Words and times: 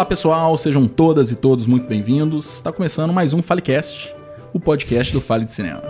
Olá 0.00 0.06
pessoal, 0.06 0.56
sejam 0.56 0.88
todas 0.88 1.30
e 1.30 1.36
todos 1.36 1.66
muito 1.66 1.86
bem-vindos. 1.86 2.54
Está 2.54 2.72
começando 2.72 3.12
mais 3.12 3.34
um 3.34 3.42
Falecast, 3.42 4.14
o 4.50 4.58
podcast 4.58 5.12
do 5.12 5.20
Fale 5.20 5.44
de 5.44 5.52
Cinema. 5.52 5.82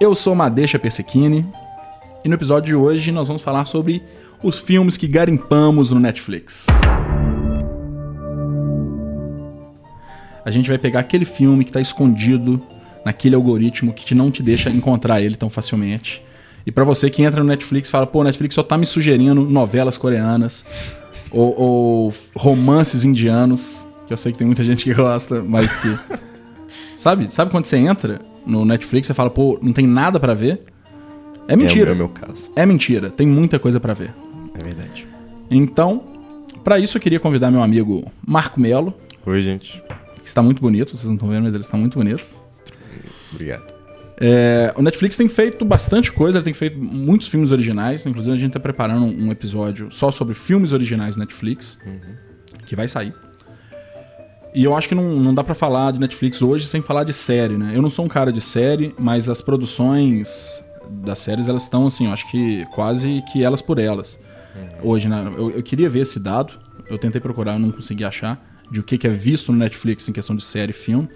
Eu 0.00 0.14
sou 0.14 0.36
Madeixa 0.36 0.78
Persequini 0.78 1.44
e 2.24 2.28
no 2.28 2.36
episódio 2.36 2.68
de 2.68 2.76
hoje 2.76 3.10
nós 3.10 3.26
vamos 3.26 3.42
falar 3.42 3.64
sobre 3.64 4.00
os 4.40 4.60
filmes 4.60 4.96
que 4.96 5.08
garimpamos 5.08 5.90
no 5.90 5.98
Netflix. 5.98 6.64
A 10.44 10.50
gente 10.52 10.68
vai 10.68 10.78
pegar 10.78 11.00
aquele 11.00 11.24
filme 11.24 11.64
que 11.64 11.70
está 11.70 11.80
escondido 11.80 12.62
naquele 13.04 13.34
algoritmo 13.34 13.92
que 13.92 14.04
te 14.04 14.14
não 14.14 14.30
te 14.30 14.44
deixa 14.44 14.70
encontrar 14.70 15.20
ele 15.20 15.34
tão 15.34 15.50
facilmente. 15.50 16.22
E 16.64 16.70
para 16.70 16.84
você 16.84 17.10
que 17.10 17.24
entra 17.24 17.42
no 17.42 17.48
Netflix 17.48 17.90
fala, 17.90 18.06
pô, 18.06 18.22
Netflix 18.22 18.54
só 18.54 18.62
tá 18.62 18.78
me 18.78 18.86
sugerindo 18.86 19.42
novelas 19.42 19.98
coreanas 19.98 20.64
ou, 21.32 21.60
ou 21.60 22.14
romances 22.36 23.04
indianos, 23.04 23.86
que 24.06 24.12
eu 24.12 24.16
sei 24.16 24.32
que 24.32 24.38
tem 24.38 24.46
muita 24.46 24.62
gente 24.62 24.84
que 24.84 24.94
gosta, 24.94 25.42
mas 25.42 25.76
que. 25.78 25.98
sabe? 26.96 27.32
Sabe 27.32 27.50
quando 27.50 27.64
você 27.64 27.76
entra 27.76 28.20
no 28.46 28.64
Netflix 28.64 29.08
e 29.08 29.14
fala, 29.14 29.30
pô, 29.30 29.58
não 29.62 29.72
tem 29.72 29.86
nada 29.86 30.20
para 30.20 30.34
ver? 30.34 30.62
É 31.48 31.56
mentira. 31.56 31.90
É 31.90 31.94
o 31.94 31.96
meu 31.96 32.08
caso. 32.08 32.50
É 32.54 32.64
mentira, 32.66 33.10
tem 33.10 33.26
muita 33.26 33.58
coisa 33.58 33.80
para 33.80 33.94
ver. 33.94 34.14
É 34.54 34.62
verdade. 34.62 35.06
Então, 35.50 36.02
para 36.62 36.78
isso 36.78 36.96
eu 36.96 37.00
queria 37.00 37.18
convidar 37.18 37.50
meu 37.50 37.62
amigo 37.62 38.10
Marco 38.26 38.60
Melo, 38.60 38.94
Oi, 39.26 39.42
gente. 39.42 39.82
que 40.22 40.26
está 40.28 40.42
muito 40.42 40.60
bonito, 40.60 40.90
vocês 40.90 41.04
não 41.04 41.14
estão 41.14 41.28
vendo, 41.28 41.44
mas 41.44 41.54
ele 41.54 41.64
está 41.64 41.76
muito 41.76 41.98
bonito. 41.98 42.26
Obrigado. 43.32 43.81
É, 44.18 44.72
o 44.76 44.82
Netflix 44.82 45.16
tem 45.16 45.28
feito 45.28 45.64
bastante 45.64 46.12
coisa, 46.12 46.38
ele 46.38 46.44
tem 46.44 46.52
feito 46.54 46.78
muitos 46.78 47.28
filmes 47.28 47.50
originais. 47.50 48.06
Inclusive, 48.06 48.34
a 48.34 48.38
gente 48.38 48.50
está 48.50 48.60
preparando 48.60 49.06
um 49.06 49.30
episódio 49.30 49.88
só 49.90 50.10
sobre 50.10 50.34
filmes 50.34 50.72
originais 50.72 51.16
Netflix, 51.16 51.78
que 52.66 52.76
vai 52.76 52.88
sair. 52.88 53.14
E 54.54 54.64
eu 54.64 54.76
acho 54.76 54.88
que 54.88 54.94
não, 54.94 55.16
não 55.16 55.34
dá 55.34 55.42
pra 55.42 55.54
falar 55.54 55.92
de 55.92 55.98
Netflix 55.98 56.42
hoje 56.42 56.66
sem 56.66 56.82
falar 56.82 57.04
de 57.04 57.12
série, 57.12 57.56
né? 57.56 57.72
Eu 57.74 57.80
não 57.80 57.90
sou 57.90 58.04
um 58.04 58.08
cara 58.08 58.30
de 58.30 58.40
série, 58.40 58.94
mas 58.98 59.28
as 59.30 59.40
produções 59.40 60.62
das 60.90 61.20
séries, 61.20 61.48
elas 61.48 61.62
estão, 61.62 61.86
assim, 61.86 62.06
eu 62.06 62.12
acho 62.12 62.30
que 62.30 62.66
quase 62.66 63.22
que 63.32 63.42
elas 63.42 63.62
por 63.62 63.78
elas. 63.78 64.18
Hoje, 64.82 65.08
né? 65.08 65.32
Eu, 65.36 65.50
eu 65.52 65.62
queria 65.62 65.88
ver 65.88 66.00
esse 66.00 66.20
dado, 66.20 66.52
eu 66.88 66.98
tentei 66.98 67.20
procurar, 67.20 67.54
eu 67.54 67.58
não 67.58 67.70
consegui 67.70 68.04
achar, 68.04 68.44
de 68.70 68.80
o 68.80 68.82
que, 68.82 68.98
que 68.98 69.06
é 69.06 69.10
visto 69.10 69.50
no 69.52 69.58
Netflix 69.58 70.06
em 70.08 70.12
questão 70.12 70.36
de 70.36 70.44
série 70.44 70.70
e 70.70 70.74
filme. 70.74 71.08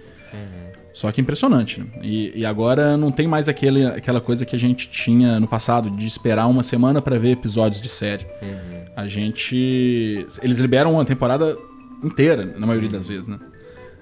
Só 0.97 1.11
que 1.11 1.21
impressionante, 1.21 1.79
né? 1.79 1.85
E, 2.01 2.39
e 2.39 2.43
agora 2.43 2.97
não 2.97 3.11
tem 3.11 3.27
mais 3.27 3.47
aquele, 3.47 3.85
aquela 3.85 4.19
coisa 4.19 4.43
que 4.47 4.55
a 4.55 4.59
gente 4.59 4.89
tinha 4.89 5.39
no 5.39 5.47
passado, 5.47 5.91
de 5.91 6.07
esperar 6.07 6.47
uma 6.47 6.63
semana 6.63 6.99
pra 6.99 7.19
ver 7.19 7.33
episódios 7.33 7.79
de 7.79 7.87
série. 7.87 8.25
A 8.95 9.05
gente. 9.05 10.25
Eles 10.41 10.57
liberam 10.57 10.93
uma 10.93 11.05
temporada 11.05 11.55
inteira, 12.03 12.51
na 12.57 12.65
maioria 12.65 12.89
das 12.89 13.05
vezes, 13.05 13.27
né? 13.27 13.37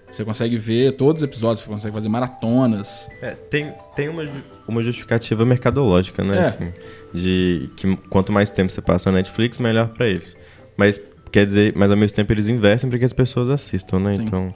Você 0.10 0.24
consegue 0.24 0.56
ver 0.58 0.94
todos 0.94 1.22
os 1.22 1.28
episódios, 1.28 1.66
você 1.66 1.70
consegue 1.70 1.94
fazer 1.94 2.08
maratonas. 2.08 3.10
É, 3.22 3.32
tem 3.32 3.74
tem 3.94 4.08
uma, 4.08 4.26
uma 4.66 4.82
justificativa 4.82 5.44
mercadológica, 5.46 6.24
né? 6.24 6.38
É. 6.38 6.42
Assim, 6.44 6.74
de 7.14 7.70
que 7.76 7.94
quanto 8.10 8.32
mais 8.32 8.50
tempo 8.50 8.72
você 8.72 8.82
passa 8.82 9.12
na 9.12 9.18
Netflix, 9.18 9.58
melhor 9.58 9.90
pra 9.90 10.08
eles. 10.08 10.38
Mas 10.78 11.02
quer 11.30 11.46
dizer, 11.46 11.74
mas 11.76 11.92
ao 11.92 11.98
mesmo 11.98 12.16
tempo 12.16 12.32
eles 12.32 12.48
investem 12.48 12.90
pra 12.90 12.98
que 12.98 13.04
as 13.04 13.12
pessoas 13.12 13.50
assistam, 13.50 14.00
né? 14.00 14.14
Sim. 14.14 14.22
Então. 14.22 14.56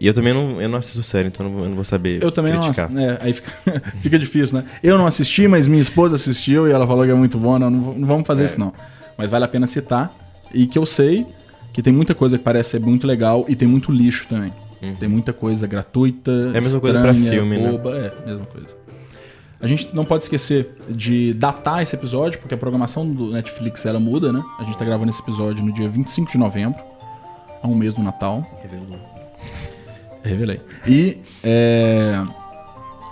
E 0.00 0.06
eu 0.06 0.14
também 0.14 0.32
não, 0.32 0.60
eu 0.62 0.68
não 0.68 0.78
assisto 0.78 1.02
série, 1.02 1.28
então 1.28 1.44
eu 1.44 1.50
não 1.50 1.56
vou, 1.56 1.64
eu 1.66 1.68
não 1.68 1.76
vou 1.76 1.84
saber 1.84 2.22
Eu 2.24 2.32
também 2.32 2.58
criticar. 2.58 2.90
não. 2.90 3.00
É, 3.02 3.18
aí 3.20 3.34
fica, 3.34 3.52
fica 4.00 4.18
difícil, 4.18 4.56
né? 4.58 4.64
Eu 4.82 4.96
não 4.96 5.06
assisti, 5.06 5.46
mas 5.46 5.66
minha 5.66 5.82
esposa 5.82 6.14
assistiu 6.14 6.66
e 6.66 6.72
ela 6.72 6.86
falou 6.86 7.04
que 7.04 7.10
é 7.10 7.14
muito 7.14 7.36
bom. 7.36 7.58
Não, 7.58 7.68
não, 7.70 8.06
vamos 8.06 8.26
fazer 8.26 8.42
É. 8.42 8.46
isso, 8.46 8.58
não. 8.58 8.72
Mas 9.18 9.30
vale 9.30 9.44
a 9.44 9.48
pena 9.48 9.66
citar. 9.66 10.10
E 10.54 10.66
que 10.66 10.78
eu 10.78 10.86
sei 10.86 11.26
que 11.74 11.82
tem 11.82 11.92
muita 11.92 12.14
coisa 12.14 12.38
que 12.38 12.42
parece 12.42 12.70
ser 12.70 12.80
muito 12.80 13.06
legal 13.06 13.44
e 13.46 13.54
tem 13.54 13.68
muito 13.68 13.92
lixo 13.92 14.26
também. 14.26 14.52
Tem 14.98 15.06
muita 15.08 15.34
coisa 15.34 15.66
gratuita. 15.66 16.30
É 16.54 16.58
a 16.58 16.60
mesma 16.62 16.80
coisa 16.80 17.00
pra 17.02 17.12
estranha, 17.12 17.32
filme, 17.32 17.58
né? 17.58 17.70
boba. 17.70 17.90
É, 17.98 18.12
mesma 18.26 18.46
coisa. 18.46 18.68
A 19.60 19.66
gente 19.66 19.94
não 19.94 20.06
pode 20.06 20.24
esquecer 20.24 20.70
de 20.88 21.34
datar 21.34 21.82
esse 21.82 21.94
episódio, 21.94 22.40
porque 22.40 22.54
a 22.54 22.56
programação 22.56 23.06
do 23.06 23.30
Netflix 23.32 23.84
ela 23.84 24.00
muda, 24.00 24.32
né? 24.32 24.42
A 24.58 24.64
gente 24.64 24.78
tá 24.78 24.84
gravando 24.86 25.10
esse 25.10 25.20
episódio 25.20 25.62
no 25.62 25.70
dia 25.70 25.86
25 25.86 26.32
de 26.32 26.38
novembro, 26.38 26.80
há 27.62 27.68
um 27.68 27.74
mês 27.74 27.92
do 27.92 28.02
Natal. 28.02 28.42
Revelei. 30.22 30.60
E 30.86 31.18
é, 31.42 32.22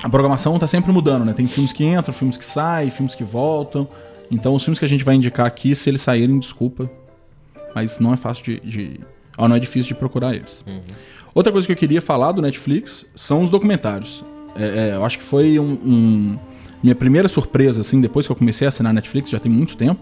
a 0.02 0.08
programação 0.08 0.58
tá 0.58 0.66
sempre 0.66 0.92
mudando, 0.92 1.24
né? 1.24 1.32
Tem 1.32 1.46
filmes 1.46 1.72
que 1.72 1.84
entram, 1.84 2.12
filmes 2.12 2.36
que 2.36 2.44
saem, 2.44 2.91
filmes 2.91 3.14
que 3.14 3.24
voltam. 3.24 3.88
Então, 4.30 4.54
os 4.54 4.62
filmes 4.62 4.78
que 4.78 4.84
a 4.84 4.88
gente 4.88 5.04
vai 5.04 5.14
indicar 5.14 5.47
aqui, 5.47 5.74
se 5.74 5.88
eles 5.88 6.02
saírem, 6.02 6.38
desculpa. 6.38 6.91
Mas 7.74 7.98
não 7.98 8.12
é 8.12 8.16
fácil 8.16 8.44
de. 8.44 8.60
de 8.60 9.00
ó, 9.36 9.48
não 9.48 9.56
é 9.56 9.58
difícil 9.58 9.88
de 9.88 9.94
procurar 9.94 10.34
eles. 10.34 10.64
Outra 11.34 11.52
coisa 11.52 11.66
que 11.66 11.72
eu 11.72 11.76
queria 11.76 12.00
falar 12.02 12.32
do 12.32 12.42
Netflix 12.42 13.06
são 13.14 13.42
os 13.42 13.50
documentários. 13.50 14.24
É, 14.56 14.91
é, 14.91 14.94
eu 14.97 15.04
acho 15.04 15.18
que 15.18 15.24
foi 15.24 15.58
um, 15.58 15.72
um- 15.84 16.38
minha 16.82 16.94
primeira 16.94 17.28
surpresa, 17.28 17.80
assim, 17.80 18.00
depois 18.00 18.26
que 18.26 18.32
eu 18.32 18.36
comecei 18.36 18.66
a 18.66 18.68
assinar 18.68 18.92
Netflix, 18.92 19.30
já 19.30 19.38
tem 19.38 19.50
muito 19.50 19.76
tempo. 19.76 20.00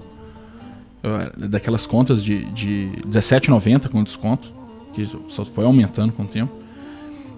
Eu 1.03 1.15
era 1.17 1.33
daquelas 1.37 1.87
contas 1.87 2.23
de, 2.23 2.45
de 2.47 2.87
R$17,90 3.05 3.89
com 3.91 4.03
desconto, 4.03 4.53
que 4.95 5.07
só 5.29 5.45
foi 5.45 5.65
aumentando 5.65 6.13
com 6.13 6.23
o 6.23 6.27
tempo 6.27 6.53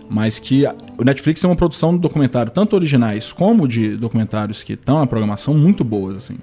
mas 0.08 0.38
que 0.38 0.64
o 0.96 1.04
Netflix 1.04 1.40
tem 1.40 1.50
uma 1.50 1.56
produção 1.56 1.92
de 1.92 1.98
documentário, 2.00 2.50
tanto 2.50 2.74
originais 2.74 3.32
como 3.32 3.68
de 3.68 3.96
documentários 3.96 4.62
que 4.62 4.72
estão 4.74 4.98
na 4.98 5.06
programação, 5.06 5.54
muito 5.54 5.84
boas, 5.84 6.16
assim. 6.16 6.38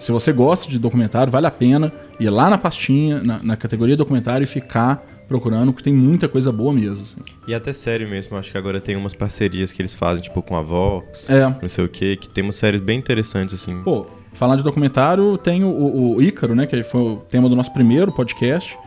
Se 0.00 0.12
você 0.12 0.32
gosta 0.32 0.70
de 0.70 0.78
documentário, 0.78 1.32
vale 1.32 1.46
a 1.46 1.50
pena 1.50 1.92
ir 2.20 2.30
lá 2.30 2.48
na 2.48 2.56
pastinha, 2.56 3.20
na, 3.20 3.42
na 3.42 3.56
categoria 3.56 3.96
documentário 3.96 4.44
e 4.44 4.46
ficar 4.46 5.04
procurando, 5.26 5.72
porque 5.72 5.84
tem 5.84 5.92
muita 5.92 6.28
coisa 6.28 6.50
boa 6.50 6.72
mesmo, 6.72 7.02
assim. 7.02 7.16
E 7.46 7.54
até 7.54 7.72
série 7.72 8.06
mesmo, 8.06 8.36
acho 8.36 8.50
que 8.50 8.56
agora 8.56 8.80
tem 8.80 8.96
umas 8.96 9.12
parcerias 9.12 9.70
que 9.72 9.82
eles 9.82 9.92
fazem, 9.94 10.22
tipo 10.22 10.40
com 10.40 10.56
a 10.56 10.62
Vox, 10.62 11.28
É. 11.28 11.54
não 11.60 11.68
sei 11.68 11.84
o 11.84 11.88
que, 11.88 12.16
que 12.16 12.28
tem 12.28 12.42
umas 12.42 12.56
séries 12.56 12.80
bem 12.80 12.98
interessantes, 12.98 13.54
assim. 13.54 13.82
Pô, 13.82 14.06
falar 14.32 14.56
de 14.56 14.62
documentário, 14.62 15.36
tem 15.36 15.64
o, 15.64 16.14
o, 16.14 16.22
Ícaro, 16.22 16.54
né, 16.54 16.64
que 16.66 16.82
foi 16.82 17.00
o 17.00 17.16
tema 17.28 17.48
do 17.48 17.54
nosso 17.56 17.72
primeiro 17.72 18.10
podcast, 18.10 18.78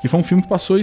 que 0.00 0.08
foi 0.08 0.20
um 0.20 0.24
filme 0.24 0.42
que 0.42 0.48
passou 0.48 0.78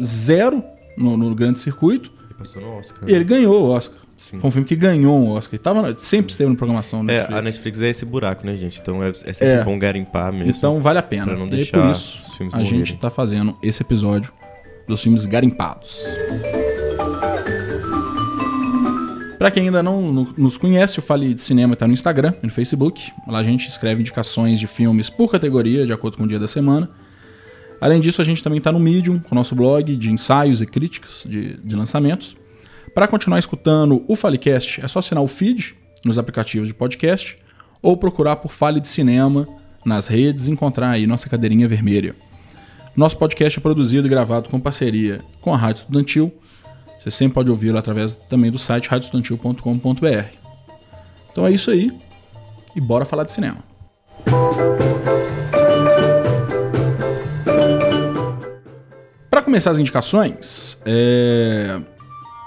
zero 0.00 0.62
no, 0.96 1.16
no 1.16 1.34
grande 1.34 1.58
circuito, 1.58 2.12
passou 2.42 2.62
no 2.62 2.76
Oscar. 2.78 3.08
e 3.08 3.14
ele 3.14 3.24
ganhou 3.24 3.62
o 3.64 3.70
Oscar. 3.70 3.98
Sim. 4.16 4.38
Foi 4.38 4.48
um 4.48 4.52
filme 4.52 4.68
que 4.68 4.76
ganhou 4.76 5.18
um 5.18 5.30
Oscar. 5.32 5.54
E 5.56 5.58
tava, 5.58 5.96
sempre 5.98 6.30
esteve 6.30 6.48
na 6.50 6.56
programação 6.56 7.04
da 7.04 7.12
É, 7.12 7.16
Netflix. 7.18 7.38
a 7.38 7.42
Netflix 7.42 7.80
é 7.82 7.88
esse 7.90 8.04
buraco, 8.06 8.46
né, 8.46 8.56
gente? 8.56 8.78
Então 8.80 9.02
é, 9.02 9.08
é 9.10 9.32
sempre 9.32 9.54
É. 9.54 9.64
bom 9.64 9.76
garimpar 9.78 10.32
mesmo. 10.32 10.50
Então 10.50 10.80
vale 10.80 10.98
a 10.98 11.02
pena. 11.02 11.26
Pra 11.26 11.36
não 11.36 11.46
e 11.46 11.50
deixar 11.50 11.82
por 11.82 11.90
isso 11.90 12.18
os 12.28 12.36
filmes 12.36 12.54
a 12.54 12.58
morrerem. 12.58 12.78
gente 12.84 12.96
tá 12.98 13.10
fazendo 13.10 13.56
esse 13.62 13.82
episódio 13.82 14.32
dos 14.86 15.02
filmes 15.02 15.24
garimpados. 15.26 15.98
Pra 19.38 19.50
quem 19.50 19.64
ainda 19.64 19.82
não 19.82 20.12
no- 20.12 20.34
nos 20.38 20.56
conhece, 20.56 21.00
o 21.00 21.02
Fale 21.02 21.34
de 21.34 21.40
Cinema 21.40 21.74
tá 21.74 21.86
no 21.88 21.92
Instagram 21.92 22.32
e 22.42 22.46
no 22.46 22.52
Facebook. 22.52 23.10
Lá 23.26 23.40
a 23.40 23.42
gente 23.42 23.66
escreve 23.68 24.00
indicações 24.00 24.60
de 24.60 24.68
filmes 24.68 25.10
por 25.10 25.28
categoria, 25.32 25.84
de 25.84 25.92
acordo 25.92 26.16
com 26.16 26.22
o 26.24 26.28
dia 26.28 26.38
da 26.38 26.46
semana. 26.46 26.88
Além 27.82 28.00
disso, 28.00 28.22
a 28.22 28.24
gente 28.24 28.44
também 28.44 28.60
tá 28.60 28.70
no 28.70 28.78
Medium, 28.78 29.18
com 29.18 29.34
o 29.34 29.34
nosso 29.34 29.56
blog 29.56 29.96
de 29.96 30.08
ensaios 30.08 30.62
e 30.62 30.66
críticas 30.66 31.24
de, 31.26 31.56
de 31.56 31.74
lançamentos. 31.74 32.36
Para 32.94 33.08
continuar 33.08 33.40
escutando 33.40 34.04
o 34.06 34.14
Falecast, 34.14 34.84
é 34.84 34.86
só 34.86 35.00
assinar 35.00 35.20
o 35.20 35.26
feed 35.26 35.74
nos 36.04 36.16
aplicativos 36.16 36.68
de 36.68 36.74
podcast 36.74 37.36
ou 37.82 37.96
procurar 37.96 38.36
por 38.36 38.52
Fale 38.52 38.78
de 38.78 38.86
Cinema 38.86 39.48
nas 39.84 40.06
redes 40.06 40.46
e 40.46 40.52
encontrar 40.52 40.90
aí 40.90 41.08
nossa 41.08 41.28
cadeirinha 41.28 41.66
vermelha. 41.66 42.14
Nosso 42.94 43.18
podcast 43.18 43.58
é 43.58 43.60
produzido 43.60 44.06
e 44.06 44.10
gravado 44.10 44.48
com 44.48 44.60
parceria 44.60 45.20
com 45.40 45.52
a 45.52 45.56
Rádio 45.56 45.80
Estudantil. 45.80 46.32
Você 47.00 47.10
sempre 47.10 47.34
pode 47.34 47.50
ouvi-lo 47.50 47.78
através 47.78 48.14
também 48.28 48.52
do 48.52 48.60
site 48.60 48.88
radioestudantil.com.br. 48.90 50.26
Então 51.32 51.44
é 51.44 51.50
isso 51.50 51.68
aí 51.68 51.90
e 52.76 52.80
bora 52.80 53.04
falar 53.04 53.24
de 53.24 53.32
cinema. 53.32 53.58
Começar 59.52 59.70
as 59.72 59.78
indicações, 59.78 60.80
é, 60.86 61.78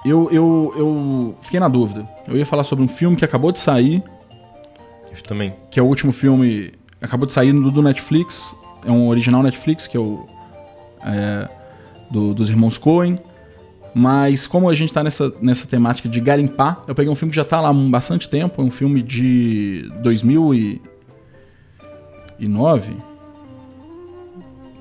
eu, 0.04 0.28
eu, 0.32 0.74
eu 0.76 1.36
fiquei 1.44 1.60
na 1.60 1.68
dúvida. 1.68 2.04
Eu 2.28 2.36
ia 2.36 2.48
falar 2.48 2.64
sobre 2.64 2.84
um 2.84 2.88
filme 2.88 3.16
que 3.16 3.24
acabou 3.24 3.52
de 3.52 3.60
sair, 3.60 4.02
Eu 5.16 5.22
também. 5.22 5.54
que 5.70 5.80
é 5.80 5.84
o 5.84 5.86
último 5.86 6.12
filme. 6.12 6.74
Acabou 7.00 7.28
de 7.28 7.34
sair 7.34 7.54
do, 7.54 7.70
do 7.70 7.84
Netflix. 7.84 8.56
É 8.84 8.90
um 8.92 9.08
original 9.08 9.44
Netflix, 9.44 9.86
que 9.88 9.96
é 9.96 10.00
o. 10.00 10.26
é, 11.06 11.48
do- 12.10 12.34
dos 12.34 12.50
irmãos 12.50 12.76
Coen. 12.80 13.20
Mas 13.94 14.48
como 14.48 14.68
a 14.68 14.74
gente 14.74 14.92
tá 14.92 15.04
nessa, 15.04 15.32
nessa 15.40 15.68
temática 15.68 16.10
de 16.10 16.20
garimpar, 16.20 16.82
eu 16.88 16.96
peguei 16.96 17.12
um 17.12 17.16
filme 17.16 17.30
que 17.30 17.36
já 17.36 17.46
tá 17.46 17.62
lá 17.62 17.70
há 17.70 17.74
bastante 17.74 18.28
tempo. 18.28 18.64
É 18.64 18.66
um 18.66 18.72
filme 18.72 19.04
de 19.04 19.88
2009. 20.02 22.98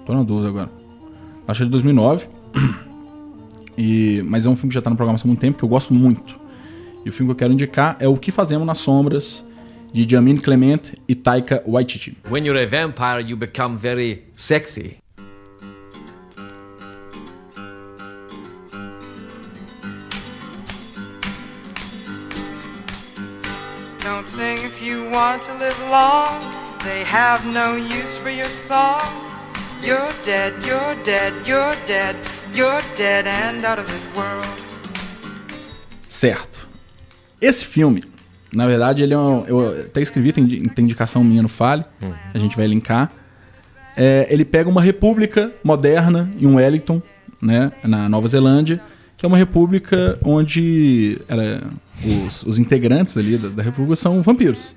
Tô 0.06 0.14
na 0.14 0.22
dúvida 0.22 0.48
agora. 0.48 0.83
Acho 1.46 1.58
que 1.58 1.62
é 1.62 1.66
de 1.66 1.70
2009. 1.72 2.28
E, 3.76 4.22
mas 4.24 4.46
é 4.46 4.48
um 4.48 4.56
filme 4.56 4.68
que 4.68 4.74
já 4.74 4.82
tá 4.82 4.88
na 4.88 4.96
programação 4.96 5.26
há 5.26 5.28
muito 5.28 5.40
tempo, 5.40 5.58
que 5.58 5.64
eu 5.64 5.68
gosto 5.68 5.92
muito. 5.92 6.38
E 7.04 7.08
o 7.08 7.12
filme 7.12 7.28
que 7.28 7.32
eu 7.32 7.38
quero 7.38 7.52
indicar 7.52 7.96
é 7.98 8.08
O 8.08 8.16
Que 8.16 8.30
Fazemos 8.30 8.66
nas 8.66 8.78
Sombras, 8.78 9.44
de 9.92 10.08
Jamin 10.08 10.36
Clement 10.36 10.94
e 11.08 11.14
Taika 11.14 11.62
Waititi. 11.66 12.16
When 12.28 12.44
you're 12.44 12.62
a 12.62 12.66
vampire, 12.66 13.20
you 13.20 13.36
become 13.36 13.76
very 13.76 14.24
sexy. 14.32 14.98
Don't 24.02 24.26
sing 24.26 24.58
if 24.64 24.82
you 24.82 25.10
want 25.10 25.42
to 25.42 25.52
live 25.58 25.78
long. 25.90 26.28
They 26.84 27.04
have 27.04 27.46
no 27.46 27.76
use 27.76 28.16
for 28.18 28.30
your 28.30 28.48
song. 28.48 29.23
You're 29.84 30.12
dead, 30.24 30.54
you're 30.66 30.96
dead, 31.04 31.34
you're 31.46 31.76
dead, 31.86 32.16
you're 32.54 32.82
dead 32.96 33.26
and 33.26 33.64
out 33.66 33.78
of 33.78 33.90
this 33.90 34.08
world. 34.16 34.46
Certo. 36.08 36.66
Esse 37.40 37.66
filme, 37.66 38.02
na 38.52 38.66
verdade, 38.66 39.02
ele 39.02 39.12
é 39.12 39.18
um, 39.18 39.44
eu 39.46 39.80
até 39.82 40.00
escrevi, 40.00 40.32
tem, 40.32 40.46
tem 40.46 40.84
indicação 40.84 41.22
minha 41.22 41.42
no 41.42 41.48
Fale, 41.48 41.84
a 42.32 42.38
gente 42.38 42.56
vai 42.56 42.66
linkar. 42.66 43.12
É, 43.96 44.26
ele 44.30 44.44
pega 44.44 44.68
uma 44.70 44.80
república 44.80 45.52
moderna 45.62 46.30
em 46.40 46.46
um 46.46 46.54
Wellington, 46.56 47.02
né, 47.40 47.70
na 47.84 48.08
Nova 48.08 48.26
Zelândia, 48.26 48.80
que 49.18 49.26
é 49.26 49.28
uma 49.28 49.36
república 49.36 50.18
onde 50.22 51.20
ela- 51.28 51.62
os, 52.26 52.42
os 52.44 52.58
integrantes 52.58 53.16
ali 53.18 53.36
da, 53.36 53.48
da 53.48 53.62
república 53.62 53.96
são 53.96 54.22
vampiros. 54.22 54.74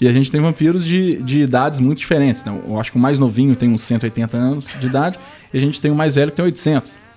E 0.00 0.06
a 0.06 0.12
gente 0.12 0.30
tem 0.30 0.40
vampiros 0.40 0.84
de, 0.84 1.22
de 1.22 1.40
idades 1.40 1.80
muito 1.80 1.98
diferentes. 1.98 2.44
Né? 2.44 2.56
Eu 2.66 2.78
acho 2.78 2.92
que 2.92 2.96
o 2.98 3.00
mais 3.00 3.18
novinho 3.18 3.56
tem 3.56 3.68
uns 3.68 3.82
180 3.82 4.36
anos 4.36 4.68
de 4.80 4.86
idade, 4.86 5.18
e 5.52 5.58
a 5.58 5.60
gente 5.60 5.80
tem 5.80 5.90
o 5.90 5.94
mais 5.94 6.14
velho 6.14 6.30
que 6.30 6.36
tem 6.36 6.44
800 6.44 7.08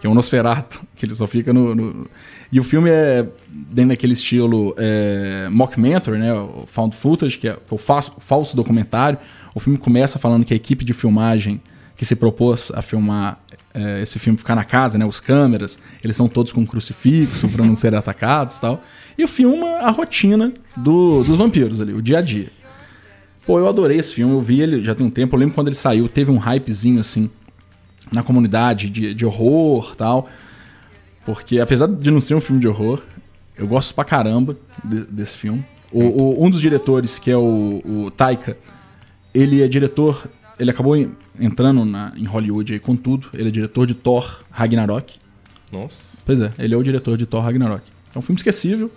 que 0.00 0.06
é 0.06 0.10
o 0.10 0.14
Nosferatu, 0.14 0.80
que 0.96 1.04
ele 1.04 1.14
só 1.14 1.26
fica 1.26 1.52
no, 1.52 1.74
no- 1.74 2.06
E 2.50 2.58
o 2.58 2.64
filme 2.64 2.88
é 2.88 3.26
dentro 3.52 3.90
daquele 3.90 4.14
estilo 4.14 4.74
é, 4.78 5.46
mockumentary, 5.50 6.18
né? 6.18 6.32
O 6.32 6.64
found 6.66 6.96
footage, 6.96 7.36
que 7.38 7.46
é 7.46 7.58
o 7.70 7.76
falso, 7.76 8.12
falso 8.18 8.56
documentário. 8.56 9.18
O 9.54 9.60
filme 9.60 9.78
começa 9.78 10.18
falando 10.18 10.44
que 10.44 10.54
a 10.54 10.56
equipe 10.56 10.84
de 10.86 10.94
filmagem 10.94 11.60
que 11.96 12.04
se 12.06 12.16
propôs 12.16 12.72
a 12.74 12.80
filmar 12.80 13.38
é, 13.72 14.00
esse 14.02 14.18
filme 14.18 14.36
ficar 14.38 14.54
na 14.56 14.64
casa, 14.64 14.98
né? 14.98 15.04
Os 15.04 15.20
câmeras, 15.20 15.78
eles 16.02 16.14
estão 16.14 16.28
todos 16.28 16.52
com 16.52 16.60
um 16.62 16.66
crucifixo 16.66 17.48
para 17.48 17.64
não 17.64 17.74
serem 17.74 17.98
atacados 18.00 18.56
e 18.56 18.60
tal. 18.60 18.82
E 19.16 19.26
filma 19.26 19.66
a 19.78 19.90
rotina 19.90 20.52
do- 20.76 21.22
dos 21.24 21.36
vampiros 21.38 21.80
ali, 21.80 21.92
o 21.92 22.02
dia 22.02 22.18
a 22.18 22.22
dia. 22.22 22.48
Pô, 23.46 23.58
eu 23.58 23.66
adorei 23.68 23.98
esse 23.98 24.14
filme, 24.14 24.32
eu 24.34 24.40
vi 24.40 24.60
ele 24.60 24.82
já 24.82 24.94
tem 24.94 25.06
um 25.06 25.10
tempo. 25.10 25.34
Eu 25.34 25.40
lembro 25.40 25.54
quando 25.54 25.68
ele 25.68 25.76
saiu, 25.76 26.08
teve 26.08 26.30
um 26.30 26.38
hypezinho 26.38 27.00
assim 27.00 27.30
na 28.12 28.22
comunidade 28.22 28.90
de, 28.90 29.14
de 29.14 29.24
horror 29.26 29.94
tal. 29.96 30.28
Porque 31.24 31.58
apesar 31.60 31.86
de 31.86 32.10
não 32.10 32.20
ser 32.20 32.34
um 32.34 32.40
filme 32.40 32.60
de 32.60 32.66
horror, 32.68 33.02
eu 33.56 33.66
gosto 33.66 33.94
pra 33.94 34.04
caramba 34.04 34.56
de- 34.84 35.04
desse 35.06 35.36
filme. 35.36 35.64
O, 35.92 36.00
o- 36.02 36.44
um 36.44 36.50
dos 36.50 36.60
diretores, 36.60 37.18
que 37.18 37.30
é 37.30 37.36
o, 37.36 37.82
o 37.84 38.10
Taika, 38.10 38.56
ele 39.34 39.62
é 39.62 39.68
diretor. 39.68 40.28
Ele 40.60 40.70
acabou 40.70 40.96
en- 40.96 41.10
entrando 41.40 41.84
na- 41.84 42.12
em 42.16 42.24
Hollywood 42.24 42.72
aí 42.74 42.78
com 42.78 42.94
tudo. 42.94 43.28
Ele 43.34 43.48
é 43.48 43.50
diretor 43.50 43.86
de 43.86 43.94
Thor 43.94 44.40
Ragnarok. 44.50 45.18
Nossa. 45.72 46.18
Pois 46.24 46.38
é, 46.40 46.52
ele 46.58 46.74
é 46.74 46.76
o 46.76 46.82
diretor 46.82 47.16
de 47.16 47.26
Thor 47.26 47.42
Ragnarok. 47.42 47.82
É 48.14 48.18
um 48.18 48.22
filme 48.22 48.36
esquecível, 48.38 48.90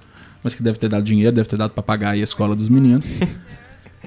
mas 0.43 0.53
que 0.55 0.61
deve 0.61 0.77
ter 0.77 0.89
dado 0.89 1.03
dinheiro, 1.03 1.33
deve 1.35 1.47
ter 1.47 1.57
dado 1.57 1.71
pra 1.71 1.81
pagar 1.81 2.11
aí 2.11 2.21
a 2.21 2.23
escola 2.23 2.55
dos 2.55 2.67
meninos. 2.69 3.05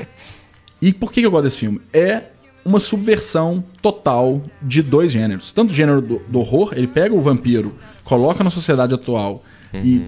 e 0.80 0.92
por 0.92 1.12
que 1.12 1.22
eu 1.22 1.30
gosto 1.30 1.44
desse 1.44 1.58
filme? 1.58 1.80
É 1.92 2.24
uma 2.64 2.80
subversão 2.80 3.64
total 3.80 4.42
de 4.60 4.82
dois 4.82 5.12
gêneros. 5.12 5.52
Tanto 5.52 5.70
o 5.70 5.74
gênero 5.74 6.00
do, 6.02 6.18
do 6.28 6.38
horror, 6.40 6.72
ele 6.76 6.86
pega 6.88 7.14
o 7.14 7.20
vampiro, 7.20 7.74
coloca 8.04 8.42
na 8.44 8.50
sociedade 8.50 8.94
atual 8.94 9.42
e 9.84 10.02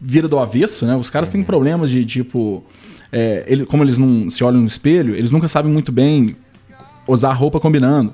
vira 0.00 0.26
do 0.28 0.38
avesso, 0.38 0.86
né? 0.86 0.96
Os 0.96 1.08
caras 1.10 1.28
têm 1.28 1.42
problemas 1.42 1.90
de 1.90 2.04
tipo. 2.04 2.64
é, 3.12 3.44
ele, 3.46 3.64
como 3.66 3.82
eles 3.84 3.96
não 3.98 4.28
se 4.30 4.42
olham 4.42 4.60
no 4.60 4.66
espelho, 4.66 5.14
eles 5.14 5.30
nunca 5.30 5.46
sabem 5.48 5.70
muito 5.70 5.92
bem 5.92 6.36
usar 7.12 7.32
roupa 7.32 7.58
combinando. 7.60 8.12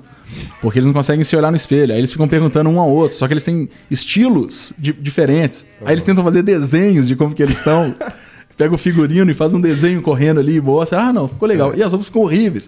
Porque 0.61 0.79
eles 0.79 0.87
não 0.87 0.93
conseguem 0.93 1.23
se 1.23 1.35
olhar 1.35 1.49
no 1.51 1.55
espelho. 1.57 1.93
Aí 1.93 1.99
eles 1.99 2.11
ficam 2.11 2.27
perguntando 2.27 2.69
um 2.69 2.79
ao 2.79 2.89
outro. 2.89 3.17
Só 3.17 3.27
que 3.27 3.33
eles 3.33 3.43
têm 3.43 3.69
estilos 3.89 4.73
di- 4.77 4.93
diferentes. 4.93 5.65
Aí 5.85 5.93
eles 5.93 6.03
tentam 6.03 6.23
fazer 6.23 6.41
desenhos 6.43 7.07
de 7.07 7.15
como 7.15 7.33
que 7.33 7.41
eles 7.41 7.57
estão. 7.57 7.95
Pega 8.57 8.73
o 8.73 8.77
figurino 8.77 9.29
e 9.29 9.35
faz 9.35 9.53
um 9.53 9.61
desenho 9.61 10.01
correndo 10.01 10.39
ali 10.39 10.55
e 10.55 10.61
mostra. 10.61 10.99
Ah, 10.99 11.13
não, 11.13 11.27
ficou 11.27 11.47
legal. 11.47 11.73
E 11.75 11.83
as 11.83 11.91
roupas 11.91 12.07
ficam 12.07 12.23
horríveis. 12.23 12.67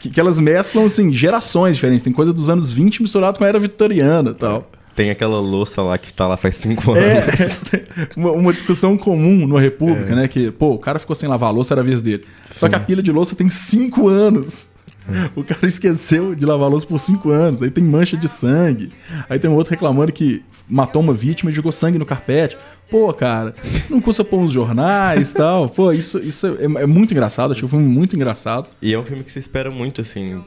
Que, 0.00 0.10
que 0.10 0.18
elas 0.18 0.40
mesclam, 0.40 0.84
assim, 0.86 1.12
gerações 1.14 1.76
diferentes. 1.76 2.02
Tem 2.02 2.12
coisa 2.12 2.32
dos 2.32 2.50
anos 2.50 2.72
20 2.72 3.00
misturado 3.02 3.38
com 3.38 3.44
a 3.44 3.48
era 3.48 3.58
vitoriana 3.60 4.30
e 4.30 4.34
tal. 4.34 4.68
Tem 4.96 5.08
aquela 5.08 5.38
louça 5.40 5.80
lá 5.82 5.96
que 5.96 6.12
tá 6.12 6.26
lá 6.26 6.36
faz 6.36 6.56
cinco 6.56 6.90
anos. 6.92 7.04
É, 7.04 7.82
uma, 8.18 8.32
uma 8.32 8.52
discussão 8.52 8.98
comum 8.98 9.46
no 9.46 9.56
República, 9.56 10.16
né? 10.16 10.26
Que, 10.26 10.50
pô, 10.50 10.72
o 10.74 10.78
cara 10.78 10.98
ficou 10.98 11.14
sem 11.14 11.28
lavar 11.28 11.50
a 11.50 11.52
louça, 11.52 11.72
era 11.74 11.80
a 11.80 11.84
vez 11.84 12.02
dele. 12.02 12.24
Só 12.50 12.68
que 12.68 12.74
a 12.74 12.80
pilha 12.80 13.00
de 13.02 13.12
louça 13.12 13.36
tem 13.36 13.48
cinco 13.48 14.08
anos. 14.08 14.66
O 15.34 15.42
cara 15.44 15.66
esqueceu 15.66 16.34
de 16.34 16.44
lavar 16.46 16.66
a 16.66 16.70
louça 16.70 16.86
por 16.86 16.98
cinco 16.98 17.30
anos. 17.30 17.62
Aí 17.62 17.70
tem 17.70 17.82
mancha 17.84 18.16
de 18.16 18.28
sangue. 18.28 18.90
Aí 19.28 19.38
tem 19.38 19.50
um 19.50 19.54
outro 19.54 19.70
reclamando 19.70 20.12
que 20.12 20.42
matou 20.68 21.02
uma 21.02 21.12
vítima 21.12 21.50
e 21.50 21.54
jogou 21.54 21.72
sangue 21.72 21.98
no 21.98 22.06
carpete. 22.06 22.56
Pô, 22.88 23.12
cara, 23.14 23.54
não 23.88 24.00
custa 24.00 24.24
pôr 24.24 24.38
uns 24.40 24.50
jornais 24.50 25.30
e 25.30 25.34
tal. 25.34 25.68
Pô, 25.68 25.92
isso, 25.92 26.18
isso 26.18 26.46
é, 26.58 26.64
é 26.82 26.86
muito 26.86 27.12
engraçado. 27.12 27.52
Achei 27.52 27.64
o 27.64 27.68
filme 27.68 27.84
muito 27.86 28.16
engraçado. 28.16 28.66
E 28.82 28.92
é 28.92 28.98
um 28.98 29.04
filme 29.04 29.22
que 29.22 29.30
se 29.30 29.38
espera 29.38 29.70
muito, 29.70 30.00
assim, 30.00 30.42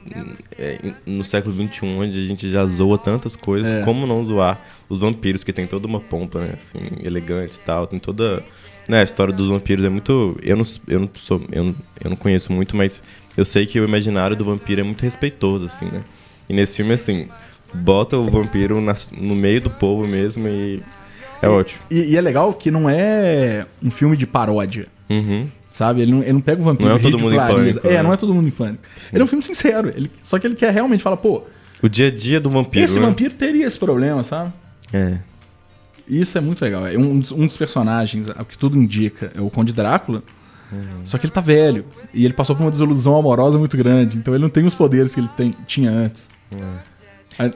é, 0.59 0.77
no 1.05 1.23
século 1.23 1.55
XXI, 1.55 1.85
onde 1.85 2.21
a 2.21 2.27
gente 2.27 2.49
já 2.51 2.65
zoa 2.65 2.97
tantas 2.97 3.35
coisas, 3.37 3.71
É. 3.71 3.81
como 3.83 4.05
não 4.05 4.23
zoar 4.25 4.59
os 4.89 4.99
vampiros, 4.99 5.41
que 5.43 5.53
tem 5.53 5.65
toda 5.65 5.87
uma 5.87 6.01
pompa, 6.01 6.39
né, 6.41 6.53
assim, 6.57 6.79
elegante 7.01 7.55
e 7.55 7.61
tal, 7.61 7.87
tem 7.87 7.97
toda... 7.99 8.43
Né, 8.89 8.99
a 8.99 9.03
história 9.03 9.33
dos 9.33 9.47
vampiros 9.47 9.85
é 9.85 9.89
muito... 9.89 10.37
Eu 10.43 10.57
não, 10.57 10.65
eu 10.89 10.99
não 10.99 11.09
sou... 11.15 11.41
Eu 11.49 11.73
eu 12.03 12.09
não 12.09 12.17
conheço 12.17 12.51
muito, 12.51 12.75
mas 12.75 13.01
eu 13.37 13.45
sei 13.45 13.65
que 13.65 13.79
o 13.79 13.83
imaginário 13.85 14.35
do 14.35 14.45
vampiro 14.45 14.81
é 14.81 14.83
muito 14.83 15.01
respeitoso, 15.01 15.65
assim, 15.65 15.85
né? 15.85 16.01
E 16.49 16.53
nesse 16.53 16.75
filme, 16.75 16.93
assim, 16.93 17.27
bota 17.73 18.17
o 18.17 18.29
vampiro 18.29 18.79
nas- 18.81 19.09
no 19.11 19.35
meio 19.35 19.61
do 19.61 19.69
povo 19.69 20.05
mesmo 20.07 20.47
e... 20.47 20.81
É 21.41 21.47
ótimo. 21.49 21.81
E, 21.91 22.11
e 22.13 22.17
é 22.17 22.21
legal 22.21 22.53
que 22.53 22.71
não 22.71 22.89
é 22.89 23.65
um 23.81 23.91
filme 23.91 24.15
de 24.15 24.25
paródia. 24.25 24.87
Uhum. 25.09 25.47
Sabe? 25.71 26.01
Ele 26.01 26.11
não, 26.11 26.21
ele 26.21 26.33
não 26.33 26.41
pega 26.41 26.61
o 26.61 26.63
vampiro 26.63 26.87
Não 26.89 26.95
é 26.95 26.99
e 26.99 27.01
Todo 27.01 27.19
Mundo 27.19 27.33
em. 27.33 27.37
Pânico, 27.37 27.87
É, 27.87 27.93
né? 27.95 28.03
não 28.03 28.13
é 28.13 28.17
todo 28.17 28.33
mundo 28.33 28.47
em 28.47 28.51
pânico. 28.51 28.83
Ele 29.11 29.21
é 29.21 29.25
um 29.25 29.27
filme 29.27 29.43
sincero. 29.43 29.89
Ele, 29.89 30.09
só 30.21 30.37
que 30.39 30.47
ele 30.47 30.55
quer 30.55 30.71
realmente 30.71 31.01
falar, 31.03 31.17
pô, 31.17 31.41
O 31.81 31.89
dia 31.89 32.07
a 32.07 32.11
dia 32.11 32.39
do 32.39 32.49
vampiro, 32.49 32.85
esse 32.85 32.99
né? 32.99 33.05
vampiro 33.05 33.33
teria 33.33 33.65
esse 33.65 33.77
problema, 33.79 34.23
sabe? 34.23 34.53
É. 34.93 35.17
E 36.07 36.21
Isso 36.21 36.37
é 36.37 36.41
muito 36.41 36.61
legal. 36.61 36.85
É 36.87 36.97
um, 36.97 37.11
um 37.33 37.47
dos 37.47 37.57
personagens, 37.57 38.29
o 38.29 38.45
que 38.45 38.57
tudo 38.57 38.77
indica, 38.77 39.31
é 39.35 39.41
o 39.41 39.49
Conde 39.49 39.73
Drácula. 39.73 40.21
Só 41.05 41.17
que 41.17 41.25
ele 41.25 41.33
tá 41.33 41.41
velho. 41.41 41.85
E 42.13 42.25
ele 42.25 42.33
passou 42.33 42.55
por 42.55 42.61
uma 42.63 42.71
desilusão 42.71 43.17
amorosa 43.17 43.57
muito 43.57 43.75
grande. 43.77 44.17
Então 44.17 44.33
ele 44.33 44.41
não 44.43 44.49
tem 44.49 44.65
os 44.65 44.73
poderes 44.73 45.13
que 45.13 45.19
ele 45.19 45.29
tem- 45.35 45.55
tinha 45.67 45.91
antes. 45.91 46.29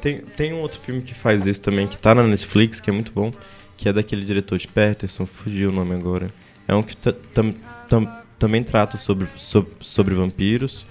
Tem, 0.02 0.22
tem 0.22 0.54
um 0.54 0.62
outro 0.62 0.80
filme 0.82 1.02
que 1.02 1.14
faz 1.14 1.46
isso 1.46 1.62
também, 1.62 1.88
que 1.88 1.98
tá 1.98 2.16
na 2.16 2.24
Netflix, 2.24 2.80
que 2.82 2.90
é 2.90 2.94
muito 2.94 3.12
bom, 3.12 3.32
que 3.78 3.88
é 3.88 3.94
daquele 3.94 4.26
diretor 4.26 4.58
de 4.58 4.68
Peterson, 4.68 5.26
fugiu 5.28 5.70
o 5.70 5.72
nome 5.72 5.94
agora. 5.94 6.30
É 6.68 6.74
um 6.74 6.82
que 6.82 6.98
ta- 6.98 7.14
tam- 7.34 7.54
tam- 7.88 8.18
também 8.40 8.64
trata 8.64 8.98
sobre, 8.98 9.28
sobre, 9.36 9.72
sobre 9.80 10.16
vampiros 10.16 10.86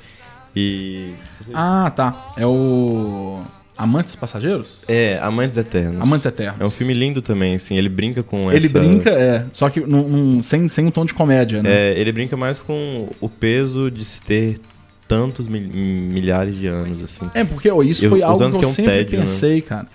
e... 0.54 1.14
Ah, 1.52 1.92
tá. 1.94 2.28
É 2.36 2.46
o. 2.46 3.42
Amantes 3.76 4.16
Passageiros? 4.16 4.68
É, 4.88 5.18
Amantes 5.20 5.56
Eternos. 5.58 6.00
Amantes 6.00 6.24
Eternos. 6.26 6.60
É 6.60 6.64
um 6.64 6.70
filme 6.70 6.94
lindo 6.94 7.20
também, 7.20 7.54
assim, 7.56 7.76
ele 7.76 7.88
brinca 7.88 8.22
com 8.22 8.50
Ele 8.50 8.66
essa... 8.66 8.78
brinca, 8.78 9.10
é. 9.10 9.44
Só 9.52 9.68
que 9.68 9.80
num- 9.80 10.08
num- 10.08 10.42
sem, 10.42 10.66
sem 10.68 10.86
um 10.86 10.90
tom 10.90 11.04
de 11.04 11.12
comédia, 11.12 11.62
né? 11.62 11.70
É, 11.92 12.00
ele 12.00 12.10
brinca 12.12 12.36
mais 12.36 12.58
com 12.58 13.08
o 13.20 13.28
peso 13.28 13.90
de 13.90 14.04
se 14.04 14.22
ter 14.22 14.58
tantos 15.06 15.46
mil- 15.46 15.60
milhares 15.68 16.56
de 16.56 16.66
anos, 16.66 17.02
assim. 17.04 17.28
É, 17.34 17.44
porque 17.44 17.68
isso 17.84 18.04
Eu- 18.04 18.10
foi 18.10 18.22
algo 18.22 18.38
tanto 18.38 18.52
que 18.52 18.56
eu 18.56 18.60
que 18.60 18.64
é 18.64 18.68
um 18.68 18.72
sempre 18.72 18.92
tédio, 18.92 19.12
né? 19.18 19.24
pensei, 19.24 19.60
cara. 19.60 19.86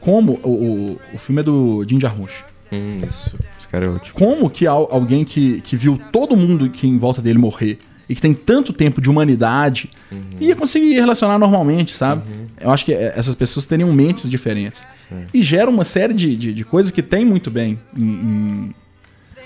Como 0.00 0.38
o, 0.42 0.48
o, 0.50 1.00
o 1.14 1.18
filme 1.18 1.40
é 1.40 1.44
do 1.44 1.84
Jim 1.88 1.98
Jarmusch. 2.00 2.44
Hum, 2.72 3.00
isso. 3.08 3.36
Esse 3.58 3.66
cara 3.68 3.86
é 3.86 3.88
ótimo. 3.88 4.14
Como 4.14 4.48
que 4.48 4.66
al- 4.66 4.88
alguém 4.90 5.24
que, 5.24 5.60
que 5.62 5.76
viu 5.76 5.98
todo 6.12 6.36
mundo 6.36 6.70
que 6.70 6.86
em 6.86 6.96
volta 6.98 7.20
dele 7.20 7.38
morrer 7.38 7.78
e 8.10 8.14
que 8.14 8.20
tem 8.20 8.34
tanto 8.34 8.72
tempo 8.72 9.00
de 9.00 9.08
humanidade 9.08 9.88
Uhum. 10.12 10.20
ia 10.40 10.54
conseguir 10.56 10.94
relacionar 10.94 11.38
normalmente, 11.38 11.96
sabe? 11.96 12.22
Eu 12.60 12.70
acho 12.70 12.84
que 12.84 12.92
é, 12.92 13.14
essas 13.16 13.34
pessoas 13.34 13.64
teriam 13.64 13.90
mentes 13.92 14.28
diferentes. 14.28 14.82
É. 15.10 15.24
E 15.32 15.40
gera 15.40 15.70
uma 15.70 15.84
série 15.84 16.12
de, 16.12 16.36
de, 16.36 16.52
de 16.52 16.64
coisas 16.64 16.90
que 16.90 17.00
tem 17.02 17.24
muito 17.24 17.50
bem 17.50 17.78
em, 17.96 18.02
em- 18.02 18.74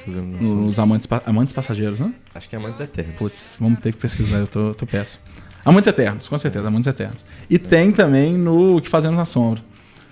nos 0.07 0.79
amantes, 0.79 1.09
amantes 1.25 1.53
passageiros, 1.53 1.99
né? 1.99 2.13
Acho 2.35 2.49
que 2.49 2.55
é 2.57 2.59
Amantes 2.59 2.81
Eternos. 2.81 3.15
Putz, 3.17 3.57
vamos 3.59 3.81
ter 3.81 3.93
que 3.93 3.99
pesquisar, 3.99 4.39
eu 4.39 4.47
tô, 4.47 4.75
tô 4.75 4.87
péssimo. 4.87 5.21
Amantes 5.65 5.87
Eternos, 5.87 6.29
com 6.29 6.37
certeza, 6.37 6.69
Amantes 6.69 6.87
Eternos. 6.87 7.25
E 7.49 7.59
tem 7.59 7.91
também 7.91 8.35
no 8.35 8.77
O 8.77 8.83
Que 8.83 8.89
Fazemos 8.89 9.17
na 9.17 9.25
Sombra. 9.25 9.63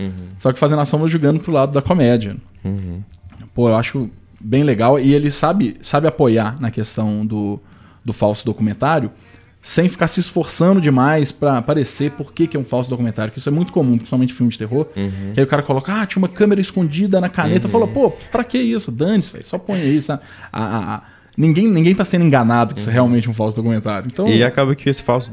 Uhum, 0.01 0.11
Só 0.39 0.51
que 0.53 0.59
Fazendo 0.59 0.79
na 0.79 0.87
Sombra 0.87 1.09
jogando 1.09 1.41
pro 1.41 1.53
lado 1.53 1.73
da 1.73 1.83
comédia. 1.83 2.37
uhum. 2.65 3.03
Pô, 3.55 3.69
eu 3.69 3.77
acho 3.77 4.09
bem 4.41 4.63
legal. 4.65 4.99
E 4.99 5.13
ele 5.15 5.31
sabe, 5.31 5.77
sabe 5.83 6.07
apoiar 6.09 6.59
na 6.59 6.71
questão 6.71 7.27
do, 7.27 7.61
do 8.05 8.13
falso 8.13 8.45
documentário 8.45 9.11
sem 9.65 9.89
ficar 9.89 10.09
se 10.09 10.19
esforçando 10.19 10.81
demais 10.81 11.31
pra 11.31 11.63
parecer 11.63 12.11
por 12.11 12.33
que, 12.33 12.49
que 12.49 12.57
é 12.57 12.61
um 12.61 12.65
falso 12.65 12.91
documentário. 12.91 13.33
Que 13.33 13.39
isso 13.39 13.49
é 13.49 13.53
muito 13.53 13.73
comum, 13.73 13.97
principalmente 13.97 14.33
em 14.33 14.37
filme 14.37 14.51
de 14.51 14.59
terror. 14.59 14.87
Que 15.33 15.39
aí 15.39 15.45
o 15.45 15.47
cara 15.47 15.63
coloca, 15.63 15.93
ah, 16.03 16.05
tinha 16.05 16.21
uma 16.21 16.29
câmera 16.29 16.61
escondida 16.61 17.21
na 17.21 17.29
caneta. 17.29 17.69
Fala, 17.69 17.87
pô, 17.87 18.11
pra 18.33 18.43
que 18.43 18.59
isso? 18.59 18.91
Dane-se. 18.91 19.41
Só 19.45 19.59
põe 19.59 19.81
aí, 19.81 20.03
sabe? 20.03 20.21
A- 20.53 20.65
a- 20.65 20.95
a- 20.97 21.03
ninguém, 21.37 21.69
ninguém 21.69 21.95
tá 21.95 22.05
sendo 22.05 22.25
enganado 22.25 22.75
que 22.75 22.81
isso 22.81 22.91
é 22.91 22.93
realmente 22.93 23.31
um 23.31 23.33
falso 23.33 23.55
documentário. 23.55 24.09
Então, 24.13 24.27
E 24.27 24.43
acaba 24.43 24.75
que 24.75 24.91
esse 24.91 25.01
falso 25.01 25.31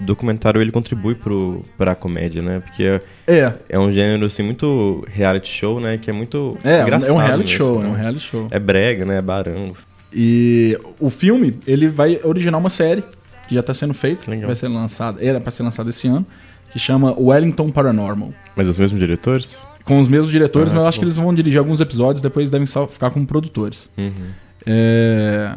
documentário 0.00 0.60
ele 0.60 0.72
contribui 0.72 1.14
pro, 1.14 1.64
pra 1.78 1.94
comédia, 1.94 2.42
né? 2.42 2.58
Porque 2.60 2.82
é, 2.82 3.00
é, 3.28 3.54
é 3.68 3.78
um 3.78 3.92
gênero 3.92 4.26
assim 4.26 4.42
muito 4.42 5.06
reality 5.08 5.48
show, 5.48 5.78
né? 5.80 5.98
Que 5.98 6.10
é 6.10 6.12
muito 6.12 6.58
é, 6.64 6.82
engraçado. 6.82 7.10
é 7.10 7.12
um 7.12 7.18
reality 7.18 7.52
mesmo, 7.52 7.56
show, 7.58 7.80
né? 7.80 7.86
é 7.88 7.90
um 7.90 7.94
reality 7.94 8.24
show. 8.24 8.48
É 8.50 8.58
brega, 8.58 9.04
né? 9.04 9.18
É 9.18 9.22
barango. 9.22 9.76
E 10.14 10.78
o 11.00 11.08
filme, 11.10 11.58
ele 11.66 11.88
vai 11.88 12.20
originar 12.24 12.58
uma 12.58 12.68
série 12.68 13.02
que 13.48 13.54
já 13.54 13.62
tá 13.62 13.72
sendo 13.74 13.94
feita, 13.94 14.30
Legal. 14.30 14.46
vai 14.46 14.56
ser 14.56 14.68
lançada, 14.68 15.24
era 15.24 15.40
pra 15.40 15.50
ser 15.50 15.62
lançada 15.62 15.90
esse 15.90 16.06
ano, 16.08 16.24
que 16.70 16.78
chama 16.78 17.14
Wellington 17.18 17.70
Paranormal. 17.70 18.32
Mas 18.56 18.68
os 18.68 18.76
mesmos 18.78 19.00
diretores? 19.00 19.58
Com 19.84 19.98
os 20.00 20.08
mesmos 20.08 20.30
diretores, 20.30 20.70
Ah, 20.72 20.74
mas 20.76 20.80
eu 20.80 20.84
que 20.84 20.88
acho 20.90 20.98
que 21.00 21.04
eles 21.04 21.16
vão 21.16 21.34
dirigir 21.34 21.58
alguns 21.58 21.80
episódios, 21.80 22.22
depois 22.22 22.48
devem 22.48 22.66
ficar 22.66 23.10
como 23.10 23.26
produtores. 23.26 23.90
Uhum. 23.98 24.12
É, 24.64 25.54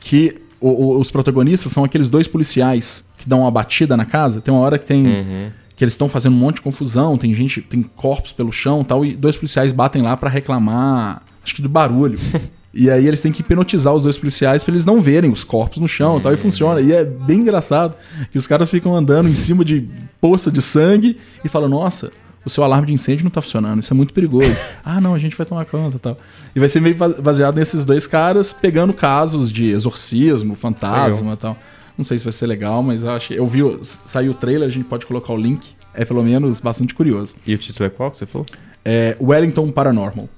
que 0.00 0.36
o- 0.60 0.68
o- 0.68 0.98
os 1.00 1.10
protagonistas 1.10 1.72
são 1.72 1.84
aqueles 1.84 2.08
dois 2.08 2.28
policiais 2.28 3.04
que 3.16 3.28
dão 3.28 3.40
uma 3.40 3.50
batida 3.50 3.96
na 3.96 4.04
casa. 4.04 4.40
Tem 4.40 4.52
uma 4.54 4.60
hora 4.62 4.78
que 4.78 4.86
tem. 4.86 5.06
Uhum. 5.06 5.50
que 5.76 5.84
eles 5.84 5.94
estão 5.94 6.08
fazendo 6.08 6.32
um 6.34 6.38
monte 6.40 6.56
de 6.56 6.62
confusão, 6.62 7.16
tem 7.16 7.32
gente, 7.32 7.62
tem 7.62 7.84
corpos 7.84 8.32
pelo 8.32 8.50
chão 8.50 8.80
e 8.80 8.84
tal, 8.84 9.04
e 9.04 9.14
dois 9.14 9.36
policiais 9.36 9.72
batem 9.72 10.02
lá 10.02 10.16
pra 10.16 10.28
reclamar, 10.28 11.22
acho 11.40 11.54
que 11.54 11.62
do 11.62 11.68
barulho. 11.68 12.18
e 12.72 12.90
aí 12.90 13.06
eles 13.06 13.20
têm 13.20 13.32
que 13.32 13.40
hipnotizar 13.40 13.94
os 13.94 14.02
dois 14.02 14.16
policiais 14.18 14.62
pra 14.62 14.72
eles 14.72 14.84
não 14.84 15.00
verem 15.00 15.30
os 15.30 15.42
corpos 15.44 15.78
no 15.78 15.88
chão 15.88 16.18
e 16.18 16.20
tal, 16.20 16.32
e 16.32 16.36
funciona. 16.36 16.80
E 16.80 16.92
é 16.92 17.04
bem 17.04 17.40
engraçado 17.40 17.94
que 18.30 18.38
os 18.38 18.46
caras 18.46 18.70
ficam 18.70 18.94
andando 18.94 19.28
em 19.28 19.34
cima 19.34 19.64
de 19.64 19.88
poça 20.20 20.50
de 20.50 20.60
sangue 20.60 21.16
e 21.44 21.48
falam, 21.48 21.68
nossa, 21.68 22.12
o 22.44 22.50
seu 22.50 22.62
alarme 22.62 22.86
de 22.86 22.94
incêndio 22.94 23.24
não 23.24 23.30
tá 23.30 23.40
funcionando, 23.40 23.82
isso 23.82 23.92
é 23.92 23.96
muito 23.96 24.12
perigoso. 24.14 24.62
ah, 24.84 25.00
não, 25.00 25.14
a 25.14 25.18
gente 25.18 25.36
vai 25.36 25.46
tomar 25.46 25.64
conta 25.64 25.96
e 25.96 26.00
tal. 26.00 26.18
E 26.54 26.60
vai 26.60 26.68
ser 26.68 26.80
meio 26.80 26.94
ba- 26.96 27.08
baseado 27.08 27.56
nesses 27.56 27.84
dois 27.84 28.06
caras 28.06 28.52
pegando 28.52 28.92
casos 28.92 29.50
de 29.50 29.66
exorcismo, 29.70 30.54
fantasma 30.54 31.32
e 31.32 31.36
tal. 31.36 31.56
Não 31.96 32.04
sei 32.04 32.16
se 32.16 32.24
vai 32.24 32.32
ser 32.32 32.46
legal, 32.46 32.82
mas 32.82 33.02
eu 33.02 33.10
achei. 33.10 33.38
Eu 33.38 33.46
vi, 33.46 33.60
saiu 33.82 34.30
o 34.30 34.34
trailer, 34.34 34.68
a 34.68 34.70
gente 34.70 34.84
pode 34.84 35.04
colocar 35.04 35.32
o 35.32 35.36
link. 35.36 35.76
É 35.92 36.04
pelo 36.04 36.22
menos 36.22 36.60
bastante 36.60 36.94
curioso. 36.94 37.34
E 37.44 37.52
o 37.54 37.58
título 37.58 37.86
é 37.86 37.90
qual 37.90 38.10
que 38.10 38.18
você 38.18 38.26
falou? 38.26 38.46
É 38.84 39.16
Wellington 39.20 39.70
Paranormal, 39.72 40.28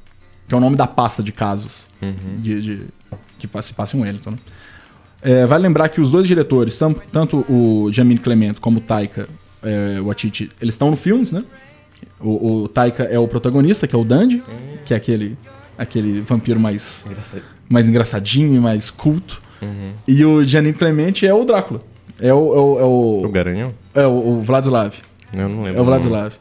que 0.50 0.54
é 0.54 0.59
o 0.59 0.61
nome 0.61 0.75
da 0.75 0.85
pasta 0.88 1.23
de 1.23 1.30
casos 1.30 1.88
Uhum. 2.02 2.40
de, 2.40 2.61
de- 2.61 2.87
que 3.38 3.49
se 3.62 3.73
passa 3.73 3.97
em 3.97 4.00
Wellington. 4.00 4.33
né? 4.33 4.37
É, 5.23 5.47
vale 5.47 5.62
lembrar 5.62 5.88
que 5.90 6.00
os 6.00 6.11
dois 6.11 6.26
diretores, 6.26 6.76
tam- 6.76 6.92
tanto 7.12 7.45
o 7.49 7.88
Jamie 7.92 8.19
Clement 8.19 8.54
como 8.61 8.78
o 8.78 8.80
Taika 8.80 9.28
é, 9.62 10.00
Waititi, 10.00 10.50
eles 10.61 10.75
estão 10.75 10.90
no 10.90 10.97
filmes, 10.97 11.30
né? 11.30 11.45
O, 12.19 12.62
o 12.64 12.69
Taika 12.69 13.04
é 13.04 13.16
o 13.19 13.28
protagonista, 13.28 13.87
que 13.87 13.95
é 13.95 13.99
o 13.99 14.02
Dandy, 14.04 14.42
que 14.85 14.92
é 14.92 14.97
aquele, 14.97 15.38
aquele 15.78 16.21
vampiro 16.21 16.59
mais, 16.59 17.04
Engraçado. 17.07 17.42
mais 17.69 17.88
engraçadinho 17.88 18.57
e 18.57 18.59
mais 18.59 18.90
culto. 18.90 19.40
Uhum. 19.62 19.90
E 20.09 20.25
o 20.25 20.42
Janine 20.42 20.73
Clemente 20.75 21.26
é 21.26 21.33
o 21.33 21.45
Drácula. 21.45 21.80
É 22.19 22.35
o, 22.35 22.54
é 22.54 22.59
o, 22.59 22.78
é 22.80 22.85
O 22.85 23.23
o, 23.26 23.28
Garanhão? 23.28 23.73
é 23.95 24.04
o, 24.07 24.11
o 24.38 24.42
Vladislav. 24.42 24.95
Eu 25.33 25.49
não 25.49 25.62
lembro. 25.62 25.78
É 25.78 25.80
o 25.80 25.85
Vladislav. 25.85 26.33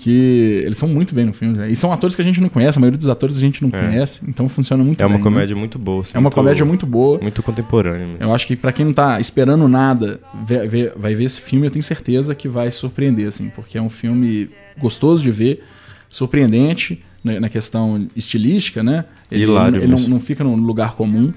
Que 0.00 0.62
eles 0.64 0.78
são 0.78 0.88
muito 0.88 1.12
bem 1.12 1.26
no 1.26 1.32
filme. 1.32 1.58
né? 1.58 1.68
E 1.68 1.74
são 1.74 1.92
atores 1.92 2.14
que 2.14 2.22
a 2.22 2.24
gente 2.24 2.40
não 2.40 2.48
conhece, 2.48 2.78
a 2.78 2.80
maioria 2.80 2.96
dos 2.96 3.08
atores 3.08 3.36
a 3.36 3.40
gente 3.40 3.60
não 3.62 3.68
É. 3.76 3.80
conhece, 3.82 4.20
então 4.28 4.48
funciona 4.48 4.82
muito 4.84 5.00
É 5.02 5.04
uma 5.04 5.16
bem. 5.16 5.18
né? 5.18 5.22
comédia 5.24 5.56
muito 5.56 5.76
boa. 5.76 6.02
assim, 6.02 6.12
É 6.14 6.18
uma 6.20 6.30
comédia 6.30 6.64
muito 6.64 6.86
boa. 6.86 7.18
Muito 7.20 7.42
contemporânea 7.42 8.06
mesmo. 8.06 8.22
Eu 8.22 8.32
acho 8.32 8.46
que 8.46 8.54
pra 8.54 8.70
quem 8.72 8.86
não 8.86 8.92
tá 8.94 9.20
esperando 9.20 9.66
nada, 9.68 10.20
vê- 10.46 10.66
vê- 10.68 10.92
vai 10.96 11.16
ver 11.16 11.24
esse 11.24 11.40
filme, 11.40 11.66
eu 11.66 11.70
tenho 11.72 11.82
certeza 11.82 12.32
que 12.32 12.46
vai 12.48 12.70
surpreender, 12.70 13.26
assim, 13.26 13.48
porque 13.50 13.76
é 13.76 13.82
um 13.82 13.90
filme 13.90 14.48
gostoso 14.80 15.20
de 15.20 15.32
ver, 15.32 15.64
surpreendente 16.08 17.02
né, 17.24 17.40
na 17.40 17.48
questão 17.48 18.06
estilística, 18.14 18.82
né? 18.84 19.04
Ele, 19.30 19.42
Hilário 19.42 19.78
ele 19.82 19.90
não, 19.90 19.98
não 20.00 20.20
fica 20.20 20.44
num 20.44 20.54
lugar 20.54 20.94
comum. 20.94 21.32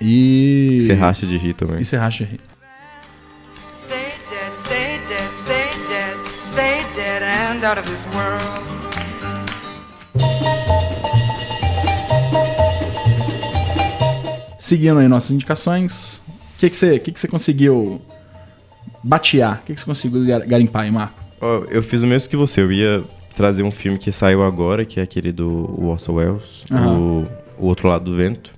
E. 0.00 0.78
Você 0.80 0.92
racha 0.94 1.26
de 1.26 1.36
rir 1.36 1.54
também. 1.54 1.80
E 1.80 1.84
você 1.84 1.96
racha 1.96 2.24
de 2.24 2.32
rir. 2.32 2.40
And 7.62 7.68
out 7.68 7.78
of 7.78 7.86
this 7.86 8.04
world. 8.12 8.42
Seguindo 14.58 14.98
aí 15.00 15.08
nossas 15.08 15.30
indicações, 15.32 16.22
o 16.56 16.58
que, 16.58 16.70
que, 16.70 16.76
você, 16.76 16.98
que, 16.98 17.12
que 17.12 17.20
você 17.20 17.28
conseguiu 17.28 18.00
batear? 19.02 19.60
O 19.62 19.66
que, 19.66 19.74
que 19.74 19.80
você 19.80 19.86
conseguiu 19.86 20.24
gar- 20.24 20.46
garimpar 20.46 20.82
aí, 20.82 20.90
Marco? 20.90 21.14
Ó, 21.40 21.64
eu 21.68 21.82
fiz 21.82 22.02
o 22.02 22.06
mesmo 22.06 22.28
que 22.28 22.36
você. 22.36 22.60
Eu 22.60 22.70
ia 22.70 23.02
trazer 23.36 23.62
um 23.64 23.72
filme 23.72 23.98
que 23.98 24.12
saiu 24.12 24.42
agora, 24.44 24.84
que 24.84 25.00
é 25.00 25.02
aquele 25.02 25.32
do 25.32 25.84
Orson 25.84 26.12
Welles, 26.14 26.64
o, 26.70 27.26
o 27.58 27.66
Outro 27.66 27.88
Lado 27.88 28.04
do 28.04 28.16
Vento. 28.16 28.52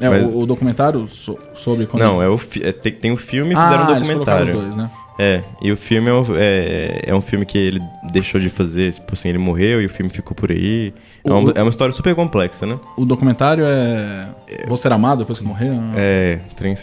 É 0.00 0.08
Mas- 0.08 0.26
o, 0.26 0.40
o 0.40 0.46
documentário 0.46 1.08
so- 1.08 1.38
sobre 1.56 1.86
quando. 1.86 2.02
Não, 2.02 2.20
é 2.20 2.28
o 2.28 2.36
fi- 2.36 2.62
é, 2.64 2.72
tem, 2.72 2.92
tem 2.92 3.12
o 3.12 3.16
filme 3.16 3.54
e 3.54 3.56
ah, 3.56 3.62
fizeram 3.64 3.84
um 3.84 3.98
documentário. 4.00 4.54
os 4.56 4.60
dois, 4.62 4.76
né? 4.76 4.90
É, 5.20 5.42
e 5.62 5.72
o 5.72 5.76
filme 5.76 6.08
é 6.08 6.12
um, 6.12 6.24
é, 6.36 7.00
é 7.06 7.14
um 7.14 7.20
filme 7.20 7.44
que 7.46 7.58
ele 7.58 7.80
deixou 8.12 8.40
de 8.40 8.48
fazer, 8.48 8.92
tipo 8.92 9.12
assim, 9.14 9.28
ele 9.28 9.38
morreu 9.38 9.80
e 9.82 9.86
o 9.86 9.88
filme 9.88 10.10
ficou 10.10 10.34
por 10.34 10.50
aí. 10.50 10.92
É 11.24 11.30
O- 11.32 11.38
uma, 11.38 11.52
é 11.54 11.62
uma 11.62 11.70
história 11.70 11.92
super 11.92 12.14
complexa, 12.14 12.66
né? 12.66 12.78
O 12.96 13.04
documentário 13.04 13.64
é. 13.66 14.28
Vou 14.66 14.76
ser 14.76 14.92
amado 14.92 15.18
depois 15.20 15.38
que 15.38 15.44
morrer? 15.44 15.70
É, 15.96 16.40
trem. 16.56 16.74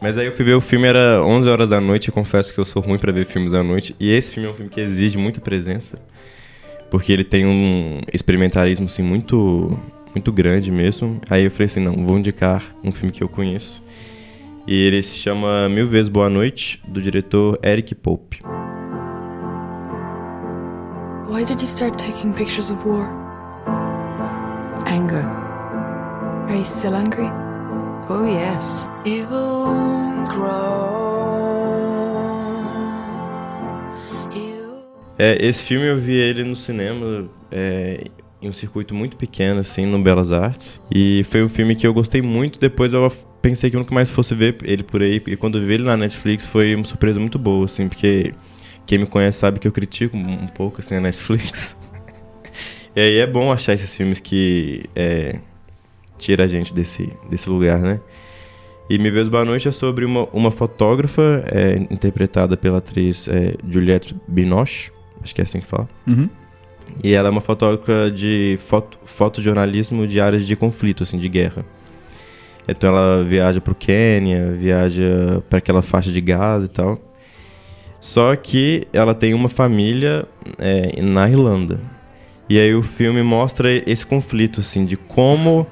Mas 0.00 0.18
aí 0.18 0.26
eu 0.26 0.36
fui 0.36 0.44
ver 0.44 0.54
o 0.54 0.60
filme, 0.60 0.86
era 0.86 1.22
11 1.24 1.48
horas 1.48 1.70
da 1.70 1.80
noite, 1.80 2.08
e 2.08 2.12
confesso 2.12 2.52
que 2.52 2.60
eu 2.60 2.64
sou 2.66 2.82
ruim 2.82 2.98
pra 2.98 3.10
ver 3.10 3.24
filmes 3.24 3.54
à 3.54 3.62
noite. 3.64 3.96
E 3.98 4.12
esse 4.12 4.34
filme 4.34 4.48
é 4.48 4.52
um 4.52 4.54
filme 4.54 4.70
que 4.70 4.80
exige 4.80 5.16
muita 5.16 5.40
presença, 5.40 5.98
porque 6.90 7.10
ele 7.12 7.24
tem 7.24 7.46
um 7.46 8.00
experimentalismo, 8.12 8.86
assim, 8.86 9.02
muito, 9.02 9.78
muito 10.14 10.30
grande 10.30 10.70
mesmo. 10.70 11.18
Aí 11.30 11.44
eu 11.44 11.50
falei 11.50 11.64
assim, 11.66 11.80
não, 11.80 12.04
vou 12.04 12.18
indicar 12.18 12.62
um 12.84 12.92
filme 12.92 13.10
que 13.10 13.22
eu 13.22 13.28
conheço. 13.28 13.82
E 14.68 14.74
ele 14.84 15.00
se 15.02 15.14
chama 15.14 15.66
Mil 15.70 15.88
Vezes 15.88 16.08
Boa 16.10 16.28
Noite, 16.28 16.78
do 16.86 17.00
diretor 17.00 17.58
Eric 17.62 17.94
Pope. 17.94 18.42
Why 21.28 21.42
did 21.42 21.60
you 21.60 21.66
start 21.66 21.98
taking 21.98 22.32
pictures 22.32 22.70
of 22.70 22.86
war? 22.86 23.04
Anger. 24.86 25.24
Are 26.48 26.54
you 26.54 26.64
still 26.64 26.94
angry? 26.94 27.28
Oh, 28.08 28.24
yes. 28.24 28.86
You 29.04 29.26
grow. 30.28 30.86
You 34.32 34.84
É, 35.18 35.44
esse 35.44 35.62
filme 35.62 35.88
eu 35.88 35.98
vi 35.98 36.12
ele 36.12 36.44
no 36.44 36.54
cinema, 36.54 37.28
é, 37.50 38.04
em 38.40 38.48
um 38.48 38.52
circuito 38.52 38.94
muito 38.94 39.16
pequeno, 39.16 39.58
assim, 39.58 39.84
no 39.84 40.00
Belas 40.00 40.30
Artes. 40.30 40.80
E 40.94 41.24
foi 41.24 41.42
um 41.42 41.48
filme 41.48 41.74
que 41.74 41.84
eu 41.84 41.92
gostei 41.92 42.22
muito. 42.22 42.60
Depois 42.60 42.92
eu 42.92 43.10
pensei 43.42 43.68
que 43.68 43.74
eu 43.74 43.80
nunca 43.80 43.92
mais 43.92 44.08
fosse 44.08 44.32
ver 44.32 44.58
ele 44.62 44.84
por 44.84 45.02
aí. 45.02 45.20
E 45.26 45.36
quando 45.36 45.58
eu 45.58 45.66
vi 45.66 45.74
ele 45.74 45.82
na 45.82 45.96
Netflix 45.96 46.46
foi 46.46 46.72
uma 46.76 46.84
surpresa 46.84 47.18
muito 47.18 47.36
boa, 47.36 47.64
assim, 47.64 47.88
porque 47.88 48.32
quem 48.86 48.98
me 48.98 49.06
conhece 49.06 49.38
sabe 49.38 49.58
que 49.58 49.66
eu 49.66 49.72
critico 49.72 50.16
um 50.16 50.46
pouco, 50.46 50.80
assim, 50.80 50.94
a 50.94 51.00
Netflix. 51.00 51.76
e 52.94 53.00
aí 53.00 53.18
é 53.18 53.26
bom 53.26 53.52
achar 53.52 53.74
esses 53.74 53.94
filmes 53.94 54.20
que 54.20 54.84
é, 54.94 55.40
tira 56.16 56.44
a 56.44 56.46
gente 56.46 56.72
desse, 56.72 57.12
desse 57.28 57.50
lugar, 57.50 57.80
né? 57.80 58.00
E 58.88 58.98
Me 58.98 59.10
Vejo 59.10 59.28
Boa 59.28 59.44
Noite 59.44 59.66
é 59.66 59.72
sobre 59.72 60.04
uma, 60.04 60.28
uma 60.32 60.52
fotógrafa 60.52 61.44
é, 61.46 61.74
interpretada 61.90 62.56
pela 62.56 62.78
atriz 62.78 63.26
é, 63.26 63.54
Juliette 63.68 64.14
Binoche, 64.28 64.92
acho 65.22 65.34
que 65.34 65.40
é 65.40 65.44
assim 65.44 65.58
que 65.58 65.66
fala. 65.66 65.88
Uhum. 66.06 66.28
E 67.02 67.12
ela 67.12 67.28
é 67.28 67.30
uma 67.30 67.40
fotógrafa 67.40 68.10
de 68.10 68.56
foto, 68.60 68.96
fotojornalismo 69.04 70.06
de 70.06 70.20
áreas 70.20 70.46
de 70.46 70.54
conflito, 70.54 71.02
assim, 71.02 71.18
de 71.18 71.28
guerra. 71.28 71.64
Então 72.68 72.90
ela 72.90 73.24
viaja 73.24 73.60
pro 73.60 73.74
Quênia, 73.74 74.52
viaja 74.52 75.42
para 75.50 75.58
aquela 75.58 75.82
faixa 75.82 76.12
de 76.12 76.20
Gaza 76.20 76.66
e 76.66 76.68
tal. 76.68 77.00
Só 78.00 78.34
que 78.36 78.86
ela 78.92 79.14
tem 79.14 79.34
uma 79.34 79.48
família 79.48 80.26
é, 80.58 81.00
na 81.02 81.28
Irlanda. 81.28 81.80
E 82.48 82.58
aí 82.58 82.74
o 82.74 82.82
filme 82.82 83.22
mostra 83.22 83.68
esse 83.90 84.06
conflito, 84.06 84.60
assim, 84.60 84.84
de 84.84 84.96
como 84.96 85.66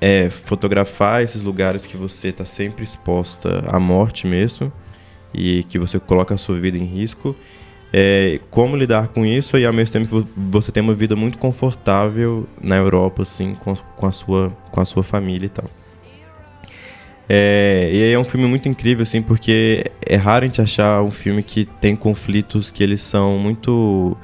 é, 0.00 0.28
fotografar 0.28 1.22
esses 1.22 1.42
lugares 1.42 1.86
que 1.86 1.96
você 1.96 2.28
está 2.28 2.44
sempre 2.44 2.82
exposta 2.84 3.62
à 3.68 3.78
morte 3.78 4.26
mesmo 4.26 4.72
e 5.32 5.62
que 5.64 5.78
você 5.78 6.00
coloca 6.00 6.34
a 6.34 6.38
sua 6.38 6.58
vida 6.58 6.76
em 6.76 6.84
risco. 6.84 7.36
É, 7.92 8.40
como 8.50 8.76
lidar 8.76 9.08
com 9.08 9.24
isso 9.24 9.56
e 9.56 9.64
ao 9.64 9.72
mesmo 9.72 9.92
tempo 9.92 10.20
vo- 10.20 10.28
você 10.36 10.72
tem 10.72 10.82
uma 10.82 10.92
vida 10.94 11.14
muito 11.14 11.38
confortável 11.38 12.46
na 12.60 12.76
Europa, 12.76 13.22
assim, 13.22 13.54
com, 13.54 13.74
com, 13.74 14.06
a, 14.06 14.12
sua, 14.12 14.50
com 14.72 14.80
a 14.80 14.84
sua 14.84 15.04
família 15.04 15.46
e 15.46 15.50
tal. 15.50 15.70
É, 17.28 17.90
e 17.92 18.12
é 18.12 18.18
um 18.18 18.24
filme 18.24 18.46
muito 18.46 18.68
incrível, 18.68 19.02
assim, 19.02 19.20
porque 19.20 19.84
é 20.00 20.16
raro 20.16 20.44
a 20.44 20.46
gente 20.46 20.62
achar 20.62 21.02
um 21.02 21.10
filme 21.10 21.42
que 21.42 21.64
tem 21.64 21.96
conflitos 21.96 22.70
que 22.70 22.82
eles 22.82 23.02
são 23.02 23.38
muito. 23.38 24.16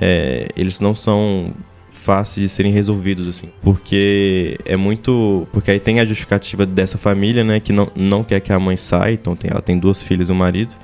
é, 0.00 0.48
eles 0.56 0.80
não 0.80 0.94
são 0.94 1.52
fáceis 1.92 2.48
de 2.48 2.48
serem 2.48 2.72
resolvidos, 2.72 3.26
assim. 3.26 3.48
Porque 3.62 4.58
é 4.64 4.76
muito. 4.76 5.46
Porque 5.52 5.70
aí 5.72 5.80
tem 5.80 6.00
a 6.00 6.04
justificativa 6.04 6.64
dessa 6.64 6.96
família, 6.96 7.42
né, 7.42 7.58
que 7.60 7.72
não, 7.72 7.90
não 7.96 8.22
quer 8.22 8.40
que 8.40 8.52
a 8.52 8.58
mãe 8.58 8.76
saia, 8.76 9.12
então 9.12 9.34
tem, 9.34 9.50
ela 9.50 9.60
tem 9.60 9.78
duas 9.78 10.00
filhas 10.00 10.28
e 10.28 10.32
um 10.32 10.36
marido. 10.36 10.74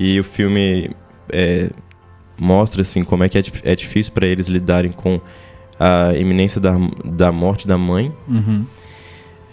E 0.00 0.18
o 0.18 0.24
filme 0.24 0.90
é, 1.28 1.70
mostra, 2.40 2.82
assim, 2.82 3.02
como 3.02 3.22
é 3.22 3.28
que 3.28 3.38
é, 3.38 3.42
é 3.64 3.76
difícil 3.76 4.12
para 4.12 4.26
eles 4.26 4.48
lidarem 4.48 4.90
com 4.90 5.20
a 5.78 6.14
iminência 6.14 6.60
da, 6.60 6.74
da 7.04 7.30
morte 7.30 7.68
da 7.68 7.76
mãe. 7.76 8.12
Uhum. 8.26 8.64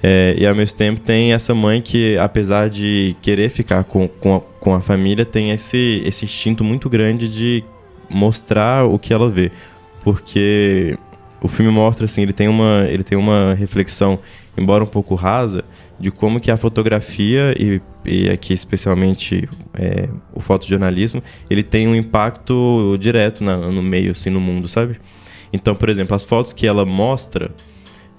É, 0.02 0.36
e 0.38 0.48
ao 0.48 0.56
mesmo 0.56 0.78
tempo 0.78 1.02
tem 1.02 1.34
essa 1.34 1.54
mãe 1.54 1.82
que, 1.82 2.18
apesar 2.18 2.70
de 2.70 3.16
querer 3.22 3.50
ficar 3.50 3.84
com, 3.84 4.08
com, 4.08 4.36
a, 4.38 4.40
com 4.40 4.74
a 4.74 4.80
família, 4.80 5.26
tem 5.26 5.52
esse, 5.52 6.02
esse 6.06 6.26
instinto 6.26 6.64
muito 6.64 6.90
grande 6.90 7.28
de 7.28 7.64
mostrar 8.10 8.86
o 8.86 8.98
que 8.98 9.14
ela 9.14 9.30
vê. 9.30 9.52
Porque 10.02 10.98
o 11.42 11.48
filme 11.48 11.72
mostra, 11.72 12.06
assim, 12.06 12.22
ele 12.22 12.34
tem 12.34 12.48
uma, 12.48 12.86
ele 12.90 13.04
tem 13.04 13.18
uma 13.18 13.54
reflexão, 13.54 14.20
embora 14.58 14.84
um 14.84 14.88
pouco 14.88 15.16
rasa, 15.16 15.64
de 16.00 16.12
como 16.12 16.40
que 16.40 16.50
a 16.50 16.58
fotografia 16.58 17.54
e, 17.58 17.82
e 18.06 18.30
aqui 18.30 18.54
especialmente 18.54 19.50
é, 19.74 20.08
o 20.34 20.40
fotojornalismo, 20.40 21.22
ele 21.50 21.62
tem 21.64 21.88
um 21.88 21.96
impacto 21.96 22.98
direto 23.00 23.44
na, 23.44 23.58
no 23.58 23.84
meio, 23.84 24.12
assim, 24.12 24.30
no 24.30 24.40
mundo, 24.40 24.68
sabe? 24.68 24.98
Então, 25.52 25.76
por 25.76 25.90
exemplo, 25.90 26.16
as 26.16 26.24
fotos 26.24 26.54
que 26.54 26.66
ela 26.66 26.86
mostra, 26.86 27.52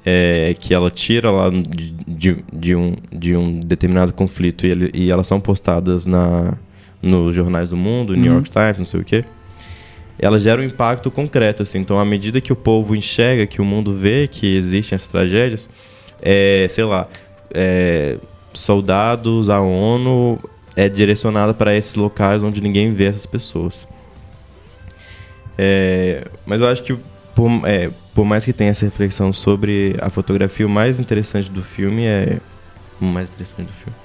é, 0.05 0.55
que 0.59 0.73
ela 0.73 0.91
tira 0.91 1.31
lá 1.31 1.51
de, 1.51 1.95
de, 2.09 2.45
de, 2.53 2.75
um, 2.75 2.97
de 3.13 3.37
um 3.37 3.61
determinado 3.61 4.13
conflito 4.13 4.67
e, 4.67 4.71
ele- 4.71 4.91
e 4.95 5.11
elas 5.11 5.27
são 5.27 5.41
postadas 5.41 6.07
na, 6.07 6.55
nos 7.03 7.35
jornais 7.35 7.69
do 7.69 7.77
mundo, 7.77 8.15
New 8.17 8.33
York 8.33 8.51
Times, 8.51 8.79
não 8.79 8.85
sei 8.85 9.01
o 9.01 9.05
quê, 9.05 9.25
elas 10.19 10.43
geram 10.43 10.63
um 10.63 10.67
impacto 10.67 11.11
concreto. 11.11 11.63
Assim. 11.63 11.79
Então, 11.79 11.99
à 11.99 12.05
medida 12.05 12.41
que 12.41 12.53
o 12.53 12.57
povo 12.57 12.95
enxerga, 12.97 13.47
que 13.47 13.61
o 13.61 13.65
mundo 13.65 13.95
vê 13.95 14.27
que 14.29 14.57
existem 14.57 14.97
essas 14.97 15.09
tragédias, 15.09 15.69
é, 16.23 16.67
sei 16.71 16.85
lá, 16.85 17.09
é, 17.53 18.17
soldados, 18.53 19.49
a 19.51 19.61
ONU 19.61 20.39
é 20.77 20.89
direcionada 20.89 21.53
para 21.53 21.75
esses 21.77 21.95
locais 21.95 22.43
onde 22.43 22.61
ninguém 22.61 22.93
vê 22.95 23.05
essas 23.07 23.27
pessoas. 23.27 23.87
É, 25.59 26.27
mas 26.47 26.61
eu 26.61 26.69
acho 26.69 26.83
que 26.83 26.97
por, 27.35 27.51
é, 27.65 27.91
por 28.21 28.27
mais 28.27 28.45
que 28.45 28.53
tenha 28.53 28.71
essa 28.71 28.85
reflexão 28.85 29.33
sobre 29.33 29.97
a 29.99 30.11
fotografia, 30.11 30.67
o 30.67 30.69
mais 30.69 31.01
interessante 31.01 31.51
do 31.51 31.63
filme 31.63 32.05
é. 32.05 32.39
O 33.01 33.05
mais 33.07 33.31
interessante 33.31 33.69
do 33.69 33.73
filme. 33.73 33.97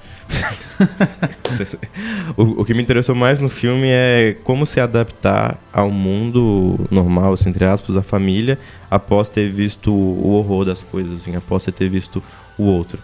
o, 2.34 2.62
o 2.62 2.64
que 2.64 2.72
me 2.72 2.82
interessou 2.82 3.14
mais 3.14 3.38
no 3.38 3.50
filme 3.50 3.88
é 3.90 4.34
como 4.42 4.64
se 4.64 4.80
adaptar 4.80 5.58
ao 5.70 5.90
mundo 5.90 6.80
normal, 6.90 7.34
assim, 7.34 7.50
entre 7.50 7.66
aspas, 7.66 7.94
a 7.94 8.02
família, 8.02 8.58
após 8.90 9.28
ter 9.28 9.50
visto 9.50 9.92
o 9.92 10.30
horror 10.30 10.64
das 10.64 10.82
coisas, 10.82 11.16
assim, 11.16 11.36
após 11.36 11.66
ter 11.66 11.90
visto 11.90 12.22
o 12.56 12.64
outro. 12.64 12.98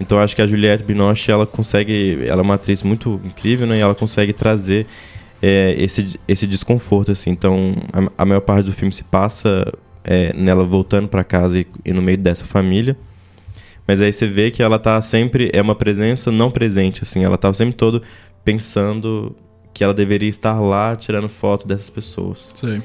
Então 0.00 0.18
acho 0.18 0.34
que 0.34 0.40
a 0.40 0.46
Juliette 0.46 0.82
Binoche, 0.82 1.30
ela 1.30 1.46
consegue, 1.46 2.26
ela 2.26 2.40
é 2.40 2.42
uma 2.42 2.54
atriz 2.54 2.82
muito 2.82 3.20
incrível, 3.22 3.66
né? 3.66 3.76
E 3.76 3.80
ela 3.80 3.94
consegue 3.94 4.32
trazer 4.32 4.86
é, 5.42 5.74
esse, 5.76 6.18
esse 6.26 6.46
desconforto, 6.46 7.12
assim. 7.12 7.28
Então 7.28 7.74
a, 7.92 8.22
a 8.22 8.24
maior 8.24 8.40
parte 8.40 8.64
do 8.64 8.72
filme 8.72 8.90
se 8.90 9.04
passa 9.04 9.70
é, 10.06 10.32
nela 10.32 10.64
voltando 10.64 11.08
para 11.08 11.24
casa 11.24 11.58
e, 11.58 11.66
e 11.84 11.92
no 11.92 12.00
meio 12.00 12.16
dessa 12.16 12.44
família. 12.44 12.96
Mas 13.86 14.00
aí 14.00 14.12
você 14.12 14.26
vê 14.26 14.50
que 14.50 14.62
ela 14.62 14.78
tá 14.78 15.00
sempre 15.02 15.50
é 15.52 15.60
uma 15.60 15.74
presença 15.74 16.30
não 16.30 16.50
presente, 16.50 17.02
assim. 17.02 17.24
Ela 17.24 17.36
tá 17.36 17.52
sempre 17.52 17.74
todo 17.74 18.02
pensando 18.44 19.34
que 19.74 19.84
ela 19.84 19.92
deveria 19.92 20.28
estar 20.28 20.58
lá 20.60 20.96
tirando 20.96 21.28
foto 21.28 21.66
dessas 21.66 21.90
pessoas. 21.90 22.52
Sei. 22.54 22.80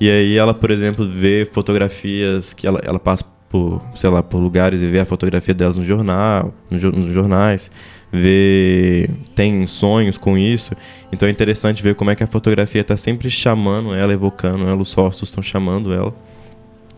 E 0.00 0.10
aí 0.10 0.36
ela, 0.36 0.52
por 0.52 0.70
exemplo, 0.70 1.08
vê 1.08 1.46
fotografias 1.50 2.52
que 2.52 2.66
ela, 2.66 2.80
ela 2.82 2.98
passa 2.98 3.24
por, 3.48 3.80
sei 3.94 4.10
lá, 4.10 4.22
por 4.22 4.40
lugares 4.40 4.82
e 4.82 4.86
vê 4.86 5.00
a 5.00 5.04
fotografia 5.04 5.54
delas 5.54 5.76
no 5.76 5.84
jornal, 5.84 6.52
no 6.70 6.90
nos 6.90 7.14
jornais, 7.14 7.70
vê 8.12 9.08
tem 9.34 9.66
sonhos 9.66 10.18
com 10.18 10.36
isso. 10.36 10.74
Então 11.12 11.28
é 11.28 11.30
interessante 11.30 11.82
ver 11.82 11.94
como 11.94 12.10
é 12.10 12.16
que 12.16 12.24
a 12.24 12.26
fotografia 12.26 12.84
tá 12.84 12.96
sempre 12.96 13.30
chamando 13.30 13.94
ela, 13.94 14.12
evocando 14.12 14.68
ela, 14.68 14.82
os 14.82 14.92
rostos 14.92 15.30
estão 15.30 15.42
chamando 15.42 15.92
ela. 15.94 16.14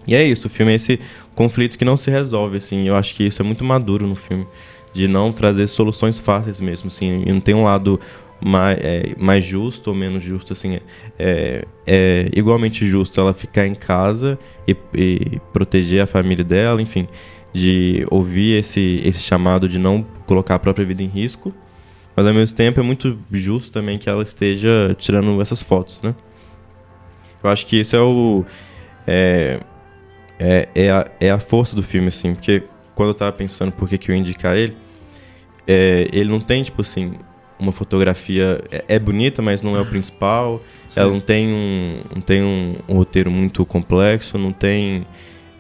E 0.09 0.15
é 0.15 0.25
isso, 0.25 0.47
o 0.47 0.51
filme 0.51 0.73
é 0.73 0.77
esse 0.77 0.99
conflito 1.35 1.77
que 1.77 1.85
não 1.85 1.97
se 1.97 2.11
resolve, 2.11 2.57
assim. 2.57 2.89
Eu 2.89 2.97
acho 2.97 3.15
que 3.15 3.25
isso 3.25 3.43
é 3.43 3.45
muito 3.45 3.63
maduro 3.63 4.07
no 4.07 4.17
filme. 4.17 4.47
De 4.95 5.07
não 5.07 5.31
trazer 5.31 5.67
soluções 5.67 6.19
fáceis 6.19 6.59
mesmo, 6.59 6.89
assim. 6.89 7.25
E 7.27 7.31
não 7.31 7.41
tem 7.41 7.55
um 7.55 7.65
lado 7.65 8.01
mais, 8.41 8.79
é, 8.81 9.15
mais 9.19 9.45
justo 9.45 9.89
ou 9.89 9.95
menos 9.95 10.25
justo, 10.25 10.55
assim. 10.55 10.81
É, 11.19 11.67
é 11.87 12.31
igualmente 12.35 12.89
justo 12.89 13.21
ela 13.21 13.35
ficar 13.35 13.67
em 13.67 13.75
casa 13.75 14.39
e, 14.67 14.75
e 14.95 15.39
proteger 15.53 16.01
a 16.01 16.07
família 16.07 16.43
dela, 16.43 16.81
enfim. 16.81 17.07
De 17.53 18.07
ouvir 18.11 18.59
esse, 18.59 19.03
esse 19.05 19.21
chamado 19.21 19.69
de 19.69 19.79
não 19.79 20.03
colocar 20.27 20.55
a 20.55 20.59
própria 20.59 20.87
vida 20.87 21.03
em 21.03 21.09
risco. 21.09 21.53
Mas 22.17 22.27
ao 22.27 22.33
mesmo 22.33 22.57
tempo 22.57 22.81
é 22.81 22.83
muito 22.83 23.19
justo 23.31 23.71
também 23.71 23.99
que 23.99 24.09
ela 24.09 24.23
esteja 24.23 24.97
tirando 24.99 25.41
essas 25.43 25.63
fotos, 25.63 26.01
né? 26.01 26.15
Eu 27.43 27.51
acho 27.51 27.67
que 27.67 27.79
isso 27.79 27.95
é 27.95 28.01
o. 28.01 28.45
É, 29.07 29.61
é, 30.39 30.69
é, 30.75 30.91
a, 30.91 31.11
é 31.21 31.31
a 31.31 31.39
força 31.39 31.75
do 31.75 31.83
filme, 31.83 32.09
assim, 32.09 32.35
porque 32.35 32.63
quando 32.95 33.11
eu 33.11 33.15
tava 33.15 33.33
pensando 33.33 33.73
por 33.73 33.89
que, 33.89 33.99
que 33.99 34.11
eu 34.11 34.15
ia 34.15 34.21
indicar 34.21 34.57
ele, 34.57 34.77
é, 35.67 36.09
ele 36.13 36.31
não 36.31 36.41
tem, 36.41 36.63
tipo 36.63 36.81
assim, 36.81 37.15
uma 37.59 37.73
fotografia. 37.73 38.63
É, 38.71 38.85
é 38.89 38.99
bonita, 38.99 39.43
mas 39.43 39.63
não 39.63 39.77
é 39.77 39.81
o 39.81 39.87
principal. 39.87 40.63
Ela 40.95 41.11
não 41.11 41.21
tem 41.21 41.49
um, 41.49 42.01
não 42.15 42.21
tem 42.23 42.43
um, 42.43 42.77
um 42.89 42.95
roteiro 42.95 43.31
muito 43.31 43.65
complexo, 43.67 44.39
não 44.39 44.53
tem 44.53 45.07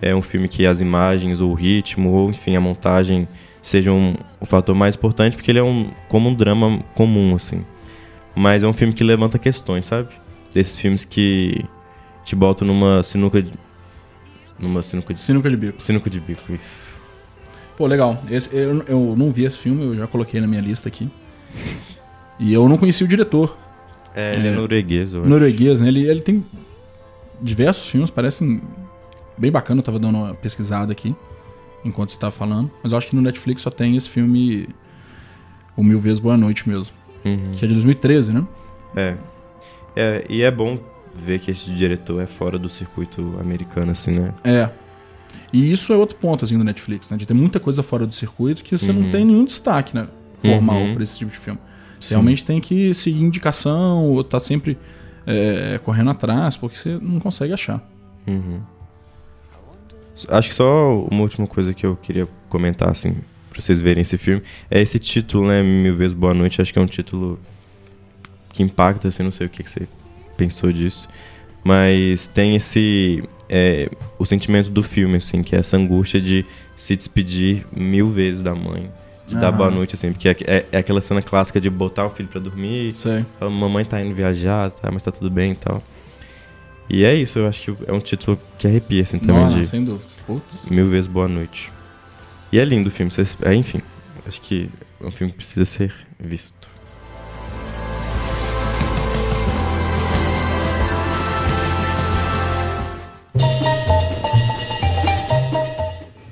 é, 0.01 0.15
um 0.15 0.23
filme 0.23 0.49
que 0.49 0.65
as 0.65 0.81
imagens 0.81 1.41
ou 1.41 1.51
o 1.51 1.55
ritmo, 1.55 2.11
ou 2.11 2.31
enfim, 2.31 2.57
a 2.57 2.61
montagem 2.61 3.29
sejam 3.61 3.97
um, 3.99 4.15
o 4.41 4.47
fator 4.47 4.75
mais 4.75 4.95
importante, 4.95 5.37
porque 5.37 5.51
ele 5.51 5.59
é 5.59 5.63
um, 5.63 5.91
como 6.09 6.29
um 6.29 6.35
drama 6.35 6.81
comum, 6.95 7.35
assim. 7.35 7.65
Mas 8.35 8.63
é 8.63 8.67
um 8.67 8.73
filme 8.73 8.95
que 8.95 9.03
levanta 9.03 9.39
questões, 9.39 9.87
sabe? 9.87 10.09
Desses 10.55 10.79
filmes 10.79 11.05
que 11.05 11.65
te 12.25 12.35
botam 12.37 12.67
numa 12.67 13.03
sinuca. 13.03 13.45
Numa 14.59 14.83
sinuca 14.83 15.13
de. 15.15 15.21
Sinuca 15.21 15.49
de 15.51 15.57
bico. 15.57 15.83
Sinuca 15.83 16.11
de 16.11 16.21
bico, 16.21 16.53
isso. 16.53 16.89
Pô, 17.77 17.87
legal. 17.87 18.21
Esse- 18.31 18.55
eu, 18.57 18.83
eu 18.89 19.15
não 19.17 19.31
vi 19.31 19.45
esse 19.45 19.59
filme, 19.59 19.85
eu 19.85 19.95
já 19.95 20.07
coloquei 20.07 20.41
na 20.41 20.47
minha 20.47 20.61
lista 20.61 20.89
aqui. 20.89 21.09
E 22.39 22.53
eu 22.53 22.69
não 22.69 22.77
conheci 22.77 23.05
o 23.05 23.09
diretor. 23.09 23.57
É, 24.15 24.35
ele 24.35 24.49
é, 24.49 24.53
É. 24.53 24.55
norueguês, 24.57 25.13
eu 25.13 25.21
acho. 25.21 25.31
norueguês, 25.31 25.81
né? 25.81 25.89
Ele, 25.89 26.09
ele 26.09 26.21
tem 26.21 26.45
diversos 27.41 27.89
filmes, 27.89 28.11
parecem 28.11 28.61
bem 29.37 29.51
bacana. 29.51 29.79
Eu 29.81 29.85
tava 29.85 29.99
dando 29.99 30.19
uma 30.19 30.35
pesquisada 30.35 30.91
aqui 30.93 31.15
enquanto 31.85 32.11
você 32.11 32.19
tava 32.19 32.33
falando. 32.33 32.69
Mas 32.83 32.91
eu 32.93 32.99
acho 32.99 33.07
que 33.09 33.15
no 33.17 33.23
Netflix 33.23 33.63
só 33.63 33.71
tem 33.71 33.97
esse 33.97 34.09
filme 34.09 34.69
O 35.77 35.85
Mil 35.85 36.01
Vezes 36.01 36.19
Boa 36.19 36.37
Noite 36.37 36.69
mesmo. 36.69 36.93
Uhum. 37.25 37.53
Que 37.53 37.65
é 37.65 37.69
de 37.69 37.75
2013, 37.75 38.33
né? 38.33 38.45
É. 38.97 39.17
é. 39.95 40.27
E 40.29 40.43
é 40.43 40.51
bom 40.51 40.79
ver 41.15 41.39
que 41.41 41.51
esse 41.51 41.71
diretor 41.71 42.21
é 42.23 42.27
fora 42.27 42.59
do 42.59 42.69
circuito 42.69 43.37
americano, 43.41 43.93
assim, 43.93 44.13
né? 44.13 44.33
É. 44.45 44.69
E 45.53 45.73
isso 45.73 45.93
é 45.93 45.97
outro 45.97 46.17
ponto, 46.17 46.45
assim, 46.45 46.57
do 46.59 46.65
Netflix, 46.65 47.09
né? 47.11 47.17
De 47.17 47.27
ter 47.27 47.35
muita 47.35 47.59
coisa 47.61 47.83
fora 47.83 48.07
do 48.07 48.15
circuito 48.15 48.63
que 48.63 48.77
você 48.77 48.93
não 48.93 49.03
Uhum. 49.03 49.11
tem 49.11 49.25
nenhum 49.25 49.45
destaque, 49.45 49.95
né? 49.95 50.09
Formal 50.43 50.77
Uhum. 50.79 50.95
pra 50.95 51.03
esse 51.03 51.19
tipo 51.19 51.31
de 51.31 51.39
filme. 51.39 51.59
Sim. 52.01 52.15
Realmente 52.15 52.45
tem 52.45 52.61
que 52.61 52.95
seguir 52.95 53.23
indicação 53.23 54.05
ou 54.07 54.23
tá 54.23 54.39
sempre 54.39 54.79
é, 55.27 55.79
correndo 55.85 56.09
atrás, 56.11 56.57
porque 56.57 56.77
você 56.77 56.99
não 57.03 57.19
consegue 57.21 57.53
achar. 57.53 57.87
Uhum. 58.27 58.61
Acho 60.31 60.49
que 60.49 60.55
só 60.55 61.01
uma 61.11 61.23
última 61.23 61.47
coisa 61.47 61.73
que 61.75 61.85
eu 61.87 61.97
queria 61.97 62.27
comentar, 62.49 62.89
assim, 62.91 63.15
pra 63.51 63.61
vocês 63.61 63.79
verem 63.81 64.03
esse 64.03 64.17
filme, 64.19 64.43
é 64.71 64.81
esse 64.81 64.99
título, 64.99 65.47
né? 65.47 65.63
Mil 65.63 65.95
vezes 65.95 66.15
Boa 66.15 66.33
Noite. 66.35 66.61
Acho 66.63 66.73
que 66.73 66.79
é 66.79 66.83
um 66.83 66.87
título 66.87 67.39
que 68.53 68.63
impacta, 68.63 69.09
assim, 69.09 69.23
não 69.23 69.31
sei 69.31 69.47
o 69.47 69.51
que, 69.51 69.63
que 69.63 69.71
você 69.71 69.87
pensou 70.39 70.73
disso. 70.73 71.07
Mas 71.63 72.27
tem 72.29 72.57
esse. 72.57 73.23
é, 73.51 73.91
o 74.19 74.25
sentimento 74.25 74.71
do 74.71 74.83
filme, 74.83 75.17
assim, 75.19 75.43
que 75.43 75.55
é 75.55 75.59
essa 75.59 75.77
angústia 75.77 76.21
de 76.21 76.47
se 76.77 76.95
despedir 76.97 77.67
mil 77.77 78.11
vezes 78.11 78.41
da 78.43 78.55
mãe. 78.55 78.91
De 79.27 79.35
dar 79.35 79.53
boa 79.53 79.71
noite, 79.71 79.95
assim, 79.95 80.11
porque 80.11 80.27
é, 80.31 80.37
é- 80.47 80.67
é 80.73 80.79
aquela 80.79 81.03
cena 81.03 81.21
clássica 81.21 81.61
de 81.61 81.69
botar 81.69 82.07
o 82.07 82.11
filho 82.11 82.31
pra 82.31 82.41
dormir, 82.41 82.95
Sei. 82.97 83.27
Fala, 83.39 83.51
mamãe 83.51 83.85
tá 83.85 84.01
indo 84.01 84.15
viajar, 84.15 84.71
tá, 84.71 84.91
mas 84.91 85.03
tá 85.03 85.11
tudo 85.13 85.29
bem 85.29 85.53
e 85.53 85.55
tal. 85.55 85.83
E 86.89 87.05
é 87.05 87.15
isso, 87.15 87.39
eu 87.39 87.47
acho 87.47 87.61
que 87.75 87.85
é 87.87 87.93
um 87.93 88.01
título 88.01 88.41
que 88.59 88.67
arrepia, 88.67 89.03
assim, 89.03 89.19
também 89.19 89.43
não, 89.43 89.51
de 89.51 89.67
sem 89.67 89.85
dúvida. 89.85 90.09
Putz. 90.27 90.65
Mil 90.71 90.87
Vezes 90.89 91.07
Boa 91.07 91.29
Noite. 91.29 91.71
E 92.51 92.59
é 92.59 92.65
lindo 92.65 92.89
o 92.89 92.91
filme, 92.91 93.13
vocês, 93.13 93.37
é, 93.43 93.55
enfim, 93.55 93.81
acho 94.27 94.41
que 94.41 94.71
é 94.99 95.07
um 95.07 95.11
filme 95.11 95.31
que 95.31 95.37
precisa 95.39 95.67
ser 95.67 95.93
visto. 96.19 96.67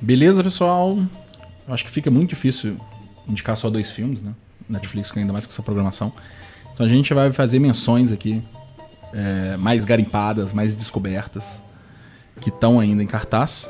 Beleza, 0.06 0.40
pessoal? 0.44 0.96
Eu 1.66 1.74
acho 1.74 1.84
que 1.84 1.90
fica 1.90 2.08
muito 2.12 2.30
difícil 2.30 2.76
indicar 3.28 3.56
só 3.56 3.68
dois 3.68 3.90
filmes, 3.90 4.22
né? 4.22 4.32
Netflix, 4.68 5.10
ainda 5.16 5.32
mais 5.32 5.46
com 5.46 5.52
essa 5.52 5.62
programação. 5.64 6.12
Então 6.72 6.86
a 6.86 6.88
gente 6.88 7.12
vai 7.12 7.32
fazer 7.32 7.58
menções 7.58 8.12
aqui 8.12 8.40
é, 9.12 9.56
mais 9.56 9.84
garimpadas, 9.84 10.52
mais 10.52 10.76
descobertas, 10.76 11.60
que 12.40 12.50
estão 12.50 12.78
ainda 12.78 13.02
em 13.02 13.06
cartaz. 13.08 13.68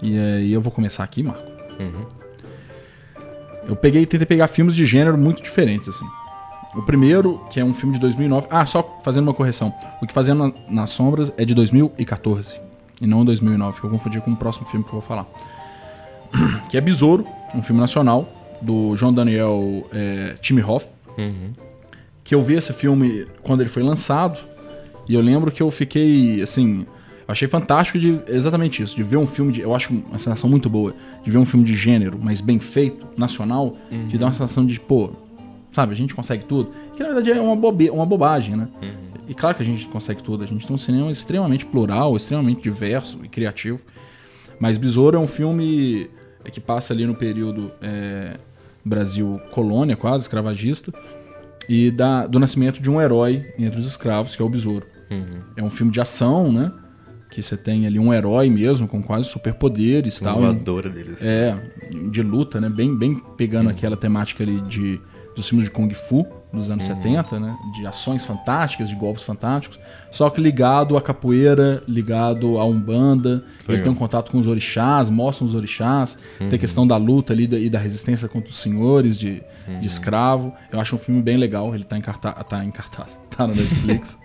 E 0.00 0.16
aí 0.16 0.52
eu 0.52 0.60
vou 0.60 0.70
começar 0.70 1.02
aqui, 1.02 1.24
Marco. 1.24 1.42
Uhum. 1.80 2.06
Eu 3.66 3.74
peguei, 3.74 4.06
tentei 4.06 4.26
pegar 4.26 4.46
filmes 4.46 4.76
de 4.76 4.86
gênero 4.86 5.18
muito 5.18 5.42
diferentes, 5.42 5.88
assim. 5.88 6.06
O 6.76 6.82
primeiro, 6.82 7.44
que 7.50 7.58
é 7.58 7.64
um 7.64 7.74
filme 7.74 7.94
de 7.94 8.00
2009. 8.00 8.46
Ah, 8.48 8.64
só 8.64 9.00
fazendo 9.02 9.24
uma 9.24 9.34
correção. 9.34 9.74
O 10.00 10.06
que 10.06 10.14
Fazendo 10.14 10.44
na- 10.46 10.52
nas 10.68 10.90
Sombras 10.90 11.32
é 11.36 11.44
de 11.44 11.52
2014 11.52 12.60
e 13.00 13.08
não 13.08 13.24
2009, 13.24 13.80
que 13.80 13.86
eu 13.86 13.90
confundi 13.90 14.20
com 14.20 14.30
o 14.30 14.36
próximo 14.36 14.66
filme 14.66 14.84
que 14.84 14.90
eu 14.90 15.00
vou 15.00 15.02
falar. 15.02 15.26
que 16.68 16.76
é 16.76 16.80
Besouro, 16.80 17.26
um 17.54 17.62
filme 17.62 17.80
nacional 17.80 18.28
do 18.60 18.96
João 18.96 19.12
Daniel 19.12 19.86
é, 19.92 20.36
Hoff. 20.66 20.86
Que 22.22 22.34
eu 22.34 22.42
vi 22.42 22.54
esse 22.54 22.72
filme 22.72 23.26
quando 23.42 23.60
ele 23.60 23.68
foi 23.68 23.82
lançado 23.82 24.38
e 25.08 25.14
eu 25.14 25.20
lembro 25.20 25.50
que 25.50 25.62
eu 25.62 25.70
fiquei 25.70 26.40
assim, 26.40 26.86
eu 27.26 27.32
achei 27.32 27.46
fantástico 27.46 27.98
de 27.98 28.20
exatamente 28.26 28.82
isso, 28.82 28.96
de 28.96 29.02
ver 29.02 29.16
um 29.16 29.26
filme 29.26 29.52
de, 29.52 29.60
eu 29.60 29.74
acho 29.74 29.92
uma 29.92 30.18
sensação 30.18 30.48
muito 30.48 30.68
boa, 30.70 30.94
de 31.22 31.30
ver 31.30 31.38
um 31.38 31.44
filme 31.44 31.64
de 31.64 31.76
gênero, 31.76 32.18
mas 32.20 32.40
bem 32.40 32.58
feito, 32.58 33.06
nacional, 33.16 33.76
de 34.08 34.18
dar 34.18 34.26
uma 34.26 34.32
sensação 34.32 34.64
de, 34.64 34.80
pô, 34.80 35.10
sabe, 35.72 35.92
a 35.92 35.96
gente 35.96 36.14
consegue 36.14 36.44
tudo. 36.44 36.70
Que 36.96 37.02
na 37.02 37.10
verdade 37.10 37.32
é 37.32 37.40
uma, 37.40 37.56
bobe, 37.56 37.90
uma 37.90 38.06
bobagem, 38.06 38.56
né? 38.56 38.68
E 39.28 39.34
claro 39.34 39.56
que 39.56 39.62
a 39.62 39.66
gente 39.66 39.86
consegue 39.88 40.22
tudo, 40.22 40.44
a 40.44 40.46
gente 40.46 40.66
tem 40.66 40.74
um 40.74 40.78
cinema 40.78 41.10
extremamente 41.10 41.64
plural, 41.64 42.16
extremamente 42.16 42.62
diverso 42.62 43.18
e 43.22 43.28
criativo. 43.28 43.82
Mas 44.58 44.78
Besouro 44.78 45.16
é 45.16 45.20
um 45.20 45.26
filme 45.26 46.10
que 46.52 46.60
passa 46.60 46.92
ali 46.92 47.06
no 47.06 47.14
período 47.14 47.70
é, 47.80 48.38
Brasil 48.84 49.40
colônia, 49.50 49.96
quase 49.96 50.24
escravagista, 50.24 50.92
e 51.68 51.90
da, 51.90 52.26
do 52.26 52.38
nascimento 52.38 52.80
de 52.80 52.90
um 52.90 53.00
herói 53.00 53.46
entre 53.58 53.78
os 53.78 53.86
escravos, 53.86 54.36
que 54.36 54.42
é 54.42 54.44
o 54.44 54.48
Besouro. 54.48 54.86
É 55.56 55.62
um 55.62 55.70
filme 55.70 55.92
de 55.92 56.00
ação, 56.00 56.52
né? 56.52 56.72
Que 57.30 57.42
você 57.42 57.56
tem 57.56 57.86
ali 57.86 57.98
um 57.98 58.12
herói 58.12 58.48
mesmo, 58.48 58.86
com 58.86 59.02
quase 59.02 59.28
superpoderes 59.28 60.18
e 60.18 60.22
tal. 60.22 60.40
Voadora 60.40 60.88
deles. 60.88 61.20
É, 61.20 61.56
de 62.10 62.22
luta, 62.22 62.60
né? 62.60 62.68
Bem, 62.68 62.96
bem 62.96 63.20
pegando 63.36 63.70
aquela 63.70 63.96
temática 63.96 64.42
ali 64.44 64.60
de, 64.62 65.00
dos 65.34 65.48
filmes 65.48 65.66
de 65.66 65.72
Kung 65.72 65.92
Fu 65.92 66.26
dos 66.52 66.70
anos 66.70 66.84
70, 66.84 67.40
né? 67.40 67.56
De 67.74 67.86
ações 67.86 68.24
fantásticas, 68.24 68.88
de 68.88 68.94
golpes 68.94 69.24
fantásticos. 69.24 69.78
Só 70.12 70.30
que 70.30 70.40
ligado 70.40 70.96
à 70.96 71.02
capoeira, 71.02 71.82
ligado 71.88 72.58
à 72.58 72.64
Umbanda. 72.64 73.44
Ele 73.60 73.72
Legal. 73.76 73.82
tem 73.82 73.92
um 73.92 73.94
contato 73.94 74.30
com 74.30 74.38
os 74.38 74.46
orixás, 74.46 75.10
mostram 75.10 75.46
os 75.46 75.54
orixás. 75.54 76.16
Tem 76.38 76.54
a 76.54 76.58
questão 76.58 76.86
da 76.86 76.96
luta 76.96 77.32
ali 77.32 77.44
e 77.44 77.68
da 77.68 77.78
resistência 77.78 78.28
contra 78.28 78.50
os 78.50 78.56
senhores 78.56 79.18
de, 79.18 79.42
de 79.80 79.86
escravo. 79.86 80.52
Eu 80.70 80.80
acho 80.80 80.94
um 80.94 80.98
filme 80.98 81.20
bem 81.20 81.36
legal. 81.36 81.74
Ele 81.74 81.84
tá 81.84 81.98
em, 81.98 82.02
carta 82.02 82.32
tá 82.32 82.64
em 82.64 82.70
cartaz, 82.70 83.18
tá 83.36 83.46
no 83.46 83.54
Netflix. 83.54 84.16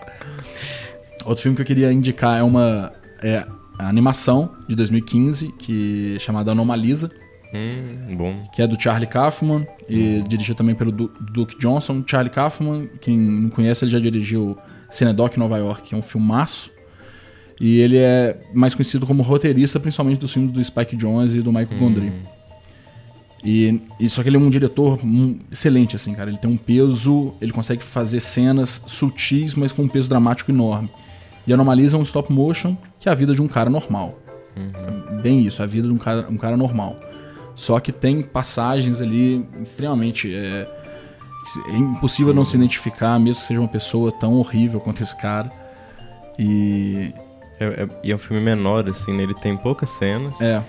Outro 1.25 1.41
filme 1.41 1.55
que 1.55 1.61
eu 1.61 1.65
queria 1.65 1.91
indicar 1.91 2.39
é 2.39 2.43
uma 2.43 2.93
é 3.21 3.45
a 3.77 3.87
animação 3.87 4.51
de 4.67 4.75
2015, 4.75 5.53
que 5.53 6.15
é 6.15 6.19
chamada 6.19 6.51
Anomalisa, 6.51 7.09
Hum, 7.53 8.15
bom. 8.15 8.43
que 8.53 8.61
é 8.61 8.67
do 8.67 8.79
Charlie 8.79 9.07
Kaufman 9.07 9.65
e 9.87 10.23
dirigido 10.27 10.55
também 10.57 10.75
pelo 10.75 10.91
Du- 10.91 11.11
Duke 11.33 11.57
Johnson. 11.59 12.03
Charlie 12.05 12.29
Kaufman, 12.31 12.87
quem 13.01 13.17
não 13.17 13.49
conhece, 13.49 13.83
ele 13.85 13.91
já 13.91 13.99
dirigiu 13.99 14.57
Cinedoc 14.89 15.35
Nova 15.37 15.57
York, 15.57 15.89
que 15.89 15.95
é 15.95 15.97
um 15.97 16.01
filmaço. 16.01 16.69
E 17.59 17.79
ele 17.79 17.97
é 17.97 18.39
mais 18.53 18.73
conhecido 18.73 19.05
como 19.05 19.21
roteirista, 19.23 19.79
principalmente 19.79 20.19
dos 20.19 20.31
filmes 20.31 20.51
do 20.51 20.63
Spike 20.63 20.95
Jonze 20.95 21.39
e 21.39 21.41
do 21.41 21.51
Michael 21.51 21.77
Gondry. 21.79 22.11
E, 23.43 23.81
e 23.99 24.09
só 24.09 24.21
que 24.21 24.29
ele 24.29 24.35
é 24.35 24.39
um 24.39 24.49
diretor 24.49 24.99
hum, 25.03 25.39
excelente, 25.51 25.95
assim, 25.95 26.13
cara. 26.13 26.29
Ele 26.29 26.37
tem 26.37 26.49
um 26.49 26.57
peso, 26.57 27.33
ele 27.41 27.51
consegue 27.51 27.83
fazer 27.83 28.19
cenas 28.19 28.81
sutis, 28.85 29.55
mas 29.55 29.71
com 29.71 29.83
um 29.83 29.87
peso 29.87 30.09
dramático 30.09 30.51
enorme. 30.51 30.89
E 31.47 31.53
Anomalisa 31.53 31.95
é 31.95 31.99
um 31.99 32.03
stop 32.03 32.31
motion 32.31 32.75
que 32.99 33.07
é 33.09 33.11
a 33.11 33.15
vida 33.15 33.33
de 33.33 33.41
um 33.41 33.47
cara 33.47 33.69
normal. 33.69 34.19
É 34.55 35.21
Bem 35.21 35.45
isso, 35.47 35.63
a 35.63 35.65
vida 35.65 35.87
de 35.87 35.93
um 35.93 35.97
cara, 35.97 36.27
um 36.29 36.37
cara 36.37 36.57
normal. 36.57 36.99
Só 37.59 37.77
que 37.81 37.91
tem 37.91 38.21
passagens 38.21 39.01
ali 39.01 39.45
extremamente. 39.61 40.33
É, 40.33 40.65
é 41.67 41.75
impossível 41.75 42.33
não 42.33 42.45
se 42.45 42.55
identificar, 42.55 43.19
mesmo 43.19 43.41
que 43.41 43.47
seja 43.47 43.59
uma 43.59 43.67
pessoa 43.67 44.13
tão 44.13 44.35
horrível 44.35 44.79
quanto 44.79 45.03
esse 45.03 45.15
cara. 45.19 45.51
E. 46.37 47.13
É, 47.59 47.65
é- 47.65 47.87
e 48.01 48.11
é 48.13 48.15
um 48.15 48.17
filme 48.17 48.41
menor, 48.41 48.87
assim, 48.89 49.13
né? 49.13 49.23
Ele 49.23 49.33
tem 49.33 49.57
poucas 49.57 49.89
cenas. 49.89 50.39
É. 50.39 50.61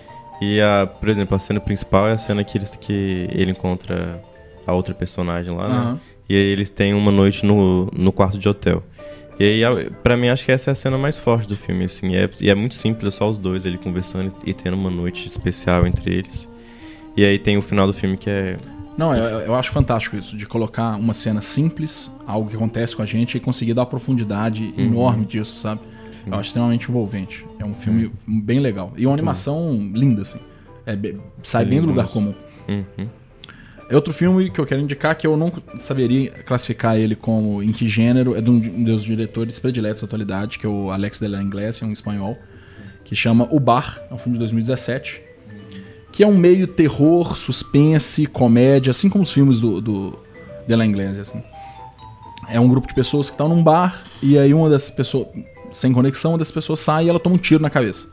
E, 0.42 0.60
a, 0.60 0.84
por 0.84 1.08
exemplo, 1.08 1.36
a 1.36 1.38
cena 1.38 1.60
principal 1.60 2.08
é 2.08 2.12
a 2.14 2.18
cena 2.18 2.42
que, 2.42 2.58
eles, 2.58 2.74
que 2.74 3.28
ele 3.30 3.52
encontra 3.52 4.20
a 4.66 4.72
outra 4.72 4.92
personagem 4.92 5.54
lá, 5.54 5.68
né? 5.68 5.74
Aham. 5.76 6.00
E 6.28 6.34
aí 6.34 6.42
eles 6.42 6.70
têm 6.70 6.92
uma 6.92 7.12
noite 7.12 7.46
no, 7.46 7.86
no 7.92 8.10
quarto 8.10 8.36
de 8.36 8.48
hotel. 8.48 8.82
E 9.38 9.44
aí, 9.64 9.90
pra 10.02 10.16
mim, 10.16 10.28
acho 10.28 10.44
que 10.44 10.50
essa 10.50 10.70
é 10.70 10.72
a 10.72 10.74
cena 10.74 10.98
mais 10.98 11.16
forte 11.16 11.46
do 11.48 11.56
filme, 11.56 11.84
assim. 11.84 12.16
É, 12.16 12.28
e 12.40 12.50
é 12.50 12.54
muito 12.54 12.74
simples, 12.74 13.14
é 13.14 13.16
só 13.16 13.28
os 13.30 13.38
dois 13.38 13.64
ali 13.64 13.78
conversando 13.78 14.34
e 14.44 14.52
tendo 14.52 14.74
uma 14.74 14.90
noite 14.90 15.28
especial 15.28 15.86
entre 15.86 16.12
eles. 16.12 16.49
E 17.16 17.24
aí 17.24 17.38
tem 17.38 17.56
o 17.56 17.62
final 17.62 17.86
do 17.86 17.92
filme 17.92 18.16
que 18.16 18.30
é... 18.30 18.56
Não, 18.96 19.14
eu, 19.14 19.40
eu 19.40 19.54
acho 19.54 19.70
fantástico 19.70 20.16
isso, 20.16 20.36
de 20.36 20.46
colocar 20.46 20.96
uma 20.96 21.14
cena 21.14 21.40
simples, 21.40 22.10
algo 22.26 22.50
que 22.50 22.56
acontece 22.56 22.94
com 22.94 23.02
a 23.02 23.06
gente, 23.06 23.36
e 23.36 23.40
conseguir 23.40 23.72
dar 23.72 23.82
uma 23.82 23.86
profundidade 23.86 24.74
enorme 24.76 25.24
disso, 25.24 25.58
sabe? 25.58 25.80
Eu 26.26 26.34
acho 26.34 26.48
extremamente 26.48 26.88
envolvente. 26.90 27.46
É 27.58 27.64
um 27.64 27.74
filme 27.74 28.12
bem 28.26 28.60
legal. 28.60 28.92
E 28.96 29.06
uma 29.06 29.14
animação 29.14 29.90
linda, 29.94 30.22
assim. 30.22 30.38
É, 30.86 30.96
sai 31.42 31.64
bem 31.64 31.80
do 31.80 31.86
lugar 31.86 32.08
comum. 32.08 32.34
Uhum. 32.68 33.08
É 33.88 33.94
outro 33.96 34.12
filme 34.12 34.50
que 34.50 34.60
eu 34.60 34.66
quero 34.66 34.80
indicar 34.80 35.16
que 35.16 35.26
eu 35.26 35.36
não 35.36 35.52
saberia 35.78 36.30
classificar 36.30 36.96
ele 36.96 37.16
como 37.16 37.60
em 37.60 37.72
que 37.72 37.88
gênero, 37.88 38.36
é 38.36 38.40
de 38.40 38.48
um 38.48 38.54
um 38.54 38.84
dos 38.84 39.02
diretores 39.02 39.58
prediletos 39.58 40.02
da 40.02 40.06
atualidade, 40.06 40.58
que 40.58 40.66
é 40.66 40.68
o 40.68 40.90
Alex 40.92 41.18
de 41.18 41.26
la 41.26 41.42
Iglesia, 41.42 41.86
um 41.86 41.92
espanhol, 41.92 42.38
que 43.04 43.16
chama 43.16 43.48
O 43.50 43.58
Bar, 43.58 44.00
é 44.08 44.14
um 44.14 44.18
filme 44.18 44.34
de 44.34 44.38
2017, 44.38 45.20
que 46.12 46.22
é 46.22 46.26
um 46.26 46.36
meio 46.36 46.66
terror, 46.66 47.36
suspense, 47.36 48.26
comédia, 48.26 48.90
assim 48.90 49.08
como 49.08 49.24
os 49.24 49.32
filmes 49.32 49.60
do, 49.60 49.80
do 49.80 50.18
de 50.66 50.76
la 50.76 50.86
Iglesia, 50.86 51.22
assim. 51.22 51.42
É 52.48 52.58
um 52.58 52.68
grupo 52.68 52.88
de 52.88 52.94
pessoas 52.94 53.28
que 53.28 53.34
estão 53.34 53.48
num 53.48 53.62
bar 53.62 54.02
e 54.22 54.36
aí 54.36 54.52
uma 54.52 54.68
dessas 54.68 54.90
pessoas, 54.90 55.28
sem 55.72 55.92
conexão, 55.92 56.32
uma 56.32 56.38
dessas 56.38 56.52
pessoas 56.52 56.80
sai 56.80 57.06
e 57.06 57.08
ela 57.08 57.20
toma 57.20 57.36
um 57.36 57.38
tiro 57.38 57.62
na 57.62 57.70
cabeça. 57.70 58.08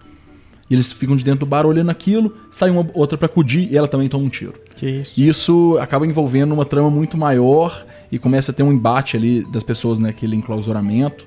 E 0.70 0.74
eles 0.74 0.92
ficam 0.92 1.16
de 1.16 1.24
dentro 1.24 1.42
do 1.42 1.46
bar 1.46 1.66
olhando 1.66 1.90
aquilo, 1.90 2.36
sai 2.52 2.70
uma 2.70 2.88
outra 2.94 3.18
pra 3.18 3.26
acudir 3.26 3.72
e 3.72 3.78
ela 3.78 3.88
também 3.88 4.10
toma 4.10 4.26
um 4.26 4.30
tiro. 4.30 4.54
Que 4.76 4.88
isso? 4.88 5.20
E 5.20 5.28
isso 5.28 5.78
acaba 5.80 6.06
envolvendo 6.06 6.54
uma 6.54 6.66
trama 6.66 6.90
muito 6.90 7.18
maior 7.18 7.86
e 8.12 8.20
começa 8.20 8.52
a 8.52 8.56
ter 8.56 8.64
um 8.64 8.72
embate 8.72 9.16
ali 9.16 9.46
das 9.52 9.64
pessoas 9.64 9.98
naquele 9.98 10.36
enclausuramento. 10.36 11.26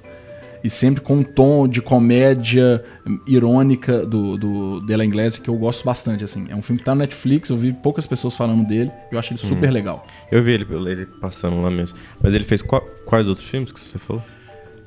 E 0.62 0.68
sempre 0.68 1.00
com 1.00 1.16
um 1.16 1.22
tom 1.22 1.66
de 1.66 1.80
comédia 1.80 2.84
irônica 3.26 4.04
do, 4.04 4.36
do 4.36 4.80
Della 4.80 5.04
Inglesa 5.04 5.40
que 5.40 5.48
eu 5.48 5.56
gosto 5.56 5.84
bastante, 5.84 6.22
assim. 6.22 6.46
É 6.50 6.54
um 6.56 6.60
filme 6.62 6.78
que 6.78 6.84
tá 6.84 6.94
no 6.94 7.00
Netflix, 7.00 7.48
eu 7.48 7.56
vi 7.56 7.72
poucas 7.72 8.06
pessoas 8.06 8.36
falando 8.36 8.66
dele, 8.66 8.90
eu 9.10 9.18
acho 9.18 9.32
ele 9.32 9.40
super 9.40 9.70
legal. 9.70 10.06
Eu 10.30 10.42
vi 10.42 10.52
ele, 10.52 10.66
ele 10.90 11.06
passando 11.06 11.60
lá 11.62 11.70
mesmo. 11.70 11.96
Mas 12.22 12.34
ele 12.34 12.44
fez 12.44 12.60
qua- 12.60 12.82
quais 13.06 13.26
outros 13.26 13.46
filmes 13.46 13.72
que 13.72 13.80
você 13.80 13.98
falou? 13.98 14.22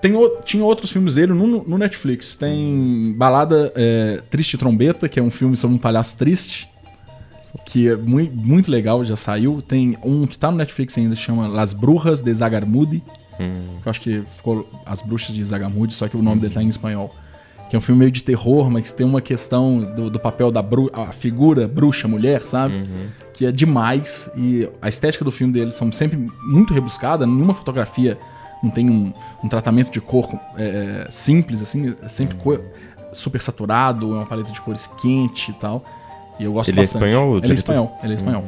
Tem, 0.02 0.14
tinha 0.44 0.64
outros 0.64 0.92
filmes 0.92 1.16
dele 1.16 1.34
no, 1.34 1.48
no 1.64 1.78
Netflix. 1.78 2.36
Tem 2.36 3.16
Balada 3.18 3.72
é, 3.76 4.22
Triste 4.30 4.58
Trombeta, 4.58 5.08
que 5.08 5.20
é 5.20 5.24
um 5.24 5.32
filme 5.32 5.56
sobre 5.56 5.76
um 5.76 5.80
palhaço 5.80 6.18
triste. 6.18 6.70
Que 7.66 7.88
é 7.90 7.96
muito, 7.96 8.36
muito 8.36 8.70
legal, 8.70 9.04
já 9.06 9.16
saiu. 9.16 9.62
Tem 9.62 9.98
um 10.04 10.28
que 10.28 10.38
tá 10.38 10.52
no 10.52 10.58
Netflix 10.58 10.98
ainda, 10.98 11.16
chama 11.16 11.48
Las 11.48 11.72
Brujas 11.72 12.22
de 12.22 12.32
Zagarmude. 13.38 13.82
Eu 13.86 13.90
acho 13.90 14.02
que 14.02 14.24
ficou 14.36 14.70
As 14.86 15.02
Bruxas 15.02 15.36
de 15.36 15.44
Zagarmude, 15.44 15.94
só 15.94 16.08
que 16.08 16.18
o 16.18 16.22
nome 16.22 16.42
dele 16.42 16.54
tá 16.54 16.62
em 16.64 16.68
espanhol. 16.68 17.14
Que 17.70 17.76
é 17.76 17.80
um 17.80 17.82
filme 17.82 18.00
meio 18.00 18.12
de 18.12 18.24
terror, 18.24 18.70
mas 18.70 18.92
tem 18.92 19.06
uma 19.06 19.22
questão 19.22 19.80
do, 19.96 20.10
do 20.10 20.20
papel 20.20 20.52
da 20.52 20.62
bru 20.62 20.92
a 20.94 21.12
figura 21.12 21.68
bruxa, 21.68 22.08
mulher, 22.08 22.46
sabe? 22.46 22.88
Que 23.34 23.46
é 23.46 23.52
demais. 23.52 24.30
E 24.36 24.70
a 24.82 24.88
estética 24.88 25.26
do 25.26 25.32
filme 25.32 25.52
dele 25.52 25.72
são 25.72 25.92
sempre 25.92 26.30
muito 26.44 26.74
rebuscada. 26.74 27.26
Nenhuma 27.26 27.54
fotografia 27.54 28.18
não 28.62 28.70
tem 28.70 28.90
um, 28.90 29.12
um 29.44 29.48
tratamento 29.50 29.92
de 29.92 30.00
cor 30.00 30.30
é, 30.58 31.08
simples, 31.10 31.62
assim. 31.62 31.96
É 32.04 32.10
sempre 32.10 32.38
cor 32.38 32.62
super 33.12 33.42
saturado, 33.42 34.12
é 34.12 34.16
uma 34.18 34.26
paleta 34.26 34.52
de 34.52 34.62
cores 34.62 34.88
quente 35.02 35.52
e 35.52 35.54
tal. 35.56 35.84
E 36.40 36.44
eu 36.44 36.54
gosto 36.54 36.70
Ele 36.70 36.80
é 36.80 36.82
bastante. 36.82 37.04
espanhol, 37.04 37.32
o 37.32 37.38
Ele 37.38 37.52
é 37.52 37.54
espanhol, 37.54 38.00
ele 38.04 38.14
é 38.14 38.16
espanhol. 38.16 38.46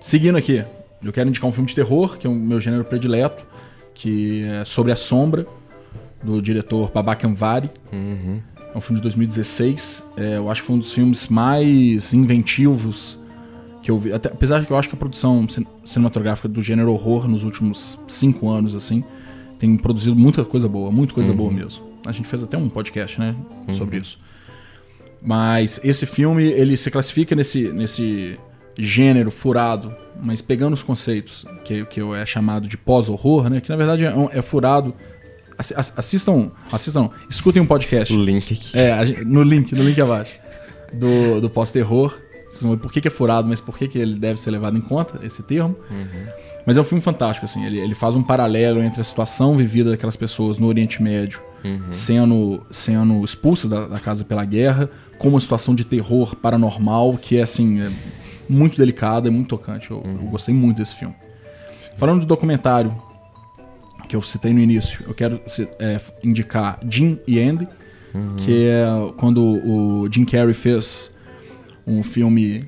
Seguindo 0.00 0.36
aqui, 0.36 0.64
eu 1.04 1.12
quero 1.12 1.28
indicar 1.28 1.48
um 1.48 1.52
filme 1.52 1.68
de 1.68 1.74
terror, 1.74 2.16
que 2.18 2.26
é 2.26 2.30
o 2.30 2.34
meu 2.34 2.60
gênero 2.60 2.84
predileto, 2.84 3.44
que 3.94 4.42
é 4.44 4.64
Sobre 4.64 4.90
a 4.92 4.96
Sombra, 4.96 5.46
do 6.22 6.40
diretor 6.40 6.90
Babak 6.90 7.26
Anvari. 7.26 7.70
É 8.74 8.76
um 8.78 8.80
filme 8.80 8.96
de 8.98 9.02
2016. 9.02 10.04
É, 10.16 10.36
eu 10.38 10.50
acho 10.50 10.62
que 10.62 10.66
foi 10.66 10.76
um 10.76 10.78
dos 10.80 10.92
filmes 10.92 11.28
mais 11.28 12.12
inventivos 12.14 13.18
que 13.82 13.90
eu 13.90 13.98
vi. 13.98 14.12
Até- 14.12 14.30
apesar 14.30 14.60
de 14.60 14.66
que 14.66 14.72
eu 14.72 14.76
acho 14.76 14.88
que 14.88 14.94
a 14.94 14.98
produção 14.98 15.46
cin- 15.48 15.66
cinematográfica 15.84 16.48
do 16.48 16.60
gênero 16.60 16.92
horror 16.92 17.28
nos 17.28 17.44
últimos 17.44 17.98
cinco 18.08 18.48
anos, 18.48 18.74
assim, 18.74 19.04
tem 19.58 19.76
produzido 19.76 20.16
muita 20.16 20.44
coisa 20.44 20.66
boa, 20.68 20.90
muita 20.90 21.12
coisa 21.14 21.32
boa 21.36 21.52
mesmo. 21.52 21.84
A 22.06 22.10
gente 22.12 22.26
fez 22.26 22.42
até 22.42 22.56
um 22.58 22.68
podcast, 22.68 23.20
né, 23.20 23.34
sobre 23.74 23.98
isso. 23.98 24.18
Mas 25.22 25.80
esse 25.84 26.04
filme, 26.06 26.42
ele 26.44 26.76
se 26.76 26.90
classifica 26.90 27.34
nesse, 27.34 27.68
nesse 27.72 28.38
gênero 28.78 29.30
furado, 29.30 29.94
mas 30.20 30.40
pegando 30.42 30.74
os 30.74 30.82
conceitos, 30.82 31.44
que, 31.64 31.84
que 31.86 32.00
é 32.00 32.26
chamado 32.26 32.66
de 32.68 32.76
pós-horror, 32.76 33.48
né? 33.50 33.60
Que 33.60 33.68
na 33.70 33.76
verdade 33.76 34.04
é, 34.04 34.12
é 34.32 34.42
furado. 34.42 34.94
Assi- 35.56 35.74
ass- 35.76 35.92
Assistam, 35.96 36.50
assistam, 36.72 37.02
não, 37.02 37.10
escutem 37.30 37.62
um 37.62 37.66
podcast. 37.66 38.12
O 38.14 38.22
link 38.24 38.54
aqui. 38.54 38.76
É, 38.76 39.04
no 39.24 39.42
link, 39.42 39.72
no 39.74 39.82
link 39.84 40.00
abaixo. 40.00 40.32
Do, 40.92 41.40
do 41.40 41.48
pós-terror. 41.50 42.16
Por 42.80 42.92
que, 42.92 43.00
que 43.00 43.08
é 43.08 43.10
furado, 43.10 43.48
mas 43.48 43.60
por 43.60 43.76
que, 43.76 43.88
que 43.88 43.98
ele 43.98 44.16
deve 44.16 44.40
ser 44.40 44.50
levado 44.52 44.76
em 44.76 44.80
conta, 44.80 45.18
esse 45.26 45.42
termo. 45.42 45.76
Mas 46.66 46.76
é 46.76 46.80
um 46.80 46.84
filme 46.84 47.02
fantástico, 47.02 47.44
assim. 47.44 47.64
Ele, 47.66 47.78
ele 47.78 47.94
faz 47.94 48.14
um 48.14 48.22
paralelo 48.22 48.80
entre 48.82 49.00
a 49.00 49.04
situação 49.04 49.56
vivida 49.56 49.90
daquelas 49.90 50.16
pessoas 50.16 50.56
no 50.58 50.66
Oriente 50.68 51.02
Médio 51.02 51.40
sendo, 51.90 52.62
sendo 52.70 53.24
expulsa 53.24 53.68
da, 53.68 53.86
da 53.86 53.98
casa 53.98 54.24
pela 54.24 54.44
guerra, 54.44 54.88
com 55.18 55.28
uma 55.28 55.40
situação 55.40 55.74
de 55.74 55.84
terror 55.84 56.36
paranormal 56.36 57.16
que 57.20 57.38
é 57.38 57.42
assim. 57.42 57.80
é 57.80 57.90
muito 58.48 58.76
delicada, 58.76 59.28
é 59.28 59.30
muito 59.30 59.48
tocante. 59.48 59.90
Eu, 59.90 60.02
eu 60.04 60.28
gostei 60.28 60.54
muito 60.54 60.78
desse 60.78 60.94
filme. 60.94 61.14
Falando 61.96 62.20
do 62.20 62.26
documentário 62.26 62.94
que 64.08 64.14
eu 64.16 64.22
citei 64.22 64.52
no 64.52 64.60
início, 64.60 65.04
eu 65.06 65.14
quero 65.14 65.40
é, 65.78 66.00
indicar 66.22 66.78
Jim 66.88 67.18
e 67.26 67.40
Andy, 67.40 67.66
que 68.36 68.66
é 68.66 68.84
quando 69.16 69.42
o 69.42 70.08
Jim 70.10 70.24
Carrey 70.24 70.54
fez 70.54 71.12
um 71.86 72.02
filme 72.02 72.60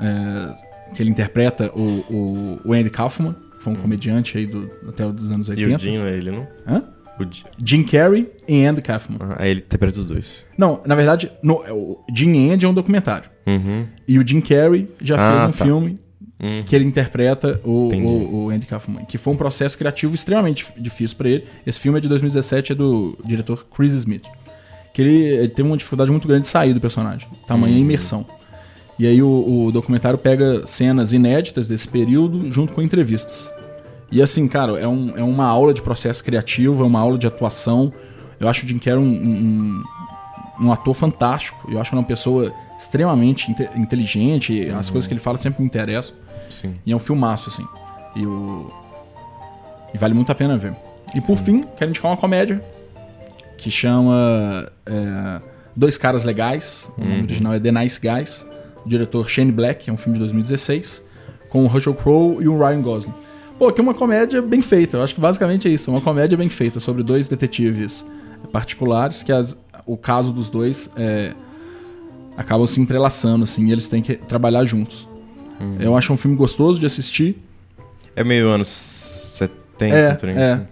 é, 0.00 0.94
que 0.94 1.02
ele 1.02 1.10
interpreta 1.10 1.70
o, 1.74 1.82
o, 2.10 2.60
o 2.64 2.72
Andy 2.72 2.90
Kaufman, 2.90 3.34
que 3.56 3.62
foi 3.62 3.72
um 3.72 3.76
comediante 3.76 4.38
aí 4.38 4.46
do, 4.46 4.70
até 4.88 5.06
dos 5.10 5.30
anos 5.30 5.48
E 5.48 5.52
80. 5.52 5.76
o 5.76 5.78
Jim 5.78 5.98
é 5.98 6.16
ele, 6.16 6.30
não? 6.30 6.46
Hã? 6.66 6.82
O 7.24 7.66
Jim. 7.66 7.82
Carrey 7.82 8.30
e 8.48 8.64
Andy 8.64 8.82
Kaufman. 8.82 9.18
Ah, 9.20 9.36
Aí 9.40 9.50
ele 9.50 9.60
interpreta 9.60 9.98
os 10.00 10.06
dois. 10.06 10.44
Não, 10.56 10.80
na 10.86 10.94
verdade, 10.94 11.30
no, 11.42 11.62
é, 11.64 11.72
o 11.72 11.98
Jim 12.14 12.32
e 12.32 12.50
Andy 12.52 12.64
é 12.64 12.68
um 12.68 12.74
documentário. 12.74 13.30
Uhum. 13.46 13.86
E 14.06 14.18
o 14.18 14.26
Jim 14.26 14.40
Carrey 14.40 14.88
já 15.02 15.16
Ah, 15.16 15.30
fez 15.30 15.42
um 15.48 15.52
tá. 15.58 15.64
filme 15.64 15.98
Hum. 16.42 16.62
que 16.64 16.74
ele 16.74 16.86
interpreta 16.86 17.60
o, 17.62 17.88
o, 17.94 18.44
o 18.46 18.50
Andy 18.50 18.66
Kaufman, 18.66 19.04
que 19.04 19.18
foi 19.18 19.34
um 19.34 19.36
processo 19.36 19.76
criativo 19.76 20.14
extremamente 20.14 20.64
dif- 20.64 20.72
difícil 20.80 21.16
pra 21.18 21.28
ele. 21.28 21.44
Esse 21.66 21.78
filme 21.78 21.98
é 21.98 22.00
de 22.00 22.08
2017, 22.08 22.72
é 22.72 22.74
do 22.74 23.18
diretor 23.26 23.66
Chris 23.74 23.92
Smith. 23.92 24.24
Que 24.94 25.02
ele, 25.02 25.16
ele 25.22 25.48
teve 25.48 25.68
uma 25.68 25.76
dificuldade 25.76 26.10
muito 26.10 26.26
grande 26.26 26.42
de 26.44 26.48
sair 26.48 26.72
do 26.72 26.80
personagem, 26.80 27.28
tamanha 27.46 27.74
Uhum. 27.74 27.80
imersão. 27.82 28.24
E 28.98 29.06
aí 29.06 29.22
o, 29.22 29.66
o 29.66 29.70
documentário 29.70 30.18
pega 30.18 30.66
cenas 30.66 31.12
inéditas 31.12 31.66
desse 31.66 31.86
período 31.88 32.50
junto 32.50 32.72
com 32.72 32.80
entrevistas. 32.80 33.52
E 34.10 34.20
assim, 34.22 34.46
cara, 34.48 34.78
é, 34.78 34.86
um- 34.88 35.12
é 35.16 35.22
uma 35.22 35.46
aula 35.46 35.72
de 35.72 35.80
processo 35.82 36.22
criativo, 36.24 36.82
é 36.82 36.86
uma 36.86 36.98
aula 37.00 37.16
de 37.18 37.26
atuação. 37.26 37.92
Eu 38.38 38.48
acho 38.48 38.64
o 38.64 38.68
Jim 38.68 38.78
Carrey 38.78 38.98
um, 38.98 39.82
um, 40.60 40.66
um 40.66 40.72
ator 40.72 40.94
fantástico. 40.94 41.70
Eu 41.70 41.80
acho 41.80 41.94
uma 41.94 42.02
pessoa 42.02 42.52
extremamente 42.76 43.50
inte- 43.50 43.68
inteligente. 43.76 44.68
As 44.70 44.90
coisas 44.90 45.06
que 45.06 45.12
ele 45.14 45.20
fala 45.20 45.38
sempre 45.38 45.60
me 45.62 45.66
interessam. 45.66 46.16
Sim. 46.50 46.74
E 46.84 46.92
é 46.92 46.96
um 46.96 46.98
filmaço, 46.98 47.48
assim. 47.50 47.64
E, 48.16 48.26
o... 48.26 48.70
e 49.94 49.98
vale 49.98 50.14
muito 50.14 50.32
a 50.32 50.34
pena 50.34 50.56
ver. 50.58 50.74
E 51.14 51.20
por 51.20 51.36
fim, 51.38 51.64
quero 51.76 51.90
indicar 51.90 52.10
uma 52.10 52.16
comédia 52.16 52.62
que 53.58 53.70
chama 53.70 54.70
é, 54.86 55.40
Dois 55.76 55.96
Caras 55.98 56.24
Legais. 56.24 56.90
O 56.96 57.04
nome 57.04 57.22
original 57.22 57.52
é 57.54 57.60
The 57.60 57.70
Nice 57.70 58.00
Guys. 58.00 58.46
O 58.84 58.88
diretor 58.88 59.28
Shane 59.28 59.52
Black, 59.52 59.88
é 59.90 59.92
um 59.92 59.96
filme 59.96 60.14
de 60.14 60.20
2016, 60.20 61.04
com 61.50 61.62
o 61.62 61.66
Russell 61.66 61.94
Crowe 61.94 62.42
e 62.42 62.48
o 62.48 62.58
Ryan 62.58 62.80
Gosling. 62.80 63.12
Pô, 63.60 63.70
que 63.70 63.78
é 63.80 63.84
uma 63.84 63.92
comédia 63.94 64.40
bem 64.40 64.62
feita. 64.62 64.96
Eu 64.96 65.02
acho 65.02 65.14
que 65.14 65.20
basicamente 65.20 65.68
é 65.68 65.70
isso. 65.70 65.90
Uma 65.90 66.00
comédia 66.00 66.36
bem 66.36 66.48
feita 66.48 66.80
sobre 66.80 67.02
dois 67.02 67.26
detetives 67.28 68.04
particulares 68.50 69.22
que 69.22 69.30
as- 69.30 69.54
o 69.86 69.96
caso 69.98 70.32
dos 70.32 70.48
dois 70.48 70.90
é, 70.96 71.34
acabam 72.38 72.66
se 72.66 72.80
entrelaçando, 72.80 73.44
assim, 73.44 73.66
e 73.66 73.72
eles 73.72 73.86
têm 73.86 74.00
que 74.02 74.14
trabalhar 74.16 74.64
juntos. 74.64 75.06
Eu 75.78 75.94
acho 75.94 76.10
um 76.10 76.16
filme 76.16 76.34
gostoso 76.38 76.80
de 76.80 76.86
assistir. 76.86 77.36
É 78.16 78.24
meio 78.24 78.48
anos 78.48 78.68
70, 78.68 79.94
É, 79.94 80.14
trem, 80.14 80.34
é. 80.36 80.52
assim. 80.54 80.66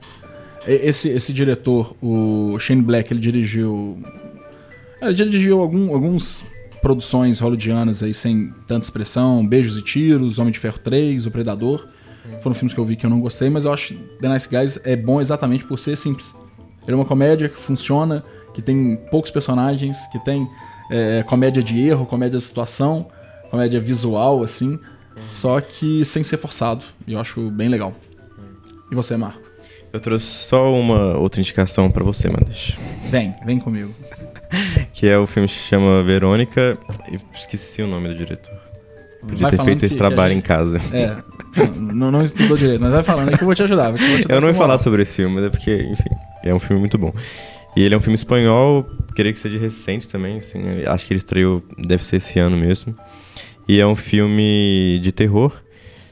Esse, 0.66 1.08
esse 1.10 1.30
diretor, 1.32 1.94
o 2.02 2.58
Shane 2.58 2.80
Black, 2.80 3.12
ele 3.12 3.20
dirigiu. 3.20 3.98
Ele 5.02 5.12
dirigiu 5.12 5.60
algum, 5.60 5.92
algumas 5.92 6.42
produções 6.80 7.38
hollywoodianas 7.38 8.02
aí 8.02 8.14
sem 8.14 8.50
tanta 8.66 8.86
expressão. 8.86 9.46
Beijos 9.46 9.76
e 9.76 9.82
Tiros, 9.82 10.38
Homem 10.38 10.52
de 10.52 10.58
Ferro 10.58 10.78
3, 10.82 11.26
O 11.26 11.30
Predador. 11.30 11.86
Foram 12.42 12.54
filmes 12.54 12.72
que 12.74 12.80
eu 12.80 12.84
vi 12.84 12.96
que 12.96 13.04
eu 13.06 13.10
não 13.10 13.20
gostei, 13.20 13.50
mas 13.50 13.64
eu 13.64 13.72
acho 13.72 13.94
The 14.20 14.28
Nice 14.28 14.48
Guys 14.48 14.80
é 14.84 14.96
bom 14.96 15.20
exatamente 15.20 15.64
por 15.64 15.78
ser 15.78 15.96
simples. 15.96 16.34
Ele 16.82 16.92
é 16.92 16.94
uma 16.94 17.04
comédia 17.04 17.48
que 17.48 17.58
funciona, 17.60 18.22
que 18.54 18.62
tem 18.62 18.96
poucos 19.10 19.30
personagens, 19.30 20.06
que 20.08 20.18
tem 20.24 20.48
é, 20.90 21.22
comédia 21.22 21.62
de 21.62 21.80
erro, 21.80 22.06
comédia 22.06 22.38
de 22.38 22.44
situação, 22.44 23.08
comédia 23.50 23.80
visual, 23.80 24.42
assim, 24.42 24.78
só 25.26 25.60
que 25.60 26.04
sem 26.04 26.22
ser 26.22 26.38
forçado. 26.38 26.84
E 27.06 27.12
eu 27.12 27.20
acho 27.20 27.50
bem 27.50 27.68
legal. 27.68 27.94
E 28.90 28.94
você, 28.94 29.16
Marco? 29.16 29.40
Eu 29.92 30.00
trouxe 30.00 30.26
só 30.26 30.72
uma 30.72 31.16
outra 31.18 31.40
indicação 31.40 31.90
pra 31.90 32.04
você, 32.04 32.28
Mandas. 32.28 32.76
Vem, 33.10 33.34
vem 33.44 33.58
comigo. 33.58 33.94
Que 34.94 35.06
é 35.06 35.16
o 35.16 35.26
filme 35.26 35.46
que 35.46 35.54
se 35.54 35.60
chama 35.60 36.02
Verônica. 36.02 36.76
e 37.12 37.20
Esqueci 37.38 37.82
o 37.82 37.86
nome 37.86 38.08
do 38.08 38.14
diretor. 38.16 38.67
Podia 39.20 39.50
ter 39.50 39.62
feito 39.64 39.78
que- 39.80 39.86
esse 39.86 39.94
que 39.94 39.98
trabalho 39.98 40.34
gente- 40.34 40.44
em 40.44 40.46
casa. 40.46 40.80
É, 40.92 41.16
não, 41.76 42.10
não 42.10 42.22
estudou 42.22 42.56
direito, 42.56 42.80
mas 42.80 42.90
vai 42.92 43.02
falando 43.02 43.28
aí 43.30 43.36
que 43.36 43.42
eu 43.42 43.46
vou 43.46 43.54
te 43.54 43.62
ajudar. 43.62 43.90
vou 43.90 43.98
te- 43.98 44.06
vou 44.06 44.18
te 44.20 44.28
dar 44.28 44.34
Eu 44.36 44.40
não 44.40 44.48
ia 44.48 44.54
falar 44.54 44.78
sobre 44.78 45.02
esse 45.02 45.16
filme, 45.16 45.34
mas 45.34 45.44
é 45.44 45.50
porque, 45.50 45.74
enfim, 45.74 46.10
é 46.44 46.54
um 46.54 46.58
filme 46.58 46.78
muito 46.80 46.96
bom. 46.96 47.12
E 47.76 47.82
ele 47.82 47.94
é 47.94 47.98
um 47.98 48.00
filme 48.00 48.14
espanhol, 48.14 48.86
queria 49.14 49.32
que 49.32 49.38
seja 49.38 49.58
recente 49.58 50.08
também, 50.08 50.38
assim, 50.38 50.60
acho 50.86 51.06
que 51.06 51.12
ele 51.12 51.18
estreou, 51.18 51.62
deve 51.78 52.04
ser 52.04 52.16
esse 52.16 52.38
ano 52.38 52.56
mesmo. 52.56 52.94
E 53.68 53.78
é 53.80 53.86
um 53.86 53.94
filme 53.96 54.98
de 55.02 55.12
terror 55.12 55.52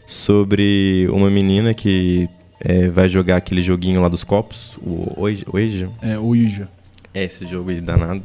sobre 0.06 1.08
uma 1.10 1.30
menina 1.30 1.74
que 1.74 2.28
é, 2.60 2.88
vai 2.88 3.08
jogar 3.08 3.36
aquele 3.36 3.62
joguinho 3.62 4.00
lá 4.00 4.08
dos 4.08 4.24
copos, 4.24 4.76
o 4.80 5.12
Ouija. 5.20 5.44
Ouija? 5.52 5.88
É, 6.02 6.18
o 6.18 6.34
Ija. 6.34 6.68
É 7.14 7.24
esse 7.24 7.46
jogo 7.46 7.70
aí 7.70 7.80
danado. 7.80 8.22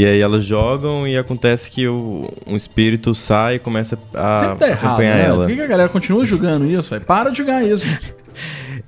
E 0.00 0.06
aí 0.06 0.18
elas 0.18 0.46
jogam 0.46 1.06
e 1.06 1.18
acontece 1.18 1.70
que 1.70 1.86
o, 1.86 2.32
um 2.46 2.56
espírito 2.56 3.14
sai 3.14 3.56
e 3.56 3.58
começa 3.58 3.98
a 4.14 4.32
Sempre 4.32 4.56
tá 4.56 4.68
errado, 4.68 4.86
acompanhar 4.86 5.16
né? 5.16 5.24
ela. 5.26 5.36
Por 5.44 5.48
que, 5.48 5.56
que 5.56 5.60
a 5.60 5.66
galera 5.66 5.88
continua 5.90 6.24
julgando 6.24 6.66
isso, 6.66 6.88
velho? 6.88 7.04
Para 7.04 7.28
de 7.28 7.36
julgar 7.36 7.62
isso. 7.62 7.84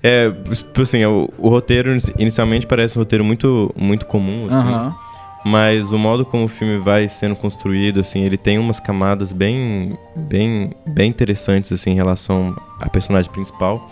É, 0.04 0.32
tipo 0.52 0.82
assim, 0.82 1.04
o, 1.04 1.28
o 1.38 1.48
roteiro 1.48 1.96
inicialmente 2.18 2.66
parece 2.66 2.98
um 2.98 3.02
roteiro 3.02 3.24
muito, 3.24 3.72
muito 3.76 4.04
comum, 4.04 4.46
assim. 4.46 4.68
Aham. 4.68 4.96
Mas 5.44 5.92
o 5.92 5.98
modo 5.98 6.24
como 6.24 6.46
o 6.46 6.48
filme 6.48 6.78
vai 6.78 7.06
sendo 7.08 7.36
construído, 7.36 8.00
assim, 8.00 8.22
ele 8.22 8.36
tem 8.36 8.58
umas 8.58 8.80
camadas 8.80 9.30
bem, 9.30 9.96
bem, 10.16 10.72
bem 10.86 11.08
interessantes, 11.08 11.70
assim, 11.72 11.90
em 11.90 11.94
relação 11.94 12.56
à 12.80 12.88
personagem 12.88 13.30
principal. 13.30 13.88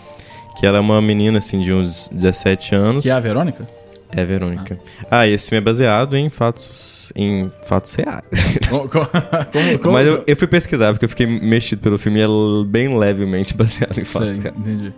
Que 0.58 0.66
ela 0.66 0.78
é 0.78 0.80
uma 0.80 1.00
menina, 1.00 1.38
assim, 1.38 1.60
de 1.60 1.72
uns 1.72 2.08
17 2.12 2.74
anos. 2.74 3.04
Que 3.04 3.10
é 3.10 3.12
a 3.12 3.20
Verônica? 3.20 3.68
É, 4.12 4.24
Verônica. 4.24 4.78
Ah, 5.10 5.26
e 5.26 5.32
esse 5.32 5.48
filme 5.48 5.60
é 5.60 5.64
baseado 5.64 6.16
em 6.16 6.28
fatos, 6.28 7.12
em 7.14 7.50
fatos 7.64 7.94
reais. 7.94 8.24
como, 8.68 8.88
como, 8.88 9.78
como, 9.78 9.92
Mas 9.92 10.06
eu, 10.06 10.24
eu 10.26 10.36
fui 10.36 10.48
pesquisar, 10.48 10.92
porque 10.92 11.04
eu 11.04 11.08
fiquei 11.08 11.26
mexido 11.26 11.80
pelo 11.80 11.96
filme 11.96 12.20
e 12.20 12.22
é 12.22 12.26
bem 12.66 12.98
levemente 12.98 13.54
baseado 13.56 13.98
em 13.98 14.04
fatos 14.04 14.30
Sei, 14.30 14.40
reais. 14.40 14.58
entendi. 14.58 14.92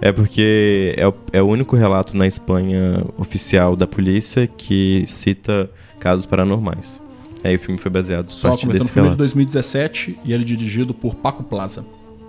É 0.00 0.12
porque 0.12 0.94
é 0.96 1.06
o, 1.06 1.14
é 1.32 1.42
o 1.42 1.46
único 1.46 1.76
relato 1.76 2.16
na 2.16 2.26
Espanha 2.26 3.04
oficial 3.16 3.74
da 3.74 3.86
polícia 3.86 4.46
que 4.46 5.04
cita 5.06 5.70
casos 5.98 6.26
paranormais. 6.26 7.00
Aí 7.42 7.56
o 7.56 7.58
filme 7.58 7.80
foi 7.80 7.90
baseado 7.90 8.30
Só 8.30 8.48
comentando 8.48 8.70
o 8.70 8.72
desse 8.78 8.90
filme 8.90 9.08
é 9.08 9.10
de 9.12 9.16
relato. 9.16 9.18
2017 9.18 10.18
e 10.24 10.32
ele 10.32 10.42
é 10.42 10.46
dirigido 10.46 10.92
por 10.92 11.14
Paco 11.14 11.42
Plaza. 11.44 11.84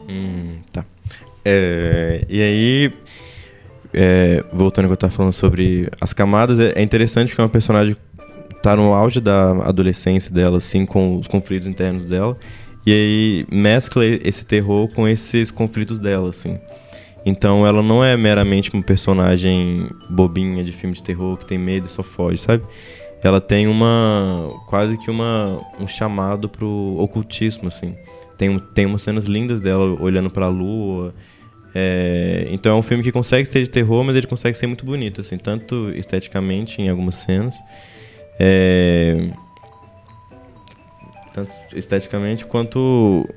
Hum, 0.07 0.57
tá. 0.71 0.85
É, 1.43 2.25
e 2.29 2.41
aí, 2.41 2.93
é, 3.93 4.43
voltando 4.53 4.85
ao 4.85 4.89
que 4.89 4.93
eu 4.93 4.97
tava 4.97 5.13
falando 5.13 5.33
sobre 5.33 5.89
as 5.99 6.13
camadas, 6.13 6.59
é, 6.59 6.73
é 6.75 6.81
interessante 6.81 7.29
porque 7.29 7.41
é 7.41 7.43
uma 7.43 7.49
personagem 7.49 7.95
tá 8.61 8.75
no 8.75 8.93
auge 8.93 9.21
da 9.21 9.51
adolescência 9.65 10.31
dela, 10.33 10.57
assim, 10.57 10.85
com 10.85 11.17
os 11.17 11.27
conflitos 11.27 11.67
internos 11.67 12.05
dela. 12.05 12.37
E 12.85 12.91
aí 12.91 13.45
mescla 13.51 14.05
esse 14.05 14.45
terror 14.45 14.87
com 14.93 15.07
esses 15.07 15.51
conflitos 15.51 15.97
dela, 15.97 16.29
assim. 16.29 16.57
Então 17.25 17.67
ela 17.67 17.83
não 17.83 18.03
é 18.03 18.15
meramente 18.15 18.73
uma 18.73 18.81
personagem 18.81 19.89
bobinha 20.09 20.63
de 20.63 20.71
filme 20.71 20.95
de 20.95 21.03
terror 21.03 21.37
que 21.37 21.45
tem 21.45 21.57
medo 21.57 21.87
e 21.87 21.91
só 21.91 22.01
foge, 22.01 22.37
sabe? 22.37 22.63
Ela 23.21 23.41
tem 23.41 23.67
uma 23.67 24.49
quase 24.67 24.97
que 24.97 25.11
uma 25.11 25.61
um 25.79 25.87
chamado 25.87 26.47
pro 26.47 26.95
ocultismo, 26.97 27.67
assim. 27.67 27.95
Tem, 28.37 28.57
tem 28.73 28.85
umas 28.85 29.01
cenas 29.01 29.25
lindas 29.25 29.59
dela 29.59 29.97
olhando 30.01 30.29
pra 30.29 30.47
lua. 30.47 31.13
É, 31.73 32.47
então 32.49 32.75
é 32.75 32.79
um 32.79 32.81
filme 32.81 33.03
que 33.03 33.11
consegue 33.11 33.45
ser 33.45 33.63
de 33.63 33.69
terror, 33.69 34.03
mas 34.03 34.15
ele 34.15 34.27
consegue 34.27 34.57
ser 34.57 34.67
muito 34.67 34.85
bonito, 34.85 35.21
assim, 35.21 35.37
tanto 35.37 35.91
esteticamente 35.95 36.81
em 36.81 36.89
algumas 36.89 37.15
cenas. 37.17 37.55
É, 38.39 39.29
tanto 41.33 41.51
esteticamente 41.75 42.45
quanto 42.45 43.27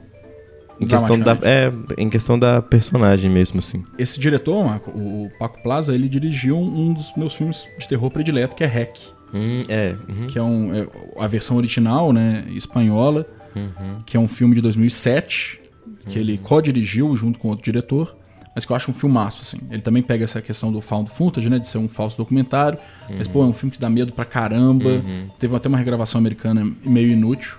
em 0.81 0.87
questão 0.87 1.19
da 1.19 1.39
é, 1.43 1.73
em 1.99 2.09
questão 2.09 2.39
da 2.39 2.61
personagem 2.63 3.31
mesmo 3.31 3.59
assim. 3.59 3.83
Esse 3.99 4.19
diretor, 4.19 4.65
Marco, 4.65 4.91
o 4.91 5.31
Paco 5.39 5.63
Plaza, 5.63 5.95
ele 5.95 6.09
dirigiu 6.09 6.59
um 6.59 6.93
dos 6.93 7.13
meus 7.17 7.35
filmes 7.35 7.67
de 7.79 7.89
terror 7.89 8.11
predileto, 8.11 8.57
que 8.57 8.65
é 8.65 8.67
Hack. 8.67 8.99
Hum, 9.35 9.63
é, 9.69 9.97
uhum, 10.09 10.27
Que 10.27 10.39
é, 10.39 10.43
um, 10.43 10.75
é 10.75 10.87
a 11.19 11.27
versão 11.27 11.57
original, 11.57 12.13
né, 12.13 12.45
espanhola, 12.51 13.27
uhum, 13.57 14.03
que 14.05 14.17
é 14.17 14.21
um 14.21 14.29
filme 14.29 14.55
de 14.55 14.61
2007, 14.61 15.61
que 16.09 16.19
ele 16.19 16.37
co-dirigiu 16.37 17.15
junto 17.17 17.39
com 17.39 17.49
outro 17.49 17.65
diretor, 17.65 18.15
mas 18.55 18.65
que 18.65 18.73
eu 18.73 18.77
acho 18.77 18.91
um 18.91 18.95
filmaço, 18.95 19.41
assim. 19.43 19.59
Ele 19.71 19.81
também 19.81 20.03
pega 20.03 20.25
essa 20.25 20.41
questão 20.43 20.71
do 20.73 20.81
found 20.81 21.11
footage, 21.11 21.49
né, 21.49 21.59
de 21.59 21.67
ser 21.69 21.79
um 21.79 21.89
falso 21.89 22.17
documentário, 22.17 22.79
mas, 23.17 23.27
pô, 23.29 23.43
é 23.43 23.47
um 23.47 23.53
filme 23.53 23.71
que 23.71 23.79
dá 23.81 23.89
medo 23.89 24.13
pra 24.13 24.25
caramba, 24.25 24.89
Uhum. 24.91 25.27
teve 25.39 25.55
até 25.57 25.69
uma 25.69 25.79
regravação 25.79 26.19
americana 26.19 26.71
meio 26.85 27.09
inútil, 27.11 27.57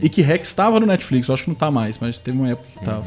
e 0.00 0.08
que 0.08 0.22
Rex 0.22 0.48
estava 0.48 0.78
no 0.78 0.86
Netflix, 0.86 1.26
eu 1.28 1.34
acho 1.34 1.42
que 1.44 1.50
não 1.50 1.56
tá 1.56 1.70
mais, 1.70 1.98
mas 1.98 2.18
teve 2.18 2.36
uma 2.38 2.48
época 2.50 2.68
que 2.78 2.84
tava. 2.84 3.04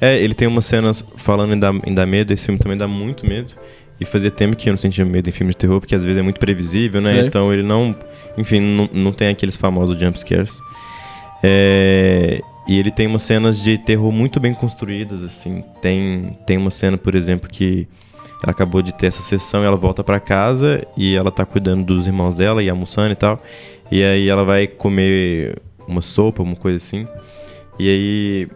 É, 0.00 0.18
ele 0.18 0.32
tem 0.32 0.48
umas 0.48 0.64
cenas 0.64 1.04
falando 1.16 1.52
em 1.52 1.58
dar, 1.58 1.74
em 1.86 1.92
dar 1.92 2.06
medo, 2.06 2.32
esse 2.32 2.46
filme 2.46 2.58
também 2.58 2.76
dá 2.78 2.88
muito 2.88 3.26
medo. 3.26 3.52
E 4.00 4.06
fazia 4.06 4.30
tempo 4.30 4.56
que 4.56 4.66
eu 4.66 4.72
não 4.72 4.78
sentia 4.78 5.04
medo 5.04 5.28
em 5.28 5.32
filmes 5.32 5.54
de 5.54 5.58
terror, 5.58 5.78
porque 5.78 5.94
às 5.94 6.02
vezes 6.02 6.18
é 6.18 6.22
muito 6.22 6.40
previsível, 6.40 7.02
né? 7.02 7.10
Sei. 7.10 7.26
Então 7.26 7.52
ele 7.52 7.62
não. 7.62 7.94
Enfim, 8.38 8.58
não, 8.58 8.88
não 8.94 9.12
tem 9.12 9.28
aqueles 9.28 9.56
famosos 9.56 10.00
jumpscares. 10.00 10.56
É, 11.42 12.40
e 12.70 12.78
ele 12.78 12.90
tem 12.92 13.06
umas 13.08 13.22
cenas 13.22 13.58
de 13.58 13.76
terror 13.76 14.12
muito 14.12 14.38
bem 14.38 14.54
construídas, 14.54 15.22
assim. 15.24 15.64
Tem, 15.82 16.38
tem 16.46 16.56
uma 16.56 16.70
cena, 16.70 16.96
por 16.96 17.14
exemplo, 17.16 17.48
que 17.50 17.88
ela 18.42 18.52
acabou 18.52 18.80
de 18.80 18.92
ter 18.94 19.08
essa 19.08 19.20
sessão 19.20 19.62
e 19.62 19.66
ela 19.66 19.76
volta 19.76 20.04
pra 20.04 20.20
casa 20.20 20.86
e 20.96 21.16
ela 21.16 21.30
tá 21.32 21.44
cuidando 21.44 21.84
dos 21.84 22.06
irmãos 22.06 22.34
dela 22.36 22.62
e 22.62 22.70
almoçando 22.70 23.10
e 23.12 23.16
tal. 23.16 23.42
E 23.90 24.02
aí 24.04 24.28
ela 24.28 24.44
vai 24.44 24.66
comer 24.68 25.60
uma 25.88 26.00
sopa, 26.00 26.42
uma 26.42 26.54
coisa 26.54 26.76
assim. 26.76 27.06
E 27.78 27.88
aí 27.88 28.48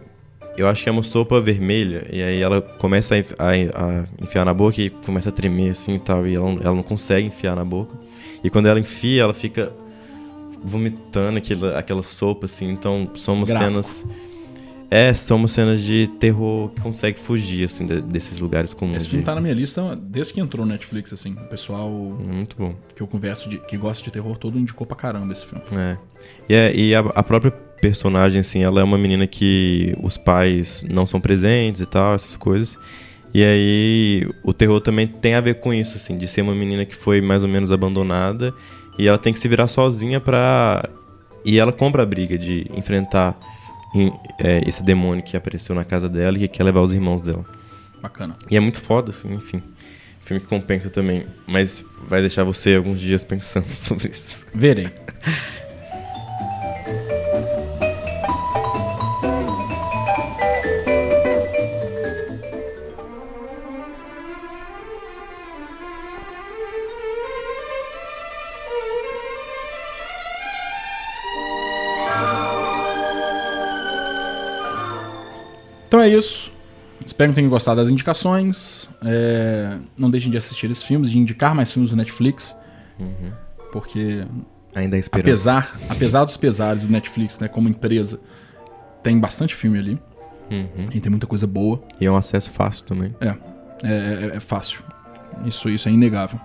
eu 0.57 0.67
acho 0.69 0.83
que 0.83 0.89
é 0.89 0.91
uma 0.93 1.03
sopa 1.03 1.41
vermelha. 1.41 2.07
E 2.09 2.23
aí 2.23 2.41
ela 2.41 2.61
começa 2.61 3.15
a, 3.15 3.19
a- 3.19 3.51
a 3.51 4.05
enfiar 4.23 4.45
na 4.45 4.53
boca 4.53 4.81
e 4.81 4.89
começa 4.89 5.27
a 5.27 5.31
tremer 5.33 5.71
assim 5.71 5.95
e 5.95 5.99
tal. 5.99 6.25
E 6.25 6.35
ela, 6.35 6.49
ela 6.63 6.73
não 6.75 6.83
consegue 6.83 7.27
enfiar 7.27 7.55
na 7.55 7.65
boca. 7.65 7.93
E 8.43 8.49
quando 8.49 8.67
ela 8.67 8.79
enfia, 8.79 9.23
ela 9.23 9.33
fica 9.33 9.73
vomitando 10.65 11.37
aquela, 11.37 11.77
aquela 11.79 12.03
sopa, 12.03 12.45
assim. 12.47 12.69
Então 12.71 13.09
são 13.15 13.35
umas 13.35 13.49
Gráfico. 13.49 13.69
cenas. 13.71 14.05
É, 14.91 15.13
são 15.15 15.37
umas 15.37 15.51
cenas 15.51 15.81
de 15.81 16.07
terror 16.19 16.69
que 16.69 16.79
consegue 16.79 17.19
fugir, 17.19 17.65
assim, 17.65 17.85
de- 17.87 18.01
desses 18.01 18.37
lugares 18.39 18.71
comuns. 18.73 18.97
Esse 18.97 19.07
filme 19.09 19.23
de- 19.23 19.25
tá 19.25 19.33
na 19.33 19.41
minha 19.41 19.53
lista 19.53 19.95
desde 19.95 20.31
que 20.33 20.39
entrou 20.39 20.63
no 20.65 20.71
Netflix, 20.71 21.11
assim. 21.11 21.33
O 21.33 21.49
pessoal 21.49 21.89
Muito 21.89 22.55
bom. 22.55 22.75
que 22.95 23.01
eu 23.01 23.07
converso, 23.07 23.49
de, 23.49 23.57
que 23.57 23.75
gosta 23.77 24.03
de 24.03 24.11
terror 24.11 24.37
todo, 24.37 24.59
indicou 24.59 24.85
pra 24.85 24.95
caramba 24.95 25.33
esse 25.33 25.45
filme. 25.45 25.63
É. 25.75 25.97
E, 26.47 26.53
é- 26.53 26.75
e 26.75 26.95
a, 26.95 26.99
a 26.99 27.23
própria 27.23 27.51
personagem, 27.51 28.39
assim, 28.39 28.63
ela 28.63 28.79
é 28.79 28.83
uma 28.83 28.97
menina 28.97 29.25
que 29.27 29.95
os 30.01 30.17
pais 30.17 30.85
não 30.89 31.05
são 31.05 31.19
presentes 31.19 31.81
e 31.81 31.85
tal, 31.85 32.13
essas 32.13 32.37
coisas. 32.37 32.77
E 33.33 33.43
aí 33.43 34.29
o 34.43 34.53
terror 34.53 34.79
também 34.79 35.07
tem 35.07 35.33
a 35.33 35.41
ver 35.41 35.55
com 35.55 35.73
isso, 35.73 35.97
assim, 35.97 36.15
de 36.17 36.27
ser 36.27 36.41
uma 36.41 36.55
menina 36.55 36.85
que 36.85 36.95
foi 36.95 37.19
mais 37.21 37.43
ou 37.43 37.49
menos 37.49 37.71
abandonada 37.71 38.53
e 38.97 39.07
ela 39.07 39.17
tem 39.17 39.33
que 39.33 39.39
se 39.39 39.47
virar 39.47 39.67
sozinha 39.67 40.19
pra. 40.19 40.87
E 41.43 41.59
ela 41.59 41.71
compra 41.71 42.03
a 42.03 42.05
briga 42.05 42.37
de 42.37 42.65
enfrentar 42.73 43.37
é, 44.39 44.67
esse 44.67 44.83
demônio 44.83 45.23
que 45.23 45.37
apareceu 45.37 45.75
na 45.75 45.83
casa 45.83 46.09
dela 46.09 46.37
e 46.37 46.41
que 46.41 46.47
quer 46.47 46.63
levar 46.63 46.81
os 46.81 46.91
irmãos 46.91 47.21
dela. 47.21 47.45
Bacana. 48.01 48.35
E 48.49 48.57
é 48.57 48.59
muito 48.59 48.81
foda, 48.81 49.11
assim, 49.11 49.33
enfim. 49.33 49.61
Filme 50.21 50.41
que 50.41 50.47
compensa 50.47 50.89
também, 50.89 51.27
mas 51.45 51.85
vai 52.07 52.19
deixar 52.19 52.43
você 52.43 52.75
alguns 52.75 52.99
dias 52.99 53.23
pensando 53.23 53.69
sobre 53.77 54.09
isso. 54.09 54.45
Verei. 54.53 54.89
É 76.05 76.09
isso. 76.09 76.51
Espero 77.05 77.31
que 77.31 77.35
tenham 77.35 77.49
gostado 77.49 77.81
das 77.81 77.89
indicações. 77.91 78.89
É, 79.05 79.77
Não 79.97 80.09
deixem 80.09 80.31
de 80.31 80.37
assistir 80.37 80.69
esses 80.71 80.83
filmes, 80.83 81.11
de 81.11 81.19
indicar 81.19 81.53
mais 81.53 81.71
filmes 81.71 81.91
do 81.91 81.95
Netflix. 81.97 82.55
Porque 83.71 84.25
Ainda 84.73 84.95
há 84.95 84.99
esperança. 84.99 85.29
apesar, 85.29 85.79
apesar 85.89 86.25
dos 86.25 86.37
pesares 86.37 86.81
do 86.81 86.87
Netflix, 86.89 87.37
né, 87.39 87.47
como 87.47 87.67
empresa, 87.69 88.19
tem 89.03 89.19
bastante 89.19 89.53
filme 89.53 89.77
ali. 89.77 89.99
Uhum. 90.49 90.87
E 90.93 90.99
tem 91.01 91.09
muita 91.09 91.27
coisa 91.27 91.45
boa. 91.45 91.81
E 91.99 92.05
é 92.05 92.11
um 92.11 92.15
acesso 92.15 92.49
fácil 92.51 92.85
também. 92.85 93.13
É, 93.19 93.27
é, 93.27 93.33
é- 93.83 94.31
é 94.35 94.39
fácil. 94.39 94.81
Isso, 95.45 95.69
isso 95.69 95.89
é 95.89 95.91
inegável. 95.91 96.39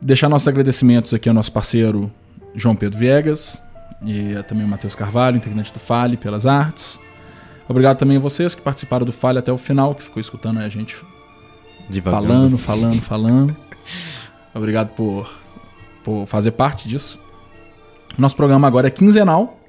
Deixar 0.00 0.28
nossos 0.28 0.46
agradecimentos 0.46 1.12
aqui 1.14 1.28
ao 1.28 1.34
nosso 1.34 1.50
parceiro 1.50 2.12
João 2.54 2.76
Pedro 2.76 2.98
Viegas 2.98 3.62
e 4.04 4.40
também 4.44 4.64
o 4.64 4.68
Matheus 4.68 4.94
Carvalho, 4.94 5.38
integrante 5.38 5.72
do 5.72 5.78
Fale, 5.80 6.16
pelas 6.16 6.46
artes. 6.46 7.00
Obrigado 7.68 7.98
também 7.98 8.16
a 8.16 8.20
vocês 8.20 8.54
que 8.54 8.62
participaram 8.62 9.04
do 9.04 9.12
Fale 9.12 9.38
até 9.38 9.52
o 9.52 9.58
final, 9.58 9.94
que 9.94 10.02
ficou 10.02 10.20
escutando 10.20 10.58
a 10.58 10.68
gente 10.68 10.96
falando, 12.26 12.58
falando, 12.58 13.00
falando. 13.02 13.56
Obrigado 14.54 14.88
por, 14.94 15.30
por 16.02 16.26
fazer 16.26 16.52
parte 16.52 16.88
disso. 16.88 17.18
Nosso 18.16 18.34
programa 18.36 18.66
agora 18.66 18.88
é 18.88 18.90
quinzenal, 18.90 19.60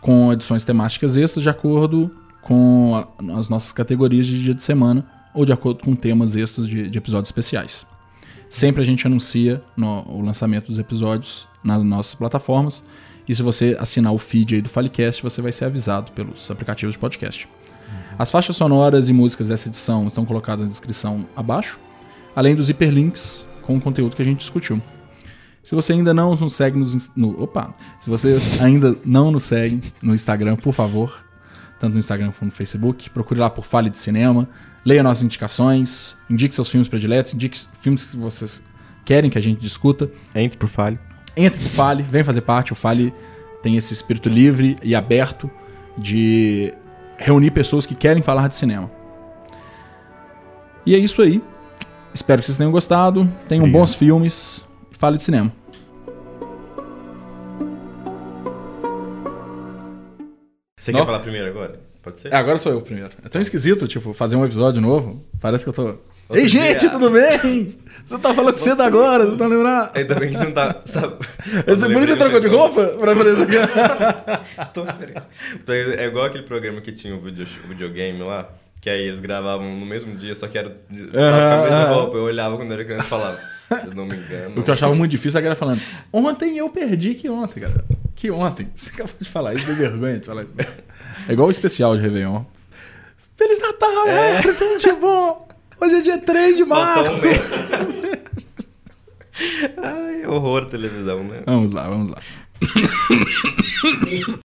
com 0.00 0.32
edições 0.32 0.64
temáticas 0.64 1.16
extras 1.16 1.42
de 1.42 1.48
acordo 1.48 2.10
com 2.42 2.96
a- 2.96 3.38
as 3.38 3.48
nossas 3.48 3.72
categorias 3.72 4.26
de 4.26 4.42
dia 4.42 4.54
de 4.54 4.62
semana 4.62 5.06
ou 5.32 5.44
de 5.44 5.52
acordo 5.52 5.82
com 5.84 5.94
temas 5.94 6.34
extras 6.36 6.66
de, 6.66 6.88
de 6.90 6.98
episódios 6.98 7.28
especiais. 7.28 7.86
Sempre 8.48 8.82
a 8.82 8.84
gente 8.84 9.06
anuncia 9.06 9.62
no- 9.76 10.04
o 10.08 10.20
lançamento 10.20 10.66
dos 10.66 10.78
episódios 10.78 11.46
nas 11.64 11.82
nossas 11.84 12.14
plataformas. 12.14 12.84
E 13.28 13.34
se 13.34 13.42
você 13.42 13.76
assinar 13.78 14.12
o 14.12 14.18
feed 14.18 14.56
aí 14.56 14.62
do 14.62 14.68
Falecast, 14.68 15.22
você 15.22 15.40
vai 15.40 15.52
ser 15.52 15.66
avisado 15.66 16.12
pelos 16.12 16.50
aplicativos 16.50 16.94
de 16.94 16.98
podcast. 16.98 17.48
As 18.18 18.30
faixas 18.30 18.56
sonoras 18.56 19.08
e 19.08 19.12
músicas 19.12 19.48
dessa 19.48 19.68
edição 19.68 20.08
estão 20.08 20.24
colocadas 20.24 20.64
na 20.64 20.70
descrição 20.70 21.26
abaixo, 21.34 21.78
além 22.34 22.54
dos 22.54 22.68
hiperlinks 22.68 23.46
com 23.62 23.76
o 23.76 23.80
conteúdo 23.80 24.16
que 24.16 24.22
a 24.22 24.24
gente 24.24 24.38
discutiu. 24.38 24.80
Se 25.62 25.74
você 25.74 25.92
ainda 25.92 26.12
não 26.12 26.34
nos 26.34 26.54
segue 26.54 26.78
no, 27.14 27.42
opa, 27.42 27.72
se 28.00 28.10
vocês 28.10 28.60
ainda 28.60 28.96
não 29.04 29.30
nos 29.30 29.44
seguem 29.44 29.80
no 30.02 30.12
Instagram, 30.12 30.56
por 30.56 30.72
favor, 30.72 31.24
tanto 31.78 31.92
no 31.92 31.98
Instagram 31.98 32.32
como 32.38 32.50
no 32.50 32.56
Facebook, 32.56 33.08
procure 33.10 33.38
lá 33.38 33.48
por 33.48 33.64
Fale 33.64 33.88
de 33.88 33.98
Cinema, 33.98 34.48
leia 34.84 35.02
nossas 35.02 35.22
indicações, 35.22 36.16
indique 36.28 36.54
seus 36.54 36.68
filmes 36.68 36.88
prediletos, 36.88 37.32
indique 37.32 37.60
filmes 37.80 38.06
que 38.06 38.16
vocês 38.16 38.62
querem 39.04 39.30
que 39.30 39.38
a 39.38 39.40
gente 39.40 39.60
discuta. 39.60 40.10
Entre 40.34 40.58
por 40.58 40.68
falho. 40.68 40.98
Entre 41.36 41.60
pro 41.60 41.68
Fale, 41.70 42.02
vem 42.02 42.22
fazer 42.22 42.42
parte. 42.42 42.72
O 42.72 42.76
Fale 42.76 43.12
tem 43.62 43.76
esse 43.76 43.92
espírito 43.94 44.28
livre 44.28 44.76
e 44.82 44.94
aberto 44.94 45.50
de 45.96 46.72
reunir 47.16 47.50
pessoas 47.52 47.86
que 47.86 47.94
querem 47.94 48.22
falar 48.22 48.48
de 48.48 48.56
cinema. 48.56 48.90
E 50.84 50.94
é 50.94 50.98
isso 50.98 51.22
aí. 51.22 51.42
Espero 52.12 52.40
que 52.40 52.46
vocês 52.46 52.58
tenham 52.58 52.72
gostado. 52.72 53.24
Tenham 53.48 53.64
Obrigado. 53.64 53.80
bons 53.80 53.94
filmes. 53.94 54.66
Fale 54.92 55.16
de 55.16 55.22
cinema. 55.22 55.52
Você 60.78 60.90
Não. 60.92 61.00
quer 61.00 61.06
falar 61.06 61.20
primeiro 61.20 61.48
agora? 61.48 61.80
Pode 62.02 62.18
ser? 62.18 62.34
Agora 62.34 62.58
sou 62.58 62.72
eu 62.72 62.78
o 62.78 62.82
primeiro. 62.82 63.10
É 63.24 63.28
tão 63.28 63.40
esquisito, 63.40 63.86
tipo, 63.86 64.12
fazer 64.12 64.36
um 64.36 64.44
episódio 64.44 64.80
novo. 64.80 65.24
Parece 65.40 65.64
que 65.64 65.70
eu 65.70 65.72
tô. 65.72 65.82
Outro 66.28 66.44
Ei, 66.44 66.48
gente, 66.48 66.80
dia. 66.80 66.90
tudo 66.90 67.10
bem? 67.10 67.78
Você 68.04 68.18
tá 68.18 68.34
falando 68.34 68.56
cedo 68.56 68.82
agora, 68.82 69.26
você 69.26 69.36
tá 69.36 69.46
lembrando? 69.46 69.90
Ainda 69.94 70.14
bem 70.14 70.30
que 70.30 70.36
a 70.36 70.38
gente 70.38 70.48
não 70.48 70.54
tá. 70.54 70.80
Sabe? 70.86 71.14
Esse, 71.66 71.84
por 71.86 72.02
isso 72.02 72.12
você 72.12 72.16
trocou 72.16 72.40
de 72.40 72.48
roupa? 72.48 72.86
Pra 72.98 73.12
isso 73.12 73.42
aqui? 73.42 73.56
Estou 74.60 74.86
diferente. 74.86 75.26
É 75.98 76.06
igual 76.06 76.24
aquele 76.24 76.44
programa 76.44 76.80
que 76.80 76.90
tinha 76.90 77.14
o 77.14 77.20
video, 77.20 77.46
videogame 77.68 78.22
lá, 78.22 78.48
que 78.80 78.88
aí 78.90 79.08
eles 79.08 79.20
gravavam 79.20 79.78
no 79.78 79.86
mesmo 79.86 80.16
dia, 80.16 80.34
só 80.34 80.48
que 80.48 80.58
era 80.58 80.70
tava 80.70 80.78
com 81.12 81.18
a 81.18 81.62
mesma 81.62 81.94
roupa. 81.94 82.16
Eu 82.16 82.24
olhava 82.24 82.56
quando 82.56 82.72
era 82.72 82.84
criança 82.84 83.04
e 83.04 83.08
falava, 83.08 83.38
vocês 83.68 83.94
não 83.94 84.06
me 84.06 84.16
enganam. 84.16 84.52
O 84.58 84.62
que 84.62 84.70
eu 84.70 84.74
achava 84.74 84.94
muito 84.94 85.10
difícil 85.10 85.38
é 85.38 85.40
a 85.40 85.42
galera 85.42 85.58
falando: 85.58 85.80
Ontem 86.12 86.58
eu 86.58 86.68
perdi 86.70 87.14
que 87.14 87.28
ontem, 87.28 87.60
cara. 87.60 87.84
Que 88.14 88.30
ontem. 88.30 88.68
Você 88.74 88.90
acabou 88.90 89.14
de 89.18 89.28
falar 89.28 89.54
isso, 89.54 89.66
deu 89.66 89.76
vergonha 89.76 90.18
de 90.18 90.26
falar 90.26 90.44
isso. 90.44 90.54
É 91.28 91.32
igual 91.32 91.48
o 91.48 91.50
especial 91.50 91.96
de 91.96 92.02
Réveillon. 92.02 92.44
Feliz 93.36 93.60
Natal, 93.60 94.06
galera! 94.06 94.42
Tudo 94.54 94.78
de 94.78 94.92
bom! 94.92 95.48
Hoje 95.80 95.94
é 95.96 96.00
dia 96.00 96.18
3 96.18 96.56
de 96.56 96.64
março! 96.64 97.28
Ai, 99.82 100.26
horror 100.26 100.66
televisão, 100.66 101.24
né? 101.24 101.42
Vamos 101.46 101.72
lá, 101.72 101.88
vamos 101.88 102.10
lá. 102.10 102.18